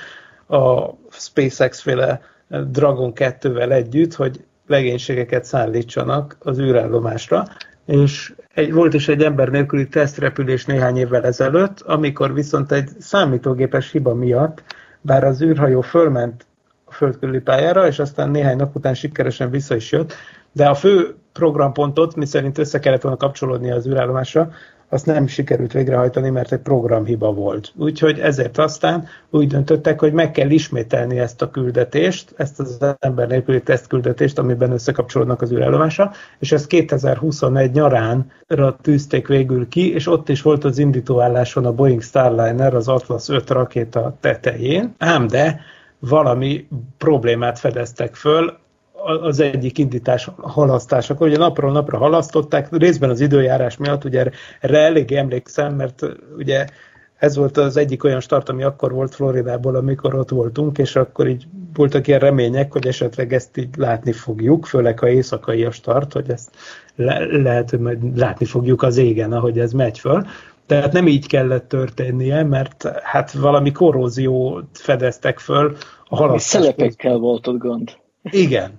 a 0.48 0.90
SpaceX 1.10 1.82
féle 1.82 2.22
Dragon 2.48 3.12
2-vel 3.16 3.72
együtt, 3.72 4.14
hogy 4.14 4.44
legénységeket 4.68 5.46
szállítsanak 5.46 6.38
az 6.40 6.60
űrállomásra, 6.60 7.48
és 7.86 8.34
egy, 8.54 8.74
volt 8.74 8.94
is 8.94 9.08
egy 9.08 9.24
ember 9.24 9.50
nélküli 9.50 9.88
tesztrepülés 9.88 10.66
néhány 10.66 10.98
évvel 10.98 11.26
ezelőtt, 11.26 11.82
amikor 11.82 12.34
viszont 12.34 12.72
egy 12.72 12.90
számítógépes 13.00 13.92
hiba 13.92 14.14
miatt, 14.14 14.64
bár 15.02 15.24
az 15.24 15.42
űrhajó 15.42 15.82
fölment 15.82 16.46
a 16.86 16.94
földkörüli 16.94 17.40
pályára, 17.40 17.88
és 17.88 18.00
aztán 18.00 18.30
néhány 18.30 18.58
nap 18.58 18.76
után 18.76 18.94
sikeresen 18.94 19.50
vissza 19.50 19.76
is 19.76 19.92
jött, 19.92 20.14
de 20.52 20.68
a 20.68 20.76
fő 20.76 21.16
programpontot, 21.34 22.16
mi 22.16 22.26
szerint 22.26 22.58
össze 22.58 22.80
kellett 22.80 23.02
volna 23.02 23.18
kapcsolódni 23.18 23.72
az 23.72 23.88
űrállomásra, 23.88 24.52
azt 24.94 25.06
nem 25.06 25.28
sikerült 25.28 25.72
végrehajtani, 25.72 26.30
mert 26.30 26.52
egy 26.52 26.60
programhiba 26.60 27.34
volt. 27.34 27.74
Úgyhogy 27.78 28.20
ezért 28.20 28.58
aztán 28.58 29.08
úgy 29.30 29.48
döntöttek, 29.48 30.00
hogy 30.00 30.14
meg 30.14 30.32
kell 30.32 30.50
ismételni 30.50 31.20
ezt 31.20 31.42
a 31.42 31.50
küldetést, 31.50 32.34
ezt 32.38 32.60
az 32.60 32.78
ember 33.00 33.28
nélküli 33.28 33.62
tesztküldetést, 33.62 34.40
amiben 34.40 34.72
összekapcsolódnak 34.72 35.42
az 35.42 35.52
űrállomása, 35.52 36.12
és 36.40 36.52
ezt 36.52 36.68
2021 36.68 37.72
nyaránra 37.72 38.78
tűzték 38.82 39.28
végül 39.28 39.68
ki, 39.68 39.94
és 39.94 40.08
ott 40.08 40.30
is 40.30 40.42
volt 40.42 40.64
az 40.64 40.78
indítóálláson 40.78 41.66
a 41.66 41.74
Boeing 41.74 42.02
Starliner, 42.02 42.76
az 42.76 42.88
Atlas 42.88 43.30
5 43.30 43.50
rakéta 43.50 44.18
tetején, 44.20 44.94
ám 44.98 45.28
de 45.28 45.60
valami 46.00 46.68
problémát 46.98 47.60
fedeztek 47.60 48.16
föl, 48.16 48.62
az 49.22 49.40
egyik 49.40 49.78
indítás 49.78 50.30
halasztásakor. 50.38 51.28
Ugye 51.28 51.38
napról 51.38 51.72
napra 51.72 51.98
halasztották, 51.98 52.78
részben 52.78 53.10
az 53.10 53.20
időjárás 53.20 53.78
miatt, 53.78 54.04
ugye 54.04 54.26
erre 54.60 54.78
elég 54.78 55.12
emlékszem, 55.12 55.76
mert 55.76 56.02
ugye 56.38 56.66
ez 57.18 57.36
volt 57.36 57.58
az 57.58 57.78
egyik 57.78 58.04
olyan 58.04 58.20
start, 58.20 58.50
ami 58.50 58.64
akkor 58.64 58.92
volt 58.92 59.16
Floridából, 59.16 59.76
amikor 59.76 60.16
ott 60.16 60.30
voltunk, 60.30 60.78
és 60.78 60.96
akkor 60.96 61.28
így 61.28 61.48
voltak 61.74 62.08
ilyen 62.08 62.20
remények, 62.20 62.72
hogy 62.72 62.88
esetleg 62.88 63.34
ezt 63.34 63.58
így 63.58 63.70
látni 63.78 64.12
fogjuk, 64.12 64.66
főleg 64.66 65.00
ha 65.00 65.10
éjszakai 65.10 65.64
a 65.64 65.72
start, 65.72 66.14
hogy 66.14 66.30
ezt 66.30 66.50
le- 66.96 67.42
lehet, 67.42 67.70
hogy 67.70 67.80
majd 67.80 68.18
látni 68.18 68.46
fogjuk 68.46 68.82
az 68.82 68.98
égen, 68.98 69.34
ahogy 69.34 69.60
ez 69.60 69.72
megy 69.72 70.00
föl. 70.00 70.26
Tehát 70.66 70.94
nem 70.94 71.08
így 71.08 71.28
kellett 71.28 71.68
történnie, 71.68 72.44
mert 72.44 72.88
hát 73.04 73.32
valami 73.32 73.72
korróziót 73.72 74.66
fedeztek 74.74 75.40
föl 75.40 75.76
a 76.10 76.16
halasztás. 76.16 76.62
Szelepekkel 76.62 77.18
volt 77.18 77.48
ott 77.48 77.58
gond. 77.58 77.92
Igen, 78.24 78.72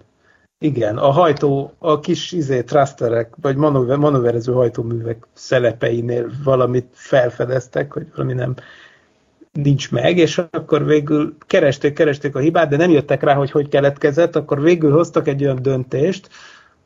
igen, 0.65 0.97
a 0.97 1.11
hajtó, 1.11 1.73
a 1.79 2.01
kis 2.01 2.33
izé, 2.33 2.63
thrusterek, 2.63 3.35
vagy 3.41 3.57
manőver, 3.57 3.97
manőverező 3.97 4.53
hajtóművek 4.53 5.27
szelepeinél 5.33 6.31
valamit 6.45 6.87
felfedeztek, 6.93 7.93
hogy 7.93 8.07
valami 8.15 8.33
nem 8.33 8.55
nincs 9.53 9.91
meg, 9.91 10.19
és 10.19 10.39
akkor 10.51 10.85
végül 10.85 11.37
keresték, 11.47 11.93
keresték 11.93 12.35
a 12.35 12.39
hibát, 12.39 12.69
de 12.69 12.77
nem 12.77 12.91
jöttek 12.91 13.23
rá, 13.23 13.35
hogy 13.35 13.51
hogy 13.51 13.69
keletkezett, 13.69 14.37
akkor 14.37 14.61
végül 14.61 14.93
hoztak 14.93 15.29
egy 15.29 15.45
olyan 15.45 15.63
döntést, 15.63 16.29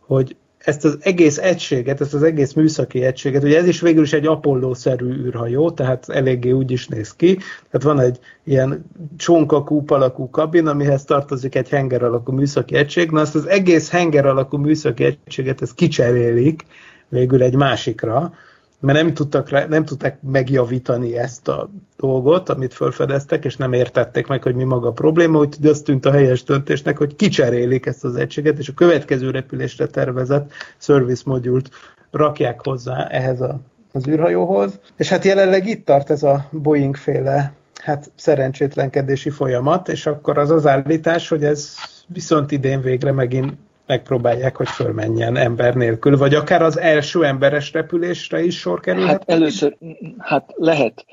hogy 0.07 0.37
ezt 0.69 0.85
az 0.85 0.99
egész 1.01 1.39
egységet, 1.39 2.01
ezt 2.01 2.15
az 2.15 2.23
egész 2.23 2.53
műszaki 2.53 3.03
egységet, 3.03 3.43
ugye 3.43 3.59
ez 3.59 3.67
is 3.67 3.81
végül 3.81 4.03
is 4.03 4.13
egy 4.13 4.27
Apollo-szerű 4.27 5.07
űrhajó, 5.07 5.71
tehát 5.71 6.09
eléggé 6.09 6.51
úgy 6.51 6.71
is 6.71 6.87
néz 6.87 7.15
ki, 7.15 7.37
tehát 7.71 7.83
van 7.83 8.01
egy 8.01 8.19
ilyen 8.45 8.85
csonkakúp 9.17 9.91
alakú 9.91 10.31
kabin, 10.31 10.67
amihez 10.67 11.05
tartozik 11.05 11.55
egy 11.55 11.69
henger 11.69 12.03
alakú 12.03 12.33
műszaki 12.33 12.75
egység, 12.75 13.11
na 13.11 13.21
azt 13.21 13.35
az 13.35 13.47
egész 13.47 13.91
henger 13.91 14.27
alakú 14.27 14.57
műszaki 14.57 15.05
egységet 15.05 15.63
ezt 15.63 15.75
kicserélik 15.75 16.65
végül 17.09 17.43
egy 17.43 17.55
másikra, 17.55 18.33
mert 18.81 19.03
nem 19.03 19.15
tudtak, 19.15 19.69
nem 19.69 19.85
tudták 19.85 20.19
megjavítani 20.23 21.17
ezt 21.19 21.49
a 21.49 21.71
dolgot, 21.97 22.49
amit 22.49 22.75
felfedeztek, 22.75 23.45
és 23.45 23.57
nem 23.57 23.73
értették 23.73 24.27
meg, 24.27 24.43
hogy 24.43 24.55
mi 24.55 24.65
maga 24.65 24.89
a 24.89 24.93
probléma, 24.93 25.39
úgyhogy 25.39 25.67
azt 25.67 25.85
tűnt 25.85 26.07
a 26.07 26.13
helyes 26.13 26.43
döntésnek, 26.43 26.99
hogy 26.99 27.17
kicserélik 27.17 27.87
ezt 27.87 28.05
az 28.05 28.17
egységet, 28.17 28.59
és 28.59 28.69
a 28.69 28.75
következő 28.75 29.31
repülésre 29.31 29.87
tervezett 29.87 30.53
service 30.79 31.23
modult 31.27 31.71
rakják 32.11 32.65
hozzá 32.65 33.07
ehhez 33.07 33.41
a, 33.41 33.61
az 33.93 34.07
űrhajóhoz. 34.09 34.81
És 34.97 35.09
hát 35.09 35.25
jelenleg 35.25 35.67
itt 35.67 35.85
tart 35.85 36.11
ez 36.11 36.23
a 36.23 36.49
Boeing 36.51 36.97
féle 36.97 37.53
hát 37.83 38.11
szerencsétlenkedési 38.15 39.31
folyamat, 39.31 39.89
és 39.89 40.07
akkor 40.07 40.39
az 40.39 40.51
az 40.51 40.67
állítás, 40.67 41.29
hogy 41.29 41.45
ez 41.45 41.75
viszont 42.07 42.51
idén 42.51 42.81
végre 42.81 43.13
megint 43.13 43.53
megpróbálják, 43.89 44.57
hogy 44.57 44.69
fölmenjen 44.69 45.37
ember 45.37 45.75
nélkül, 45.75 46.17
vagy 46.17 46.35
akár 46.35 46.63
az 46.63 46.79
első 46.79 47.25
emberes 47.25 47.73
repülésre 47.73 48.43
is 48.43 48.59
sor 48.59 48.81
kerülhet? 48.81 49.11
Hát 49.11 49.31
először, 49.31 49.77
hát 50.19 50.53
lehet. 50.57 51.07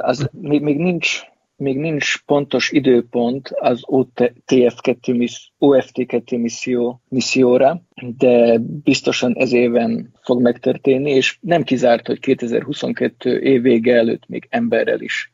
Az, 0.00 0.30
még, 0.32 0.62
még 0.62 0.76
nincs 0.76 1.22
még 1.60 1.76
nincs 1.76 2.18
pontos 2.24 2.70
időpont 2.70 3.48
az 3.48 3.80
OTF2 3.86 5.16
missz, 5.16 5.46
OFT2 5.60 6.40
misszió, 6.40 7.02
misszióra, 7.08 7.82
de 8.16 8.58
biztosan 8.58 9.34
ez 9.36 9.52
éven 9.52 10.12
fog 10.22 10.42
megtörténni, 10.42 11.10
és 11.10 11.38
nem 11.40 11.62
kizárt, 11.62 12.06
hogy 12.06 12.18
2022 12.18 13.38
év 13.38 13.62
vége 13.62 13.96
előtt 13.96 14.28
még 14.28 14.46
emberrel 14.50 15.00
is 15.00 15.30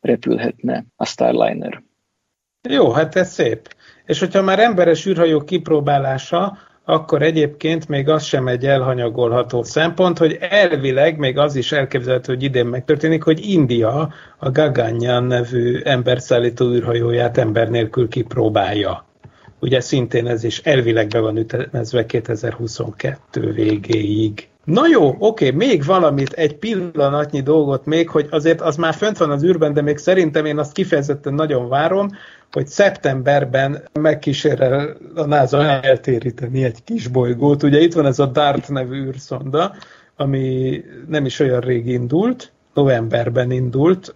repülhetne 0.00 0.84
a 0.96 1.04
Starliner. 1.04 1.82
Jó, 2.68 2.90
hát 2.90 3.16
ez 3.16 3.32
szép. 3.32 3.74
És 4.06 4.18
hogyha 4.18 4.42
már 4.42 4.58
emberes 4.58 5.06
űrhajó 5.06 5.44
kipróbálása, 5.44 6.58
akkor 6.84 7.22
egyébként 7.22 7.88
még 7.88 8.08
az 8.08 8.22
sem 8.22 8.48
egy 8.48 8.66
elhanyagolható 8.66 9.62
szempont, 9.62 10.18
hogy 10.18 10.38
elvileg 10.40 11.18
még 11.18 11.38
az 11.38 11.56
is 11.56 11.72
elképzelhető, 11.72 12.32
hogy 12.32 12.42
idén 12.42 12.66
megtörténik, 12.66 13.22
hogy 13.22 13.48
India 13.48 14.12
a 14.38 14.50
Gaganyaan 14.50 15.24
nevű 15.24 15.80
emberszállító 15.84 16.72
űrhajóját 16.72 17.38
ember 17.38 17.68
nélkül 17.68 18.08
kipróbálja. 18.08 19.04
Ugye 19.60 19.80
szintén 19.80 20.26
ez 20.26 20.44
is 20.44 20.58
elvileg 20.58 21.08
be 21.08 21.18
van 21.18 21.36
ütemezve 21.36 22.06
2022 22.06 23.52
végéig. 23.52 24.48
Na 24.64 24.82
jó, 24.90 25.16
oké, 25.18 25.50
még 25.50 25.84
valamit, 25.84 26.32
egy 26.32 26.56
pillanatnyi 26.56 27.40
dolgot 27.40 27.86
még, 27.86 28.08
hogy 28.08 28.26
azért 28.30 28.60
az 28.60 28.76
már 28.76 28.94
fönt 28.94 29.18
van 29.18 29.30
az 29.30 29.44
űrben, 29.44 29.72
de 29.72 29.82
még 29.82 29.96
szerintem 29.96 30.44
én 30.44 30.58
azt 30.58 30.72
kifejezetten 30.72 31.34
nagyon 31.34 31.68
várom, 31.68 32.10
hogy 32.52 32.66
szeptemberben 32.66 33.82
megkísérel 33.92 34.96
a 35.14 35.24
NASA 35.24 35.80
eltéríteni 35.80 36.64
egy 36.64 36.84
kis 36.84 37.08
bolygót. 37.08 37.62
Ugye 37.62 37.80
itt 37.80 37.94
van 37.94 38.06
ez 38.06 38.18
a 38.18 38.26
DART 38.26 38.68
nevű 38.68 39.04
űrszonda, 39.04 39.74
ami 40.16 40.84
nem 41.08 41.24
is 41.24 41.40
olyan 41.40 41.60
rég 41.60 41.86
indult, 41.86 42.52
novemberben 42.74 43.50
indult 43.50 44.08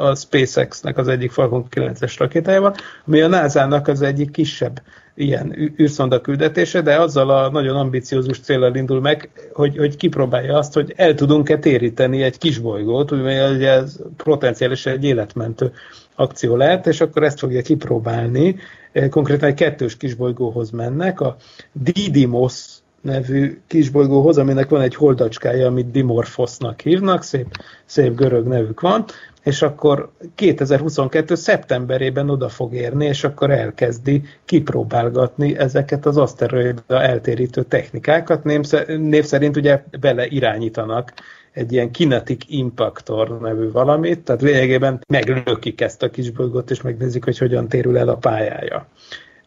a 0.00 0.14
SpaceX-nek 0.14 0.98
az 0.98 1.08
egyik 1.08 1.30
Falcon 1.30 1.66
9-es 1.70 2.14
rakétájával, 2.18 2.74
ami 3.06 3.20
a 3.20 3.28
NASA-nak 3.28 3.88
az 3.88 4.02
egyik 4.02 4.30
kisebb 4.30 4.82
ilyen 5.14 5.74
űrszonda 5.80 6.20
küldetése, 6.20 6.80
de 6.80 7.00
azzal 7.00 7.30
a 7.30 7.50
nagyon 7.50 7.76
ambiciózus 7.76 8.40
célral 8.40 8.74
indul 8.74 9.00
meg, 9.00 9.30
hogy, 9.52 9.76
hogy 9.76 9.96
kipróbálja 9.96 10.58
azt, 10.58 10.74
hogy 10.74 10.92
el 10.96 11.14
tudunk-e 11.14 11.58
téríteni 11.58 12.22
egy 12.22 12.38
kis 12.38 12.58
bolygót, 12.58 13.10
ugye 13.10 13.70
ez 13.70 13.96
potenciálisan 14.16 14.92
egy 14.92 15.04
életmentő 15.04 15.72
akció 16.20 16.56
lehet, 16.56 16.86
és 16.86 17.00
akkor 17.00 17.22
ezt 17.22 17.38
fogja 17.38 17.62
kipróbálni. 17.62 18.56
Konkrétan 19.10 19.48
egy 19.48 19.54
kettős 19.54 19.96
kisbolygóhoz 19.96 20.70
mennek, 20.70 21.20
a 21.20 21.36
Didymos 21.72 22.78
nevű 23.00 23.60
kisbolygóhoz, 23.66 24.38
aminek 24.38 24.68
van 24.68 24.80
egy 24.80 24.94
holdacskája, 24.94 25.66
amit 25.66 25.90
Dimorphosnak 25.90 26.80
hívnak, 26.80 27.22
szép, 27.22 27.46
szép 27.84 28.14
görög 28.14 28.46
nevük 28.46 28.80
van, 28.80 29.04
és 29.42 29.62
akkor 29.62 30.10
2022. 30.34 31.34
szeptemberében 31.34 32.30
oda 32.30 32.48
fog 32.48 32.74
érni, 32.74 33.06
és 33.06 33.24
akkor 33.24 33.50
elkezdi 33.50 34.22
kipróbálgatni 34.44 35.58
ezeket 35.58 36.06
az 36.06 36.16
aszteroida 36.16 37.02
eltérítő 37.02 37.62
technikákat. 37.62 38.44
Név 38.98 39.24
szerint 39.24 39.56
ugye 39.56 39.82
bele 40.00 40.26
irányítanak 40.26 41.12
egy 41.52 41.72
ilyen 41.72 41.90
kinetic 41.90 42.44
impactor 42.48 43.40
nevű 43.40 43.70
valamit, 43.70 44.20
tehát 44.20 44.42
lényegében 44.42 45.04
meglökik 45.08 45.80
ezt 45.80 46.02
a 46.02 46.10
kisbolygót, 46.10 46.70
és 46.70 46.82
megnézik, 46.82 47.24
hogy 47.24 47.38
hogyan 47.38 47.68
térül 47.68 47.98
el 47.98 48.08
a 48.08 48.16
pályája. 48.16 48.86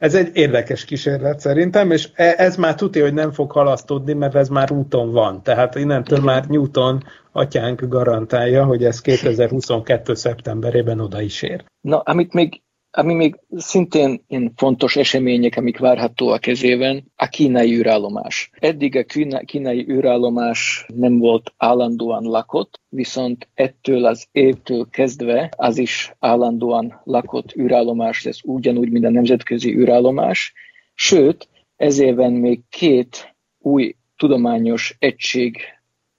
Ez 0.03 0.15
egy 0.15 0.29
érdekes 0.33 0.85
kísérlet 0.85 1.39
szerintem, 1.39 1.91
és 1.91 2.09
e, 2.13 2.33
ez 2.37 2.55
már 2.55 2.75
tudja, 2.75 3.03
hogy 3.03 3.13
nem 3.13 3.31
fog 3.31 3.51
halasztódni, 3.51 4.13
mert 4.13 4.35
ez 4.35 4.49
már 4.49 4.71
úton 4.71 5.11
van. 5.11 5.43
Tehát 5.43 5.75
innentől 5.75 6.19
már 6.19 6.45
Newton 6.47 7.03
atyánk 7.31 7.81
garantálja, 7.81 8.65
hogy 8.65 8.83
ez 8.83 9.01
2022. 9.11 10.13
szeptemberében 10.13 10.99
oda 10.99 11.21
is 11.21 11.41
ér. 11.41 11.63
Na, 11.81 11.99
amit 11.99 12.33
még 12.33 12.61
ami 12.95 13.13
még 13.13 13.39
szintén 13.55 14.21
fontos 14.55 14.95
események, 14.95 15.57
amik 15.57 15.77
várhatóak 15.77 16.47
ez 16.47 16.63
éven, 16.63 17.11
a 17.15 17.27
kínai 17.27 17.75
űrállomás. 17.75 18.49
Eddig 18.59 18.95
a 18.95 19.03
kínai 19.45 19.85
űrállomás 19.89 20.85
nem 20.95 21.17
volt 21.17 21.53
állandóan 21.57 22.23
lakott, 22.23 22.79
viszont 22.89 23.47
ettől 23.53 24.05
az 24.05 24.27
évtől 24.31 24.87
kezdve 24.89 25.49
az 25.57 25.77
is 25.77 26.15
állandóan 26.19 27.01
lakott 27.03 27.55
űrállomás 27.55 28.23
lesz 28.23 28.39
ugyanúgy, 28.43 28.89
mint 28.89 29.05
a 29.05 29.09
nemzetközi 29.09 29.75
űrállomás. 29.75 30.53
Sőt, 30.93 31.47
ez 31.75 31.99
éven 31.99 32.31
még 32.31 32.61
két 32.69 33.35
új 33.59 33.95
tudományos 34.17 34.95
egység 34.99 35.57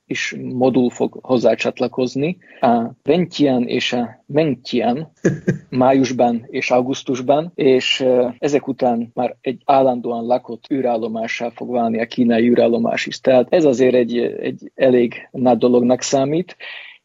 is 0.07 0.37
modul 0.53 0.91
fog 0.91 1.19
hozzá 1.23 1.55
csatlakozni. 1.55 2.37
A 2.61 2.91
Ventian 3.03 3.69
és 3.69 3.93
a 3.93 4.25
Mentian 4.27 5.13
májusban 5.71 6.47
és 6.51 6.71
augusztusban, 6.71 7.53
és 7.55 8.05
ezek 8.39 8.69
után 8.69 9.11
már 9.15 9.37
egy 9.41 9.63
állandóan 9.65 10.27
lakott 10.27 10.65
űrállomássá 10.73 11.51
fog 11.51 11.71
válni 11.71 12.01
a 12.01 12.07
kínai 12.07 12.49
űrállomás 12.49 13.07
is. 13.07 13.21
Tehát 13.21 13.47
ez 13.51 13.65
azért 13.65 13.95
egy, 13.95 14.19
egy 14.19 14.73
elég 14.75 15.29
nagy 15.31 15.59
dolognak 15.59 16.03
számít, 16.03 16.57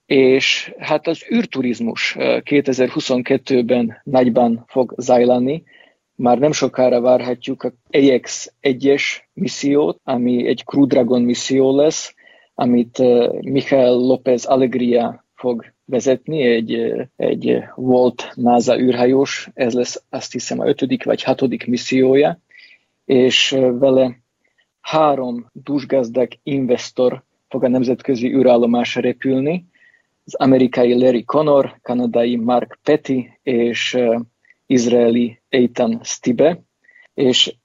és 0.06 0.74
hát 0.78 1.08
az 1.08 1.26
űrturizmus 1.34 2.16
2022-ben 2.20 4.02
nagyban 4.04 4.64
fog 4.68 4.94
zajlani, 4.98 5.64
már 6.16 6.40
nem 6.40 6.52
sokára 6.52 7.02
várhatjuk 7.02 7.64
a 7.64 7.74
AX 7.92 8.54
1-es 8.62 9.04
missziót, 9.34 10.00
ami 10.04 10.48
egy 10.48 10.64
Crew 10.66 10.86
Dragon 10.86 11.22
misszió 11.22 11.76
lesz, 11.76 12.14
amit 12.60 12.98
Michael 13.42 13.94
López 13.94 14.46
Alegria 14.46 15.26
fog 15.36 15.74
vezetni, 15.86 16.42
egy, 16.42 16.94
egy 17.16 17.64
volt 17.76 18.32
NASA 18.36 18.80
űrhajós, 18.80 19.50
ez 19.54 19.74
lesz 19.74 20.04
azt 20.10 20.32
hiszem 20.32 20.60
a 20.60 20.68
ötödik 20.68 21.04
vagy 21.04 21.24
hatodik 21.24 21.68
missziója, 21.68 22.40
és 23.06 23.50
vele 23.72 24.20
három 24.82 25.50
dúsgazdag 25.54 26.28
investor 26.44 27.24
fog 27.48 27.64
a 27.64 27.68
nemzetközi 27.68 28.34
űrállomásra 28.34 29.02
repülni, 29.02 29.66
az 30.26 30.34
amerikai 30.36 31.00
Larry 31.00 31.24
Connor, 31.24 31.78
kanadai 31.82 32.36
Mark 32.36 32.80
Petty 32.84 33.40
és 33.44 33.98
izraeli 34.66 35.40
Eitan 35.50 36.00
Stibe, 36.04 36.62
és 37.14 37.56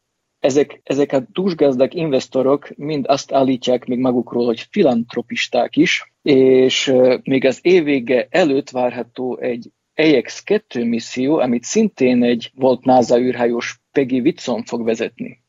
ezek, 0.45 0.81
ezek 0.83 1.13
a 1.13 1.27
dúsgazdag 1.33 1.95
investorok 1.95 2.77
mind 2.77 3.05
azt 3.09 3.33
állítják 3.33 3.85
még 3.85 3.99
magukról, 3.99 4.47
hogy 4.47 4.67
filantropisták 4.71 5.77
is, 5.77 6.13
és 6.23 6.95
még 7.23 7.45
az 7.45 7.59
évvége 7.63 8.27
előtt 8.31 8.71
várható 8.71 9.39
egy 9.39 9.71
AX-2 9.97 10.89
misszió, 10.89 11.39
amit 11.39 11.65
szintén 11.65 12.23
egy 12.23 12.51
volt 12.55 12.85
NASA 12.85 13.19
űrhajós 13.19 13.81
Peggy 13.93 14.21
Whitson 14.21 14.65
fog 14.65 14.85
vezetni. 14.85 15.43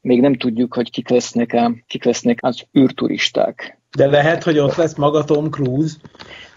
Még 0.00 0.20
nem 0.20 0.34
tudjuk, 0.34 0.74
hogy 0.74 0.90
kik 0.90 1.08
lesznek, 1.08 1.52
a, 1.52 1.72
kik 1.86 2.04
lesznek 2.04 2.38
az 2.42 2.62
űrturisták. 2.78 3.78
De 3.96 4.06
lehet, 4.06 4.42
hogy 4.42 4.58
ott 4.58 4.74
lesz 4.74 4.96
maga 4.96 5.24
Tom 5.24 5.50
Cruise? 5.50 5.96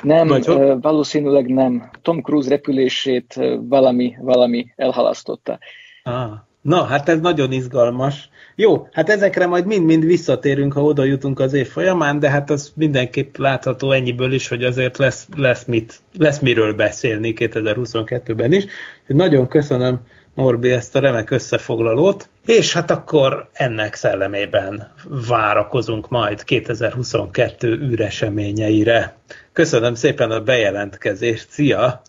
Nem, 0.01 0.27
Vagy, 0.27 0.45
valószínűleg 0.81 1.47
nem. 1.47 1.89
Tom 2.01 2.21
Cruise 2.21 2.49
repülését 2.49 3.39
valami, 3.59 4.15
valami 4.21 4.73
elhalasztotta. 4.75 5.59
Ah. 6.03 6.51
Na, 6.63 6.83
hát 6.83 7.09
ez 7.09 7.19
nagyon 7.19 7.51
izgalmas. 7.51 8.29
Jó, 8.55 8.87
hát 8.91 9.09
ezekre 9.09 9.45
majd 9.45 9.65
mind-mind 9.65 10.05
visszatérünk, 10.05 10.73
ha 10.73 10.83
oda 10.83 11.03
jutunk 11.03 11.39
az 11.39 11.53
év 11.53 11.67
folyamán, 11.67 12.19
de 12.19 12.29
hát 12.29 12.49
az 12.49 12.71
mindenképp 12.75 13.37
látható 13.37 13.91
ennyiből 13.91 14.33
is, 14.33 14.47
hogy 14.47 14.63
azért 14.63 14.97
lesz, 14.97 15.27
lesz, 15.35 15.65
mit, 15.65 15.99
lesz 16.17 16.39
miről 16.39 16.73
beszélni 16.73 17.33
2022-ben 17.37 18.53
is. 18.53 18.65
Nagyon 19.07 19.47
köszönöm 19.47 19.99
Norbi 20.35 20.71
ezt 20.71 20.95
a 20.95 20.99
remek 20.99 21.29
összefoglalót, 21.29 22.29
és 22.45 22.73
hát 22.73 22.91
akkor 22.91 23.49
ennek 23.53 23.95
szellemében 23.95 24.91
várakozunk 25.27 26.09
majd 26.09 26.43
2022 26.43 27.73
űreseményeire. 27.73 29.15
Köszönöm 29.53 29.93
szépen 29.93 30.31
a 30.31 30.41
bejelentkezést, 30.41 31.49
szia! 31.49 32.01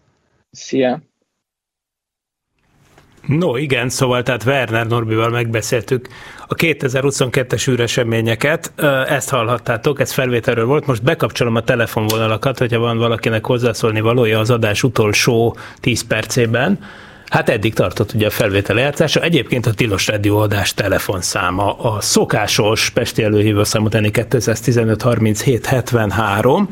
Szia! 0.51 1.03
No 3.27 3.57
igen, 3.57 3.89
szóval 3.89 4.23
tehát 4.23 4.45
Werner 4.45 4.87
Norbival 4.87 5.29
megbeszéltük 5.29 6.09
a 6.47 6.55
2022-es 6.55 7.71
űreseményeket, 7.71 8.73
ezt 9.09 9.31
hallhattátok, 9.31 10.01
ez 10.01 10.13
felvételről 10.13 10.67
volt, 10.67 10.87
most 10.87 11.03
bekapcsolom 11.03 11.55
a 11.55 11.61
telefonvonalakat, 11.61 12.59
hogyha 12.59 12.79
van 12.79 12.99
valakinek 12.99 13.47
hozzászólni 13.47 14.01
valója 14.01 14.39
az 14.39 14.51
adás 14.51 14.83
utolsó 14.83 15.57
10 15.81 16.03
percében. 16.03 16.79
Hát 17.29 17.49
eddig 17.49 17.75
tartott 17.75 18.13
ugye 18.13 18.27
a 18.27 18.31
felvétel 18.31 18.75
lejátszása. 18.75 19.21
Egyébként 19.21 19.67
a 19.67 19.75
Tilos 19.75 20.07
Radio 20.07 20.37
adás 20.37 20.75
telefonszáma 20.75 21.73
a 21.73 22.01
szokásos 22.01 22.91
Pesti 22.91 23.23
előhívószámot 23.23 23.97
215 24.11 25.03
37 25.03 25.67
73, 25.67 26.69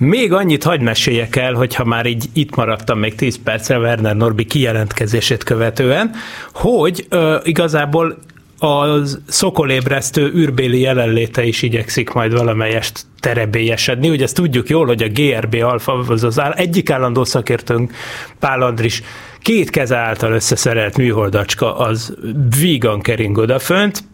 még 0.00 0.32
annyit 0.32 0.62
hagy 0.62 0.80
meséljek 0.80 1.36
el, 1.36 1.54
hogyha 1.54 1.84
már 1.84 2.06
így 2.06 2.24
itt 2.32 2.54
maradtam 2.54 2.98
még 2.98 3.14
10 3.14 3.38
percre 3.42 3.78
Werner 3.78 4.16
Norbi 4.16 4.44
kijelentkezését 4.44 5.44
követően, 5.44 6.10
hogy 6.52 7.06
ö, 7.08 7.36
igazából 7.42 8.18
a 8.58 8.84
szokolébresztő 9.26 10.32
űrbéli 10.34 10.80
jelenléte 10.80 11.44
is 11.44 11.62
igyekszik 11.62 12.12
majd 12.12 12.32
valamelyest 12.32 13.00
terebélyesedni. 13.20 14.08
Ugye 14.08 14.24
ezt 14.24 14.34
tudjuk 14.34 14.68
jól, 14.68 14.86
hogy 14.86 15.02
a 15.02 15.08
GRB 15.08 15.54
alfa, 15.62 15.92
az, 15.92 16.24
az 16.24 16.40
áll, 16.40 16.52
egyik 16.52 16.90
állandó 16.90 17.24
szakértőnk, 17.24 17.92
Pál 18.38 18.62
Andris, 18.62 19.02
két 19.42 19.70
keze 19.70 19.96
által 19.96 20.32
összeszerelt 20.32 20.96
műholdacska, 20.96 21.76
az 21.76 22.16
vígan 22.60 23.00
kering 23.00 23.38
odafönt, 23.38 24.04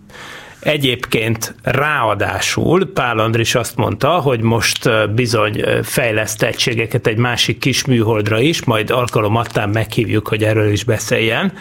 Egyébként 0.67 1.55
ráadásul 1.63 2.93
Pál 2.93 3.19
Andris 3.19 3.55
azt 3.55 3.77
mondta, 3.77 4.09
hogy 4.09 4.41
most 4.41 5.11
bizony 5.15 5.65
fejleszt 5.83 6.43
egységeket 6.43 7.07
egy 7.07 7.17
másik 7.17 7.59
kis 7.59 7.85
műholdra 7.85 8.41
is, 8.41 8.65
majd 8.65 8.91
alkalomattán 8.91 9.69
meghívjuk, 9.69 10.29
hogy 10.29 10.45
erről 10.45 10.71
is 10.71 10.85
beszéljen. 10.85 11.53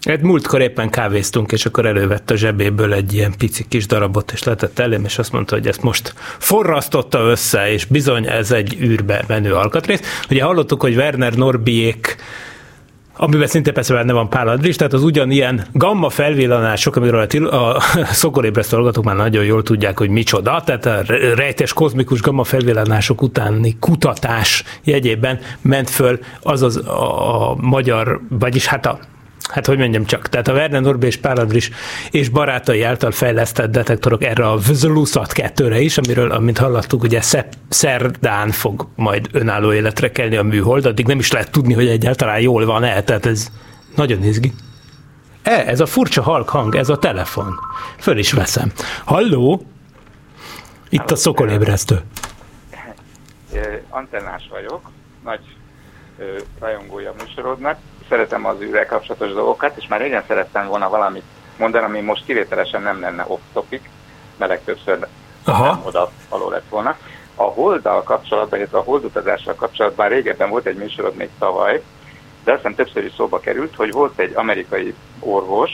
Hát 0.00 0.22
múltkor 0.22 0.60
éppen 0.60 0.90
kávéztunk, 0.90 1.52
és 1.52 1.66
akkor 1.66 1.86
elővett 1.86 2.30
a 2.30 2.36
zsebéből 2.36 2.92
egy 2.92 3.14
ilyen 3.14 3.34
pici 3.38 3.64
kis 3.68 3.86
darabot, 3.86 4.32
és 4.32 4.42
letett 4.42 4.78
elém, 4.78 5.04
és 5.04 5.18
azt 5.18 5.32
mondta, 5.32 5.54
hogy 5.54 5.66
ezt 5.66 5.82
most 5.82 6.14
forrasztotta 6.38 7.18
össze, 7.18 7.72
és 7.72 7.84
bizony 7.84 8.26
ez 8.26 8.50
egy 8.50 8.76
űrbe 8.80 9.24
menő 9.26 9.54
alkatrész. 9.54 10.24
Ugye 10.30 10.42
hallottuk, 10.42 10.80
hogy 10.80 10.96
Werner 10.96 11.34
Norbiék 11.34 12.16
amiben 13.16 13.46
szintén 13.46 13.72
persze 13.72 13.94
benne 13.94 14.12
van 14.12 14.28
Pál 14.28 14.48
Andris, 14.48 14.76
tehát 14.76 14.92
az 14.92 15.02
ugyanilyen 15.02 15.66
gamma 15.72 16.08
felvillanások, 16.08 16.96
amiről 16.96 17.26
a, 17.30 17.76
a 17.76 17.80
szokorébresztő 18.12 18.76
hallgatók 18.76 19.04
már 19.04 19.16
nagyon 19.16 19.44
jól 19.44 19.62
tudják, 19.62 19.98
hogy 19.98 20.10
micsoda, 20.10 20.62
tehát 20.64 20.86
a 20.86 21.02
rejtes 21.34 21.72
kozmikus 21.72 22.20
gamma 22.20 22.44
felvillanások 22.44 23.22
utáni 23.22 23.76
kutatás 23.80 24.64
jegyében 24.84 25.38
ment 25.60 25.90
föl 25.90 26.18
az 26.42 26.62
az 26.62 26.76
a, 26.76 27.50
a 27.50 27.56
magyar, 27.60 28.20
vagyis 28.28 28.66
hát 28.66 28.86
a 28.86 28.98
hát 29.50 29.66
hogy 29.66 29.78
mondjam 29.78 30.04
csak, 30.04 30.28
tehát 30.28 30.48
a 30.48 30.52
Werner 30.52 30.80
Norbi 30.80 31.06
és 31.06 31.16
Pál 31.16 31.36
Andris 31.36 31.70
és 32.10 32.28
barátai 32.28 32.82
által 32.82 33.10
fejlesztett 33.10 33.70
detektorok 33.70 34.22
erre 34.22 34.48
a 34.48 34.56
Vzlusat 34.56 35.32
2-re 35.34 35.80
is, 35.80 35.98
amiről, 35.98 36.30
amint 36.30 36.58
hallottuk, 36.58 37.02
ugye 37.02 37.20
szerdán 37.68 38.50
fog 38.50 38.88
majd 38.96 39.28
önálló 39.32 39.72
életre 39.72 40.12
kelni 40.12 40.36
a 40.36 40.42
műhold, 40.42 40.86
addig 40.86 41.06
nem 41.06 41.18
is 41.18 41.32
lehet 41.32 41.50
tudni, 41.50 41.72
hogy 41.72 41.88
egyáltalán 41.88 42.40
jól 42.40 42.64
van-e, 42.64 43.02
tehát 43.02 43.26
ez 43.26 43.48
nagyon 43.96 44.22
izgi. 44.22 44.52
E, 45.42 45.64
ez 45.66 45.80
a 45.80 45.86
furcsa 45.86 46.22
halk 46.22 46.48
hang, 46.48 46.74
ez 46.74 46.88
a 46.88 46.98
telefon. 46.98 47.58
Föl 47.98 48.18
is 48.18 48.32
veszem. 48.32 48.72
Halló? 49.04 49.66
Itt 50.88 51.10
a 51.10 51.16
szokolébresztő. 51.16 52.00
Antennás 53.88 54.48
vagyok, 54.50 54.90
nagy 55.24 55.40
rajongója 56.58 57.14
műsorodnak, 57.18 57.78
szeretem 58.08 58.46
az 58.46 58.60
űrrel 58.60 58.86
kapcsolatos 58.86 59.32
dolgokat, 59.32 59.76
és 59.76 59.86
már 59.88 60.00
régen 60.00 60.24
szerettem 60.26 60.66
volna 60.66 60.88
valamit 60.88 61.24
mondani, 61.58 61.84
ami 61.84 62.00
most 62.00 62.24
kivételesen 62.24 62.82
nem 62.82 63.00
lenne 63.00 63.24
off-topic, 63.26 63.82
mert 64.36 64.50
legtöbbször 64.50 65.06
Aha. 65.44 65.66
nem 65.66 65.80
oda 65.84 66.10
való 66.28 66.50
lett 66.50 66.68
volna. 66.68 66.96
A 67.34 67.42
holddal 67.42 68.02
kapcsolatban, 68.02 68.58
illetve 68.58 68.78
a 68.78 68.82
holdutazással 68.82 69.54
kapcsolatban 69.54 70.08
régebben 70.08 70.50
volt 70.50 70.66
egy 70.66 70.76
műsorod 70.76 71.14
még 71.14 71.28
tavaly, 71.38 71.82
de 72.44 72.52
azt 72.52 72.60
hiszem 72.60 72.74
többször 72.76 73.04
is 73.04 73.12
szóba 73.16 73.40
került, 73.40 73.76
hogy 73.76 73.92
volt 73.92 74.18
egy 74.18 74.32
amerikai 74.34 74.94
orvos, 75.20 75.70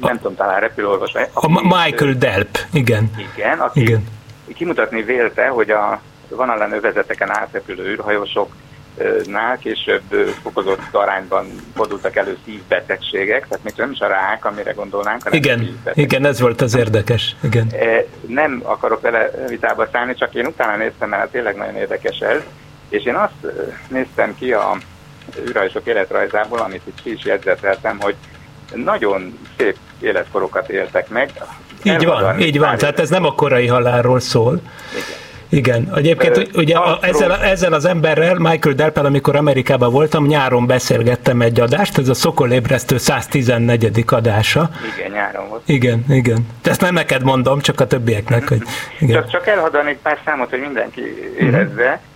nem 0.00 0.16
tudom, 0.16 0.34
talán 0.34 0.60
repülőorvos, 0.60 1.12
A 1.32 1.48
Ma- 1.48 1.62
Michael 1.62 2.12
Delp, 2.12 2.58
igen. 2.72 3.10
igen, 3.36 3.58
aki 3.60 3.80
Igen. 3.80 4.04
Kimutatni 4.54 5.02
vélte, 5.02 5.48
hogy 5.48 5.70
a 5.70 6.00
vonalán 6.28 6.72
övezeteken 6.72 7.30
átrepülő 7.30 8.00
űrhajósoknál 9.00 9.58
később 9.58 10.02
fokozott 10.42 10.80
arányban 10.90 11.46
fordultak 11.74 12.16
elő 12.16 12.36
szívbetegségek, 12.44 13.48
tehát 13.48 13.64
még 13.64 13.72
nem 13.76 13.90
is 13.90 14.00
a 14.00 14.06
rák, 14.06 14.44
amire 14.44 14.72
gondolnánk, 14.72 15.22
hanem 15.22 15.38
Igen, 15.38 15.80
igen, 15.94 16.24
ez 16.24 16.40
volt 16.40 16.60
az 16.60 16.76
érdekes. 16.76 17.36
Igen. 17.42 17.66
E, 17.72 18.04
Nem 18.26 18.62
akarok 18.64 19.00
vele 19.00 19.30
vitába 19.48 19.88
szállni, 19.92 20.14
csak 20.14 20.34
én 20.34 20.46
utána 20.46 20.76
néztem, 20.76 21.08
mert 21.08 21.30
tényleg 21.30 21.56
nagyon 21.56 21.76
érdekes 21.76 22.18
ez, 22.18 22.40
és 22.88 23.04
én 23.04 23.14
azt 23.14 23.32
ö, 23.42 23.48
néztem 23.88 24.34
ki 24.38 24.52
a 24.52 24.76
űrhajósok 25.48 25.86
életrajzából, 25.86 26.58
amit 26.58 26.82
itt 26.84 27.02
ki 27.02 27.12
is 27.12 27.24
jegyzeteltem, 27.24 28.00
hogy 28.00 28.14
nagyon 28.74 29.38
szép 29.58 29.76
életkorokat 30.00 30.68
éltek 30.68 31.08
meg. 31.08 31.30
Így 31.82 32.04
van, 32.04 32.40
így 32.40 32.58
van. 32.58 32.76
Tehát 32.76 33.00
ez 33.00 33.10
nem 33.10 33.24
a 33.24 33.34
korai 33.34 33.66
halálról 33.66 34.20
szól. 34.20 34.60
Igen. 34.92 35.25
Igen, 35.48 35.92
egyébként 35.94 36.36
Ö, 36.36 36.42
ugye 36.54 36.76
a, 36.76 36.98
ezzel, 37.02 37.32
ezzel 37.32 37.72
az 37.72 37.84
emberrel, 37.84 38.34
Michael 38.34 38.74
Delpel, 38.74 39.04
amikor 39.04 39.36
Amerikában 39.36 39.92
voltam, 39.92 40.26
nyáron 40.26 40.66
beszélgettem 40.66 41.40
egy 41.40 41.60
adást, 41.60 41.98
ez 41.98 42.08
a 42.08 42.14
Szokolébresztő 42.14 42.98
114. 42.98 44.04
adása. 44.06 44.70
Igen, 44.96 45.10
nyáron 45.10 45.48
volt. 45.48 45.62
Igen, 45.66 46.04
igen. 46.08 46.46
De 46.62 46.70
ezt 46.70 46.80
nem 46.80 46.94
neked 46.94 47.22
mondom, 47.22 47.60
csak 47.60 47.80
a 47.80 47.86
többieknek, 47.86 48.48
hogy 48.48 48.62
igen. 49.00 49.16
Csak, 49.16 49.30
csak 49.30 49.46
elhadarnék 49.46 49.98
pár 49.98 50.18
számot, 50.24 50.50
hogy 50.50 50.60
mindenki 50.60 51.02
érezze. 51.38 52.00
Ö, 52.02 52.15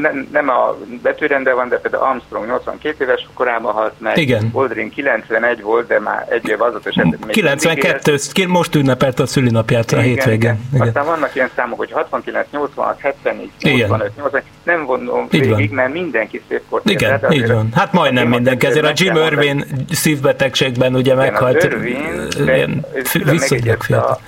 Nem, 0.00 0.28
nem 0.32 0.48
a 0.48 0.76
betűrendben 1.02 1.54
van, 1.54 1.68
de 1.68 1.76
például 1.78 2.02
Armstrong 2.04 2.46
82 2.46 3.04
éves 3.04 3.28
korában 3.34 3.72
halt 3.72 3.92
meg. 3.98 4.16
Igen. 4.18 4.50
Aldrin 4.52 4.90
91 4.90 5.62
volt, 5.62 5.86
de 5.86 6.00
már 6.00 6.26
egy 6.30 6.48
év 6.48 6.62
az, 6.62 6.72
és 6.84 6.94
ebben 6.96 7.18
még 7.26 7.30
92, 7.30 8.16
ki- 8.32 8.46
most 8.46 8.74
ünnepelte 8.74 9.22
a 9.22 9.26
szülinapját 9.26 9.92
a 9.92 9.98
hétvégén. 9.98 10.58
Igen. 10.72 10.86
Aztán 10.86 11.04
vannak 11.04 11.34
ilyen 11.34 11.50
számok, 11.56 11.78
hogy 11.78 11.92
69, 11.92 12.46
86, 12.50 13.00
74, 13.00 13.50
Igen. 13.60 13.76
85, 13.88 14.16
80, 14.16 14.42
nem 14.62 14.84
vonom 14.84 15.26
Így 15.30 15.48
van. 15.48 15.56
végig, 15.56 15.74
mert 15.74 15.92
mindenki 15.92 16.42
szép 16.48 16.62
kort 16.68 16.90
Igen, 16.90 17.20
de 17.20 17.26
azért 17.26 17.42
így 17.42 17.52
van. 17.52 17.68
Hát 17.74 17.92
majdnem 17.92 18.28
mindenki. 18.28 18.66
Ezért 18.66 18.84
a 18.86 18.92
Jim 18.94 19.16
Irvin 19.16 19.64
szívbetegségben 19.90 20.94
ugye 20.94 21.12
Igen, 21.12 21.16
meghalt. 21.16 21.56
az 21.56 21.64
Irvin, 21.64 22.80
de 23.64 23.76
fiatal. 23.80 24.20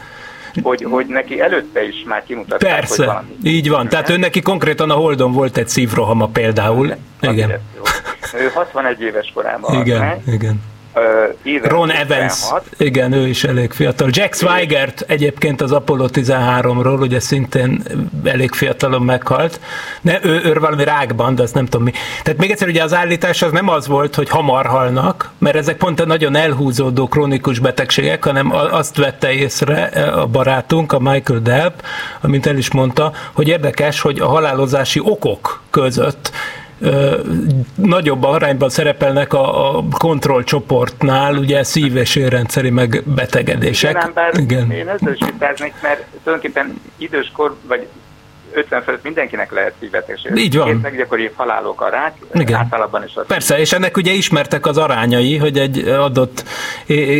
Hogy, 0.62 0.86
hogy 0.90 1.06
neki 1.06 1.40
előtte 1.40 1.84
is 1.84 2.04
már 2.06 2.24
kimutatták, 2.24 2.70
hogy 2.70 2.78
Persze, 2.80 3.04
valami. 3.04 3.36
így 3.44 3.68
van. 3.68 3.88
Tehát 3.88 4.08
ő 4.08 4.16
neki 4.16 4.40
konkrétan 4.40 4.90
a 4.90 4.94
Holdon 4.94 5.32
volt 5.32 5.56
egy 5.56 5.68
szívrohama 5.68 6.26
például. 6.26 6.94
Igen. 7.20 7.50
Ő 8.34 8.50
61 8.54 9.00
éves 9.00 9.30
korában 9.34 9.80
Igen, 9.80 10.22
igen. 10.26 10.62
Éven 11.42 11.70
Ron 11.70 11.88
56. 11.88 12.10
Evans, 12.10 12.64
igen, 12.76 13.12
ő 13.12 13.28
is 13.28 13.44
elég 13.44 13.72
fiatal. 13.72 14.08
Jack 14.12 14.34
Swigert 14.34 15.04
egyébként 15.06 15.60
az 15.60 15.72
Apollo 15.72 16.06
13-ról, 16.12 17.00
ugye 17.00 17.20
szintén 17.20 17.82
elég 18.24 18.52
fiatalon 18.52 19.02
meghalt. 19.02 19.60
Ne, 20.00 20.24
ő, 20.24 20.40
ő 20.44 20.52
valami 20.58 20.84
rákban, 20.84 21.34
de 21.34 21.42
azt 21.42 21.54
nem 21.54 21.64
tudom 21.64 21.82
mi. 21.82 21.92
Tehát 22.22 22.40
még 22.40 22.50
egyszer 22.50 22.68
ugye 22.68 22.82
az 22.82 22.94
állítás 22.94 23.42
az 23.42 23.52
nem 23.52 23.68
az 23.68 23.86
volt, 23.86 24.14
hogy 24.14 24.28
hamar 24.28 24.66
halnak, 24.66 25.30
mert 25.38 25.56
ezek 25.56 25.76
pont 25.76 26.00
a 26.00 26.06
nagyon 26.06 26.36
elhúzódó 26.36 27.08
krónikus 27.08 27.58
betegségek, 27.58 28.24
hanem 28.24 28.52
azt 28.52 28.96
vette 28.96 29.32
észre 29.32 29.82
a 30.14 30.26
barátunk, 30.26 30.92
a 30.92 30.98
Michael 30.98 31.40
Delp, 31.40 31.82
amint 32.20 32.46
el 32.46 32.56
is 32.56 32.72
mondta, 32.72 33.12
hogy 33.32 33.48
érdekes, 33.48 34.00
hogy 34.00 34.18
a 34.20 34.26
halálozási 34.26 35.00
okok 35.04 35.62
között 35.70 36.30
nagyobb 37.74 38.22
arányban 38.22 38.68
szerepelnek 38.68 39.32
a, 39.32 39.76
a 39.76 39.84
kontrollcsoportnál, 39.90 41.36
ugye 41.36 41.62
szív- 41.62 41.96
és 41.96 42.16
érrendszeri 42.16 42.70
megbetegedések. 42.70 43.90
Igen, 43.90 44.12
bár 44.14 44.38
Igen. 44.38 44.70
én 44.70 44.88
ezzel 44.88 45.12
is 45.12 45.26
vitáznék, 45.32 45.74
mert 45.82 46.04
tulajdonképpen 46.22 46.80
időskor, 46.96 47.56
vagy 47.66 47.86
50 48.54 48.82
fölött 48.82 49.02
mindenkinek 49.02 49.52
lehet 49.52 49.72
szívbetegség. 49.80 50.36
Így 50.36 50.56
van. 50.56 50.66
Két 50.66 50.82
leggyakoribb 50.82 51.32
halálok 51.34 51.80
a 51.80 51.88
rák, 51.88 52.14
Igen. 52.34 52.58
általában 52.58 53.04
is 53.04 53.14
az. 53.14 53.26
Persze, 53.26 53.58
és 53.58 53.72
ennek 53.72 53.96
ugye 53.96 54.12
ismertek 54.12 54.66
az 54.66 54.78
arányai, 54.78 55.36
hogy 55.36 55.58
egy 55.58 55.88
adott 55.88 56.44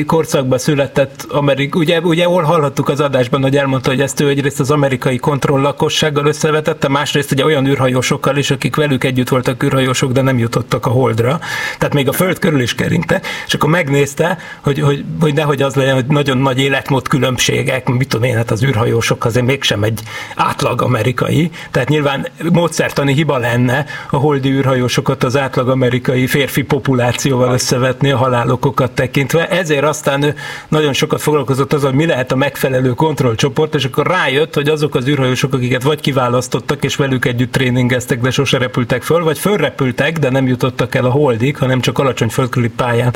korszakban 0.07 0.59
született 0.59 1.27
Amerik, 1.29 1.75
ugye, 1.75 2.01
ugye 2.01 2.25
hol 2.25 2.43
hallhattuk 2.43 2.89
az 2.89 3.01
adásban, 3.01 3.43
hogy 3.43 3.57
elmondta, 3.57 3.91
hogy 3.91 4.01
ezt 4.01 4.21
ő 4.21 4.29
egyrészt 4.29 4.61
az 4.61 4.71
amerikai 4.71 5.19
kontroll 5.19 5.61
lakossággal 5.61 6.27
összevetette, 6.27 6.89
másrészt 6.89 7.33
ugye 7.33 7.45
olyan 7.45 7.67
űrhajósokkal 7.67 8.37
is, 8.37 8.51
akik 8.51 8.77
velük 8.77 9.05
együtt 9.05 9.29
voltak 9.29 9.63
űrhajósok, 9.63 10.13
de 10.13 10.21
nem 10.21 10.39
jutottak 10.39 10.87
a 10.87 10.91
holdra, 10.91 11.41
tehát 11.79 11.95
még 11.95 12.09
a 12.09 12.13
föld 12.13 12.39
körül 12.39 12.61
is 12.61 12.75
keringte, 12.75 13.21
és 13.47 13.55
akkor 13.55 13.71
megnézte, 13.71 14.39
hogy, 14.61 14.81
hogy, 14.81 15.05
hogy 15.21 15.35
nehogy 15.35 15.63
az 15.63 15.75
legyen, 15.75 15.95
hogy 15.95 16.07
nagyon 16.07 16.39
nagy 16.39 16.59
életmód 16.59 17.09
különbségek, 17.09 17.89
mit 17.89 18.09
tudom 18.09 18.29
én, 18.29 18.37
hát 18.37 18.51
az 18.51 18.65
űrhajósok 18.65 19.25
azért 19.25 19.47
mégsem 19.47 19.83
egy 19.83 20.01
átlag 20.37 20.83
amerikai, 20.83 21.22
tehát 21.71 21.89
nyilván 21.89 22.27
módszertani 22.53 23.13
hiba 23.13 23.37
lenne 23.39 23.85
a 24.11 24.17
holdi 24.17 24.51
űrhajósokat 24.51 25.25
az 25.25 25.37
átlag 25.37 25.69
amerikai 25.69 26.27
férfi 26.27 26.63
populációval 26.63 27.53
összevetni 27.53 28.11
a 28.11 28.17
halálokokat 28.17 28.93
tekintve. 28.93 29.49
Ezért 29.49 29.85
aztán 29.85 30.23
ő 30.23 30.35
nagyon 30.69 30.93
sokat 30.93 31.21
foglalkozott 31.21 31.73
az, 31.73 31.83
hogy 31.83 31.95
mi 31.95 32.07
lehet 32.07 32.33
a 32.33 32.37
megfelelő 32.37 32.91
kontrollcsoport, 32.91 33.75
és 33.75 33.85
akkor 33.85 34.07
rájött, 34.07 34.55
hogy 34.55 34.69
azok 34.69 34.95
az 34.95 35.09
űrhajósok, 35.09 35.55
akiket 35.55 35.83
vagy 35.83 36.01
kiválasztottak, 36.01 36.85
és 36.85 36.97
velük 36.97 37.25
együtt 37.25 37.53
tréningeztek, 37.53 38.21
de 38.21 38.31
sose 38.31 38.59
repültek 38.59 39.03
föl, 39.03 39.25
vagy 39.25 39.39
fölrepültek, 39.39 40.19
de 40.19 40.31
nem 40.31 40.47
jutottak 40.47 40.95
el 40.95 41.05
a 41.05 41.11
holdig, 41.11 41.57
hanem 41.57 41.81
csak 41.81 41.99
alacsony 41.99 42.29
földkörüli 42.29 42.71
pályán 42.77 43.15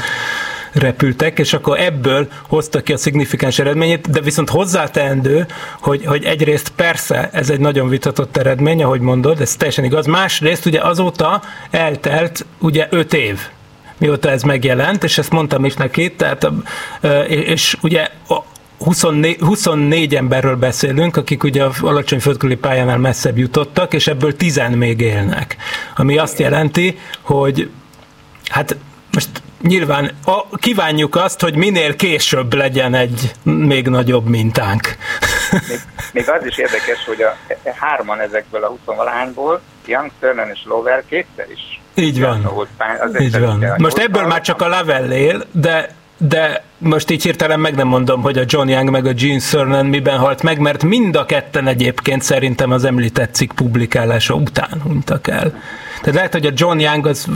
repültek, 0.72 1.38
és 1.38 1.52
akkor 1.52 1.80
ebből 1.80 2.28
hozta 2.48 2.82
ki 2.82 2.92
a 2.92 2.96
szignifikáns 2.96 3.58
eredményét, 3.58 4.10
de 4.10 4.20
viszont 4.20 4.50
hozzáteendő, 4.50 5.46
hogy, 5.80 6.04
hogy 6.04 6.24
egyrészt 6.24 6.72
persze 6.76 7.30
ez 7.32 7.50
egy 7.50 7.60
nagyon 7.60 7.88
vitatott 7.88 8.36
eredmény, 8.36 8.82
ahogy 8.82 9.00
mondod, 9.00 9.40
ez 9.40 9.56
teljesen 9.56 9.84
igaz, 9.84 10.06
másrészt 10.06 10.66
ugye 10.66 10.80
azóta 10.80 11.42
eltelt 11.70 12.46
ugye 12.58 12.86
öt 12.90 13.14
év 13.14 13.38
mióta 13.98 14.30
ez 14.30 14.42
megjelent, 14.42 15.04
és 15.04 15.18
ezt 15.18 15.30
mondtam 15.30 15.64
is 15.64 15.74
neki, 15.74 16.12
tehát, 16.12 16.48
és 17.28 17.76
ugye 17.82 18.08
a 18.28 18.42
24, 18.78 19.38
24 19.40 20.14
emberről 20.14 20.56
beszélünk, 20.56 21.16
akik 21.16 21.44
ugye 21.44 21.64
a 21.64 21.72
alacsony 21.80 22.20
földkörüli 22.20 22.56
pályánál 22.56 22.98
messzebb 22.98 23.38
jutottak, 23.38 23.94
és 23.94 24.06
ebből 24.06 24.36
10 24.36 24.60
még 24.70 25.00
élnek. 25.00 25.56
Ami 25.96 26.18
azt 26.18 26.38
jelenti, 26.38 26.98
hogy 27.20 27.70
hát 28.48 28.76
most 29.12 29.28
nyilván 29.62 30.10
a, 30.24 30.56
kívánjuk 30.56 31.16
azt, 31.16 31.40
hogy 31.40 31.56
minél 31.56 31.96
később 31.96 32.54
legyen 32.54 32.94
egy 32.94 33.32
még 33.42 33.88
nagyobb 33.88 34.28
mintánk. 34.28 34.96
Még, 35.50 35.80
még 36.12 36.28
az 36.28 36.46
is 36.46 36.58
érdekes, 36.58 37.04
hogy 37.06 37.22
a 37.22 37.36
e- 37.46 37.74
hárman 37.78 38.20
ezekből 38.20 38.64
a 38.64 38.68
20 38.68 38.78
valahányból, 38.84 39.60
Young, 39.86 40.10
Turner 40.20 40.48
és 40.52 40.60
Lower 40.64 41.04
kétszer 41.08 41.46
is. 41.50 41.80
Így 41.94 42.20
van. 42.20 42.44
Az 43.00 43.20
Így 43.20 43.40
van. 43.40 43.74
Most 43.76 43.98
ebből 43.98 44.26
már 44.26 44.40
csak 44.40 44.62
a 44.62 44.68
Lavelle 44.68 45.16
él, 45.16 45.44
de 45.52 45.94
de 46.18 46.62
most 46.78 47.10
így 47.10 47.22
hirtelen 47.22 47.60
meg 47.60 47.74
nem 47.74 47.88
mondom, 47.88 48.22
hogy 48.22 48.38
a 48.38 48.44
John 48.46 48.68
Young 48.68 48.90
meg 48.90 49.06
a 49.06 49.12
Gene 49.12 49.38
Cernan 49.38 49.86
miben 49.86 50.18
halt 50.18 50.42
meg, 50.42 50.58
mert 50.58 50.82
mind 50.82 51.16
a 51.16 51.24
ketten 51.24 51.66
egyébként 51.66 52.22
szerintem 52.22 52.70
az 52.70 52.84
említett 52.84 53.34
cikk 53.34 53.52
publikálása 53.52 54.34
után 54.34 54.80
hunytak 54.82 55.28
el. 55.28 55.50
Tehát 56.00 56.14
lehet, 56.14 56.32
hogy 56.32 56.46
a 56.46 56.52
John 56.54 56.78
Young 56.78 57.06
az 57.06 57.26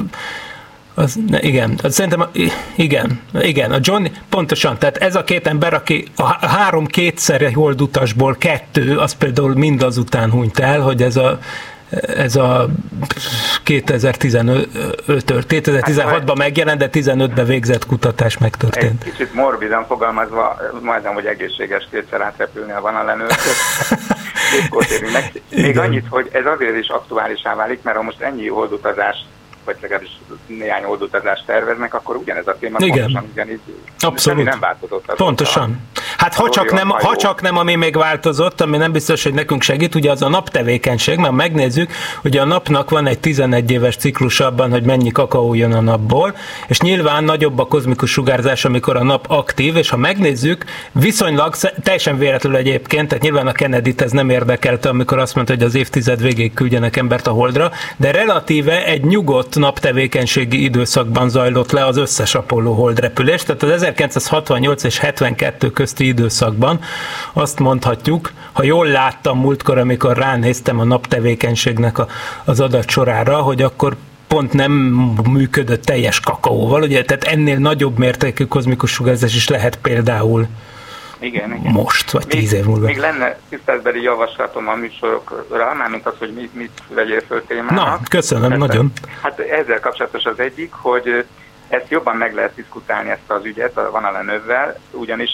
Az, 0.95 1.18
ne, 1.28 1.41
igen, 1.41 1.78
az 1.82 1.95
szerintem, 1.95 2.28
igen, 2.76 3.20
igen, 3.41 3.72
a 3.72 3.78
John, 3.80 4.07
pontosan, 4.28 4.78
tehát 4.78 4.97
ez 4.97 5.14
a 5.14 5.24
két 5.24 5.47
ember, 5.47 5.74
aki 5.74 6.05
a 6.16 6.47
három 6.47 6.86
kétszerre 6.86 7.53
holdutasból 7.53 8.36
kettő, 8.38 8.97
az 8.97 9.12
például 9.12 9.55
mind 9.55 9.82
azután 9.82 10.30
hunyt 10.30 10.59
el, 10.59 10.80
hogy 10.80 11.03
ez 11.03 11.16
a 11.16 11.38
ez 12.16 12.36
a 12.36 12.68
2015 13.62 14.68
2016-ban 15.26 16.36
megjelent, 16.36 16.78
de 16.78 16.88
15-ben 16.93 17.45
végzett 17.45 17.86
kutatás 17.86 18.38
megtörtént. 18.38 19.05
Egy 19.05 19.11
kicsit 19.11 19.34
morbidan 19.34 19.86
fogalmazva, 19.86 20.57
majdnem, 20.82 21.14
hogy 21.14 21.26
egészséges 21.26 21.88
kétszer 21.91 22.20
átrepülni 22.20 22.72
a 22.72 22.80
vanallenő. 22.80 23.26
Még 25.51 25.78
annyit, 25.78 26.07
hogy 26.09 26.28
ez 26.32 26.47
azért 26.47 26.76
is 26.76 26.88
aktuálisá 26.88 27.55
válik, 27.55 27.82
mert 27.82 27.97
ha 27.97 28.03
most 28.03 28.20
ennyi 28.20 28.49
holdutazást 28.49 29.24
vagy 29.72 29.80
legalábbis 29.80 30.20
néhány 30.46 30.84
oldutazást 30.84 31.44
terveznek, 31.46 31.94
akkor 31.94 32.16
ugyanez 32.16 32.46
a 32.46 32.56
téma 32.58 32.76
Igen. 32.80 32.96
pontosan 32.96 33.28
ugyanígy 33.32 33.60
Abszolút. 33.98 34.44
nem 34.44 34.60
változott. 34.60 35.12
Pontosan. 35.16 35.80
Hát 36.20 36.34
ha 36.34 36.48
csak, 36.48 36.72
nem, 36.72 36.88
ha 36.88 37.16
csak 37.16 37.40
nem, 37.40 37.56
ami 37.56 37.74
még 37.74 37.96
változott, 37.96 38.60
ami 38.60 38.76
nem 38.76 38.92
biztos, 38.92 39.22
hogy 39.22 39.34
nekünk 39.34 39.62
segít, 39.62 39.94
ugye 39.94 40.10
az 40.10 40.22
a 40.22 40.28
naptevékenység, 40.28 41.18
mert 41.18 41.34
megnézzük, 41.34 41.92
hogy 42.22 42.36
a 42.36 42.44
napnak 42.44 42.90
van 42.90 43.06
egy 43.06 43.18
11 43.18 43.70
éves 43.70 43.96
ciklus 43.96 44.40
abban, 44.40 44.70
hogy 44.70 44.82
mennyi 44.82 45.10
kakaó 45.10 45.54
jön 45.54 45.72
a 45.72 45.80
napból, 45.80 46.34
és 46.66 46.80
nyilván 46.80 47.24
nagyobb 47.24 47.58
a 47.58 47.66
kozmikus 47.66 48.10
sugárzás, 48.10 48.64
amikor 48.64 48.96
a 48.96 49.02
nap 49.02 49.24
aktív, 49.28 49.76
és 49.76 49.90
ha 49.90 49.96
megnézzük, 49.96 50.64
viszonylag, 50.92 51.54
teljesen 51.82 52.18
véletlenül 52.18 52.58
egyébként, 52.58 53.08
tehát 53.08 53.24
nyilván 53.24 53.46
a 53.46 53.52
kennedy 53.52 53.94
ez 53.96 54.10
nem 54.10 54.30
érdekelte, 54.30 54.88
amikor 54.88 55.18
azt 55.18 55.34
mondta, 55.34 55.54
hogy 55.54 55.62
az 55.62 55.74
évtized 55.74 56.22
végéig 56.22 56.54
küldjenek 56.54 56.96
embert 56.96 57.26
a 57.26 57.30
holdra, 57.30 57.70
de 57.96 58.10
relatíve 58.10 58.84
egy 58.84 59.04
nyugodt 59.04 59.56
naptevékenységi 59.56 60.64
időszakban 60.64 61.28
zajlott 61.28 61.70
le 61.70 61.86
az 61.86 61.96
összes 61.96 62.34
Apollo 62.34 62.72
holdrepülés, 62.72 63.42
tehát 63.42 63.62
az 63.62 63.70
1968 63.70 64.84
és 64.84 64.98
72 64.98 65.70
közti 65.70 66.09
időszakban 66.11 66.80
azt 67.32 67.58
mondhatjuk, 67.58 68.32
ha 68.52 68.62
jól 68.62 68.86
láttam 68.86 69.38
múltkor, 69.38 69.78
amikor 69.78 70.16
ránéztem 70.16 70.78
a 70.78 70.84
naptevékenységnek 70.84 71.98
a, 71.98 72.06
az 72.44 72.61
adatsorára, 72.61 73.36
hogy 73.36 73.62
akkor 73.62 73.96
pont 74.26 74.52
nem 74.52 74.72
működött 75.30 75.82
teljes 75.82 76.20
kakaóval, 76.20 76.82
ugye, 76.82 77.04
tehát 77.04 77.24
ennél 77.24 77.58
nagyobb 77.58 77.98
mértékű 77.98 78.44
kozmikus 78.44 78.90
sugárzás 78.90 79.34
is 79.34 79.48
lehet 79.48 79.76
például 79.76 80.46
igen, 81.20 81.54
igen. 81.54 81.72
most, 81.72 82.11
vagy 82.11 82.26
tíz 82.26 82.52
év 82.52 82.64
múlva. 82.64 82.86
Még 82.86 82.98
lenne 82.98 83.38
tiszteltbeli 83.48 84.02
javaslatom 84.02 84.68
a 84.68 84.74
műsorokra, 84.74 85.74
mármint 85.74 86.06
az, 86.06 86.14
hogy 86.18 86.32
mit, 86.32 86.54
mit 86.54 86.82
vegyél 86.88 87.20
föl 87.20 87.44
témának. 87.46 87.74
Na, 87.74 87.98
köszönöm, 88.08 88.50
hát, 88.50 88.58
nagyon. 88.58 88.92
Hát 89.22 89.38
ezzel 89.38 89.80
kapcsolatos 89.80 90.24
az 90.24 90.38
egyik, 90.38 90.72
hogy 90.72 91.24
ezt 91.70 91.90
jobban 91.90 92.16
meg 92.16 92.34
lehet 92.34 92.54
diszkutálni 92.54 93.10
ezt 93.10 93.30
az 93.30 93.44
ügyet 93.44 93.76
a 93.76 93.90
Van 93.90 94.40
ugyanis 94.90 95.30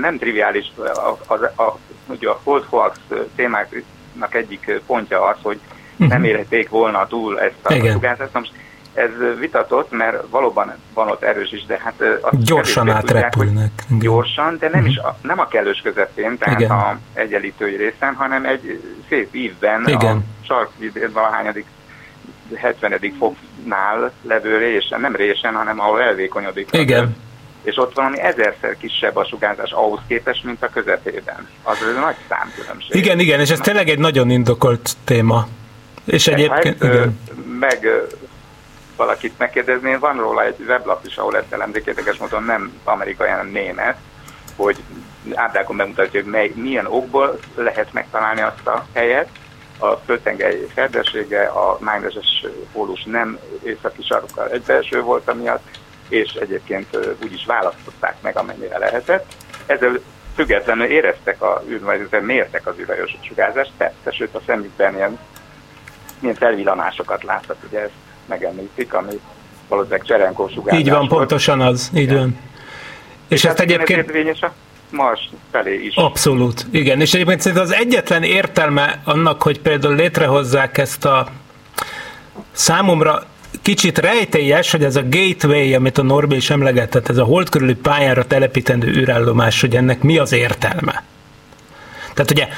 nem 0.00 0.18
triviális, 0.18 0.72
a, 0.76 1.34
a, 1.34 1.62
a, 1.62 1.78
ugye 2.06 2.28
a 2.28 2.40
Cold 2.44 2.64
Hoax 2.68 2.98
témáknak 3.34 4.34
egyik 4.34 4.80
pontja 4.86 5.24
az, 5.24 5.36
hogy 5.42 5.60
uh-huh. 5.92 6.08
nem 6.08 6.24
érhették 6.24 6.68
volna 6.68 7.06
túl 7.06 7.40
ezt 7.40 7.54
a 7.62 7.72
sugárzást. 7.72 8.32
Most 8.32 8.52
ez 8.94 9.10
vitatott, 9.38 9.90
mert 9.90 10.24
valóban 10.30 10.72
van 10.94 11.08
ott 11.08 11.22
erős 11.22 11.52
is, 11.52 11.66
de 11.66 11.80
hát 11.84 12.02
azt 12.20 12.44
gyorsan 12.44 12.90
átrepülnek. 12.90 13.70
Tudják, 13.74 14.00
gyorsan, 14.00 14.56
de 14.58 14.68
nem, 14.68 14.86
is 14.86 14.96
a, 14.96 15.16
nem 15.22 15.38
a 15.38 15.46
kellős 15.46 15.80
közepén, 15.82 16.38
tehát 16.38 16.60
Igen. 16.60 16.70
a 16.70 16.98
egyenlítői 17.12 17.76
részen, 17.76 18.14
hanem 18.14 18.44
egy 18.44 18.82
szép 19.08 19.34
ívben, 19.34 19.88
Igen. 19.88 20.16
a 20.16 20.44
sarkvidén 20.46 21.12
valahányadik 21.12 21.66
70. 22.56 23.14
foknál 23.18 24.12
levő 24.22 24.58
résen, 24.58 25.00
nem 25.00 25.16
résen, 25.16 25.54
hanem 25.54 25.80
ahol 25.80 26.00
elvékonyodik. 26.02 26.68
Igen. 26.72 27.16
És 27.62 27.76
ott 27.76 27.94
valami 27.94 28.20
ezerszer 28.20 28.76
kisebb 28.76 29.16
a 29.16 29.24
sugárzás 29.24 29.70
ahhoz 29.70 30.00
képest, 30.06 30.44
mint 30.44 30.62
a 30.62 30.68
közepében. 30.68 31.48
Az 31.62 31.78
egy 31.88 32.00
nagy 32.00 32.16
számkülönbség. 32.28 32.96
Igen, 32.96 33.18
igen, 33.18 33.40
és 33.40 33.50
ez 33.50 33.58
tényleg 33.58 33.88
egy 33.88 33.98
nagyon 33.98 34.30
indokolt 34.30 34.96
téma. 35.04 35.46
És 36.04 36.26
egyébként, 36.26 36.82
hát, 36.82 36.92
igen. 36.92 37.20
meg 37.58 37.88
valakit 38.96 39.38
megkérdezni, 39.38 39.96
van 39.96 40.16
róla 40.16 40.44
egy 40.44 40.54
weblap 40.66 41.06
is, 41.06 41.16
ahol 41.16 41.36
ezt 41.36 41.52
elemzik, 41.52 41.86
érdekes 41.86 42.16
módon 42.16 42.44
nem 42.44 42.72
amerikai, 42.84 43.28
hanem 43.28 43.50
német, 43.50 43.96
hogy 44.56 44.76
ábrákon 45.34 45.76
bemutatja, 45.76 46.22
hogy 46.22 46.30
mely, 46.30 46.52
milyen 46.54 46.86
okból 46.86 47.38
lehet 47.54 47.92
megtalálni 47.92 48.40
azt 48.40 48.66
a 48.66 48.86
helyet, 48.94 49.28
a 49.80 50.02
földtengely 50.06 50.66
ferdessége, 50.74 51.42
a 51.44 51.78
mágneses 51.80 52.46
pólus 52.72 53.04
nem 53.04 53.38
északi 53.62 54.02
sarokkal 54.02 54.48
egybeeső 54.48 55.00
volt 55.00 55.28
amiatt, 55.28 55.64
és 56.08 56.32
egyébként 56.32 56.98
úgy 57.22 57.32
is 57.32 57.44
választották 57.46 58.16
meg, 58.20 58.36
amennyire 58.36 58.78
lehetett. 58.78 59.34
Ezzel 59.66 60.00
függetlenül 60.34 60.86
éreztek 60.86 61.42
a 61.42 61.62
űrmajzat, 61.68 62.20
mértek 62.20 62.66
az 62.66 62.74
űrhajós 62.78 63.16
sugárzást, 63.20 63.72
persze, 63.76 64.10
sőt 64.10 64.34
a 64.34 64.40
szemükben 64.46 64.94
ilyen, 64.94 65.18
ilyen 66.20 66.34
felvillanásokat 66.34 67.22
láttak, 67.22 67.56
ugye 67.68 67.80
ezt 67.80 67.92
megemlítik, 68.26 68.94
ami 68.94 69.20
valószínűleg 69.68 70.04
Cserenkó 70.04 70.48
sugárzás 70.48 70.80
Így 70.80 70.90
van, 70.90 70.98
volt. 70.98 71.10
pontosan 71.10 71.60
az, 71.60 71.90
így 71.94 72.12
van. 72.12 72.38
És, 73.28 73.36
és 73.36 73.44
ezt 73.44 73.60
egyébként... 73.60 74.10
a 74.40 74.52
Mars 74.92 75.30
felé 75.50 75.74
is. 75.74 75.94
Abszolút, 75.94 76.66
igen. 76.70 77.00
És 77.00 77.14
egyébként 77.14 77.40
szerintem 77.40 77.66
az 77.66 77.74
egyetlen 77.74 78.22
értelme 78.22 79.00
annak, 79.04 79.42
hogy 79.42 79.60
például 79.60 79.94
létrehozzák 79.94 80.78
ezt 80.78 81.04
a 81.04 81.26
számomra 82.52 83.22
kicsit 83.62 83.98
rejtélyes, 83.98 84.70
hogy 84.70 84.84
ez 84.84 84.96
a 84.96 85.02
gateway, 85.08 85.74
amit 85.74 85.98
a 85.98 86.02
Norbi 86.02 86.36
is 86.36 86.50
emlegetett, 86.50 87.08
ez 87.08 87.16
a 87.16 87.24
hold 87.24 87.48
körüli 87.48 87.74
pályára 87.74 88.24
telepítendő 88.24 88.86
űrállomás, 88.86 89.60
hogy 89.60 89.76
ennek 89.76 90.02
mi 90.02 90.18
az 90.18 90.32
értelme. 90.32 91.02
Tehát 92.14 92.30
ugye 92.30 92.48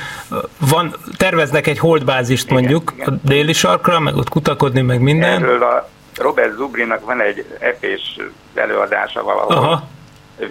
van, 0.59 0.95
terveznek 1.17 1.67
egy 1.67 1.79
holdbázist 1.79 2.45
igen, 2.45 2.57
mondjuk 2.57 2.93
igen. 2.97 3.09
a 3.09 3.29
déli 3.29 3.53
sarkra, 3.53 4.01
meg 4.01 4.17
ott 4.17 4.29
kutakodni, 4.29 4.81
meg 4.81 5.01
minden. 5.01 5.43
Erről 5.43 5.63
a 5.63 5.89
Robert 6.17 6.57
Zubrinak 6.57 7.05
van 7.05 7.21
egy 7.21 7.45
epés 7.59 8.17
előadása 8.55 9.23
valahol. 9.23 9.57
Aha 9.57 9.89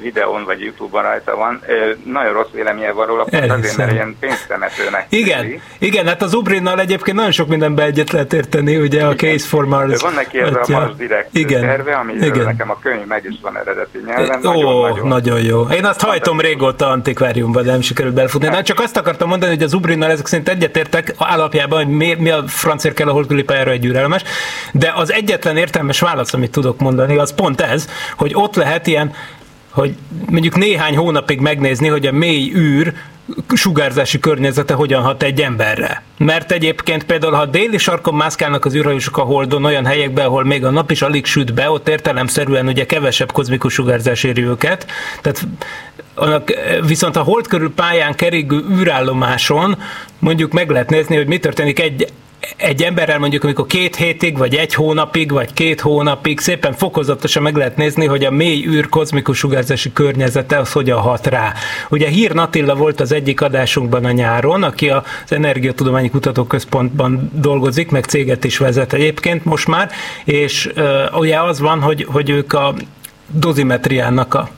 videón 0.02 0.44
vagy 0.44 0.62
Youtube-on 0.62 1.04
rajta 1.04 1.36
van. 1.36 1.62
Nagyon 2.04 2.34
rossz 2.34 2.50
véleménye 2.54 2.92
van 2.92 3.08
róla, 3.08 3.24
pont 3.24 3.52
azért, 3.52 3.78
mert 3.78 3.92
ilyen 3.92 4.16
pénztemetőnek. 4.20 5.06
Igen, 5.10 5.42
tűzi. 5.42 5.60
igen, 5.80 6.08
hát 6.08 6.22
az 6.22 6.34
Ubrinnal 6.34 6.80
egyébként 6.80 7.18
nagyon 7.18 7.32
sok 7.32 7.48
mindenben 7.48 7.86
egyet 7.86 8.12
lehet 8.12 8.34
érteni, 8.34 8.78
ugye 8.78 8.98
igen. 8.98 9.08
a 9.08 9.16
Case 9.16 9.48
for 9.48 9.66
Mars. 9.66 10.02
Van 10.02 10.14
neki 10.14 10.40
ez 10.40 10.54
a 10.54 10.66
Mars 10.68 10.96
Direct 10.96 11.38
igen. 11.38 11.62
terve, 11.62 11.96
ami 11.96 12.14
igen. 12.14 12.44
nekem 12.44 12.70
a 12.70 12.80
könyv 12.82 13.06
meg 13.06 13.26
is 13.30 13.36
van 13.42 13.58
eredeti 13.58 14.00
nyelven. 14.06 14.46
Ó, 14.46 14.52
nagyon, 14.52 14.82
nagyon, 14.82 15.08
nagyon 15.08 15.42
jó. 15.42 15.62
Én 15.62 15.86
azt 15.86 16.02
hajtom 16.02 16.40
régóta 16.40 16.88
antikváriumban, 16.88 17.66
nem 17.66 17.82
sikerült 17.82 18.14
belefutni. 18.14 18.48
Hát. 18.48 18.66
csak 18.66 18.80
azt 18.80 18.98
akartam 18.98 19.28
mondani, 19.28 19.54
hogy 19.54 19.64
az 19.64 19.74
Ubrinnal 19.74 20.10
ezek 20.12 20.26
szerint 20.26 20.50
egyetértek 20.50 21.14
alapjában, 21.18 21.84
hogy 21.84 21.96
mi, 21.96 22.14
mi 22.14 22.30
a 22.30 22.44
francia 22.48 22.94
kell 22.94 23.08
a 23.08 23.12
holdkülipájára 23.12 23.72
egy 23.72 23.86
űrelmes, 23.86 24.24
de 24.72 24.94
az 24.96 25.12
egyetlen 25.12 25.58
értelmes 25.58 26.00
válasz, 26.00 26.34
amit 26.34 26.52
tudok 26.52 26.80
mondani, 26.80 27.18
az 27.18 27.34
pont 27.34 27.62
ez, 27.62 27.90
hogy 28.18 28.32
ott 28.36 28.56
lehet 28.56 28.88
ilyen 28.88 29.14
hogy 29.72 29.96
mondjuk 30.30 30.58
néhány 30.58 30.98
hónapig 30.98 31.40
megnézni, 31.40 31.88
hogy 31.88 32.06
a 32.06 32.12
mély 32.12 32.52
űr 32.56 32.94
sugárzási 33.54 34.20
környezete 34.20 34.74
hogyan 34.74 35.02
hat 35.02 35.24
egy 35.24 35.42
emberre. 35.42 36.04
Mert 36.18 36.52
egyébként 36.52 37.04
például, 37.04 37.34
ha 37.34 37.42
a 37.42 37.46
déli 37.46 37.78
sarkon 37.78 38.14
mászkálnak 38.14 38.66
az 38.66 38.76
űrhajósok 38.76 39.18
a 39.18 39.22
Holdon 39.22 39.66
olyan 39.66 39.86
helyekben, 39.86 40.26
ahol 40.26 40.44
még 40.44 40.66
a 40.66 40.70
nap 40.70 40.92
is 40.92 41.02
alig 41.02 41.26
süt 41.26 41.54
be, 41.54 41.70
ott 41.70 41.88
értelemszerűen 41.88 42.68
ugye 42.68 42.86
kevesebb 42.86 43.32
kozmikus 43.32 43.74
sugárzás 43.74 44.24
éri 44.24 44.44
őket. 44.44 44.86
Tehát 45.22 45.48
annak, 46.16 46.52
viszont 46.88 47.16
a 47.16 47.22
hold 47.22 47.48
körül 47.48 47.74
pályán 47.74 48.16
keringő 48.16 48.66
űrállomáson 48.72 49.78
mondjuk 50.20 50.52
meg 50.52 50.70
lehet 50.70 50.90
nézni, 50.90 51.16
hogy 51.16 51.28
mi 51.28 51.38
történik 51.38 51.80
egy 51.80 52.08
egy 52.58 52.84
emberrel 52.84 53.20
mondjuk, 53.20 53.44
amikor 53.44 53.66
két 53.66 53.96
hétig, 53.96 54.38
vagy 54.38 54.56
egy 54.56 54.74
hónapig, 54.74 55.32
vagy 55.32 55.54
két 55.54 55.82
hónapig 55.82 56.40
szépen 56.40 56.74
fokozatosan 56.74 57.44
meg 57.44 57.56
lehet 57.56 57.78
nézni, 57.78 58.06
hogy 58.06 58.24
a 58.26 58.32
mély 58.32 58.66
űr 58.68 58.90
kozmikus 58.90 59.38
sugárzási 59.38 59.94
környezete 59.94 60.58
az 60.58 60.72
hogyan 60.72 61.00
hat 61.00 61.28
rá. 61.28 61.54
Ugye 61.90 62.08
Hír 62.08 62.34
Natilla 62.34 62.76
volt 62.76 63.00
az 63.00 63.12
egyik 63.12 63.42
adásunkban 63.42 64.06
a 64.06 64.12
nyáron, 64.12 64.64
aki 64.64 64.90
az 64.90 65.04
Energiatudományi 65.28 66.10
Kutatóközpontban 66.10 67.32
dolgozik, 67.34 67.92
meg 67.92 68.04
céget 68.04 68.44
is 68.44 68.58
vezet 68.58 68.94
egyébként 68.94 69.46
most 69.46 69.68
már, 69.68 69.92
és 70.24 70.72
uh, 70.76 71.20
ugye 71.20 71.42
az 71.42 71.60
van, 71.60 71.82
hogy, 71.82 72.06
hogy 72.10 72.30
ők 72.30 72.54
a 72.54 72.74
dozimetriának 73.28 74.34
a 74.34 74.50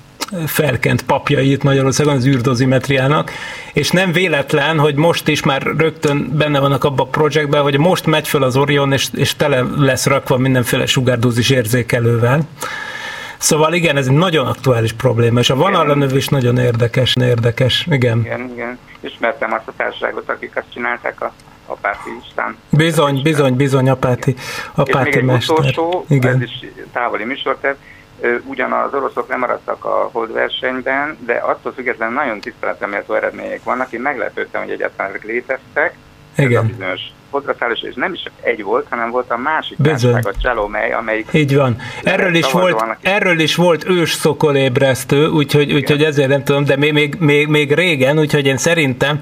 felkent 0.45 1.01
papjait 1.01 1.63
Magyarországon 1.63 2.15
az 2.15 2.25
űrdozimetriának, 2.25 3.31
és 3.73 3.91
nem 3.91 4.11
véletlen, 4.11 4.79
hogy 4.79 4.95
most 4.95 5.27
is 5.27 5.43
már 5.43 5.61
rögtön 5.61 6.29
benne 6.37 6.59
vannak 6.59 6.83
abban 6.83 7.05
a 7.05 7.09
projektben, 7.09 7.61
hogy 7.61 7.77
most 7.77 8.05
megy 8.05 8.27
föl 8.27 8.43
az 8.43 8.55
Orion, 8.55 8.91
és, 8.91 9.07
és 9.13 9.35
tele 9.35 9.65
lesz 9.77 10.05
rakva 10.05 10.37
mindenféle 10.37 10.85
sugárdózis 10.85 11.49
érzékelővel. 11.49 12.41
Szóval 13.37 13.73
igen, 13.73 13.97
ez 13.97 14.07
egy 14.07 14.15
nagyon 14.15 14.47
aktuális 14.47 14.93
probléma, 14.93 15.39
és 15.39 15.49
a 15.49 16.09
is 16.13 16.27
nagyon 16.27 16.57
érdekes, 16.57 17.15
érdekes, 17.21 17.87
igen. 17.91 18.19
Igen, 18.19 18.49
igen. 18.53 18.79
Ismertem 18.99 19.53
azt 19.53 19.67
a 19.67 19.73
társaságot, 19.77 20.29
akik 20.29 20.55
azt 20.55 20.65
csinálták 20.73 21.21
a 21.21 21.33
apáti 21.65 22.09
istán. 22.25 22.57
Bizony, 22.69 23.21
bizony, 23.21 23.55
bizony, 23.55 23.89
apáti, 23.89 24.35
apáti 24.75 25.09
és 25.09 25.15
még 25.15 25.25
mester. 25.25 25.57
egy 25.57 25.69
utolsó, 25.69 26.05
Igen. 26.09 26.33
ez 26.35 26.41
is 26.41 26.65
távoli 26.91 27.23
műsor, 27.23 27.57
tehát 27.61 27.77
ugyan 28.45 28.71
az 28.71 28.93
oroszok 28.93 29.27
nem 29.27 29.39
maradtak 29.39 29.85
a 29.85 30.09
holdversenyben, 30.11 31.17
de 31.25 31.33
attól 31.33 31.73
függetlenül 31.73 32.15
nagyon 32.15 32.39
tiszteleteméltó 32.39 33.13
eredmények 33.13 33.63
vannak. 33.63 33.91
Én 33.91 34.01
meglepődtem, 34.01 34.61
hogy 34.61 34.71
egyáltalán 34.71 35.11
ezek 35.11 35.23
léteztek. 35.23 35.95
Ez 36.35 36.45
a 36.45 36.47
Igen. 36.47 36.67
bizonyos 36.67 37.01
hodraszállás, 37.29 37.81
és 37.81 37.93
nem 37.95 38.13
is 38.13 38.23
egy 38.41 38.63
volt, 38.63 38.85
hanem 38.89 39.09
volt 39.09 39.31
a 39.31 39.37
másik 39.37 39.77
társaság, 39.83 40.27
a 40.27 40.33
Csalomely, 40.41 40.93
amelyik 40.93 41.27
Így 41.31 41.55
van. 41.55 41.77
Erről 42.03 42.35
is, 42.35 42.51
volt, 42.51 42.79
vannak. 42.79 42.97
erről 43.01 43.39
is 43.39 43.55
volt 43.55 43.89
ős 43.89 44.11
szokolébresztő, 44.11 45.27
úgyhogy, 45.27 45.73
úgyhogy 45.73 46.03
ezért 46.03 46.29
nem 46.29 46.43
tudom, 46.43 46.65
de 46.65 46.77
még, 46.77 46.93
még, 46.93 47.15
még, 47.19 47.47
még 47.47 47.73
régen, 47.73 48.19
úgyhogy 48.19 48.45
én 48.45 48.57
szerintem 48.57 49.19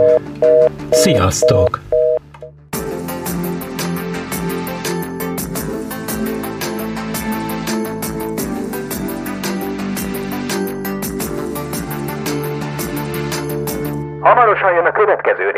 Sziasztok! 0.91 1.84
Jön 14.73 14.85
a 14.85 14.91
következő 14.91 15.51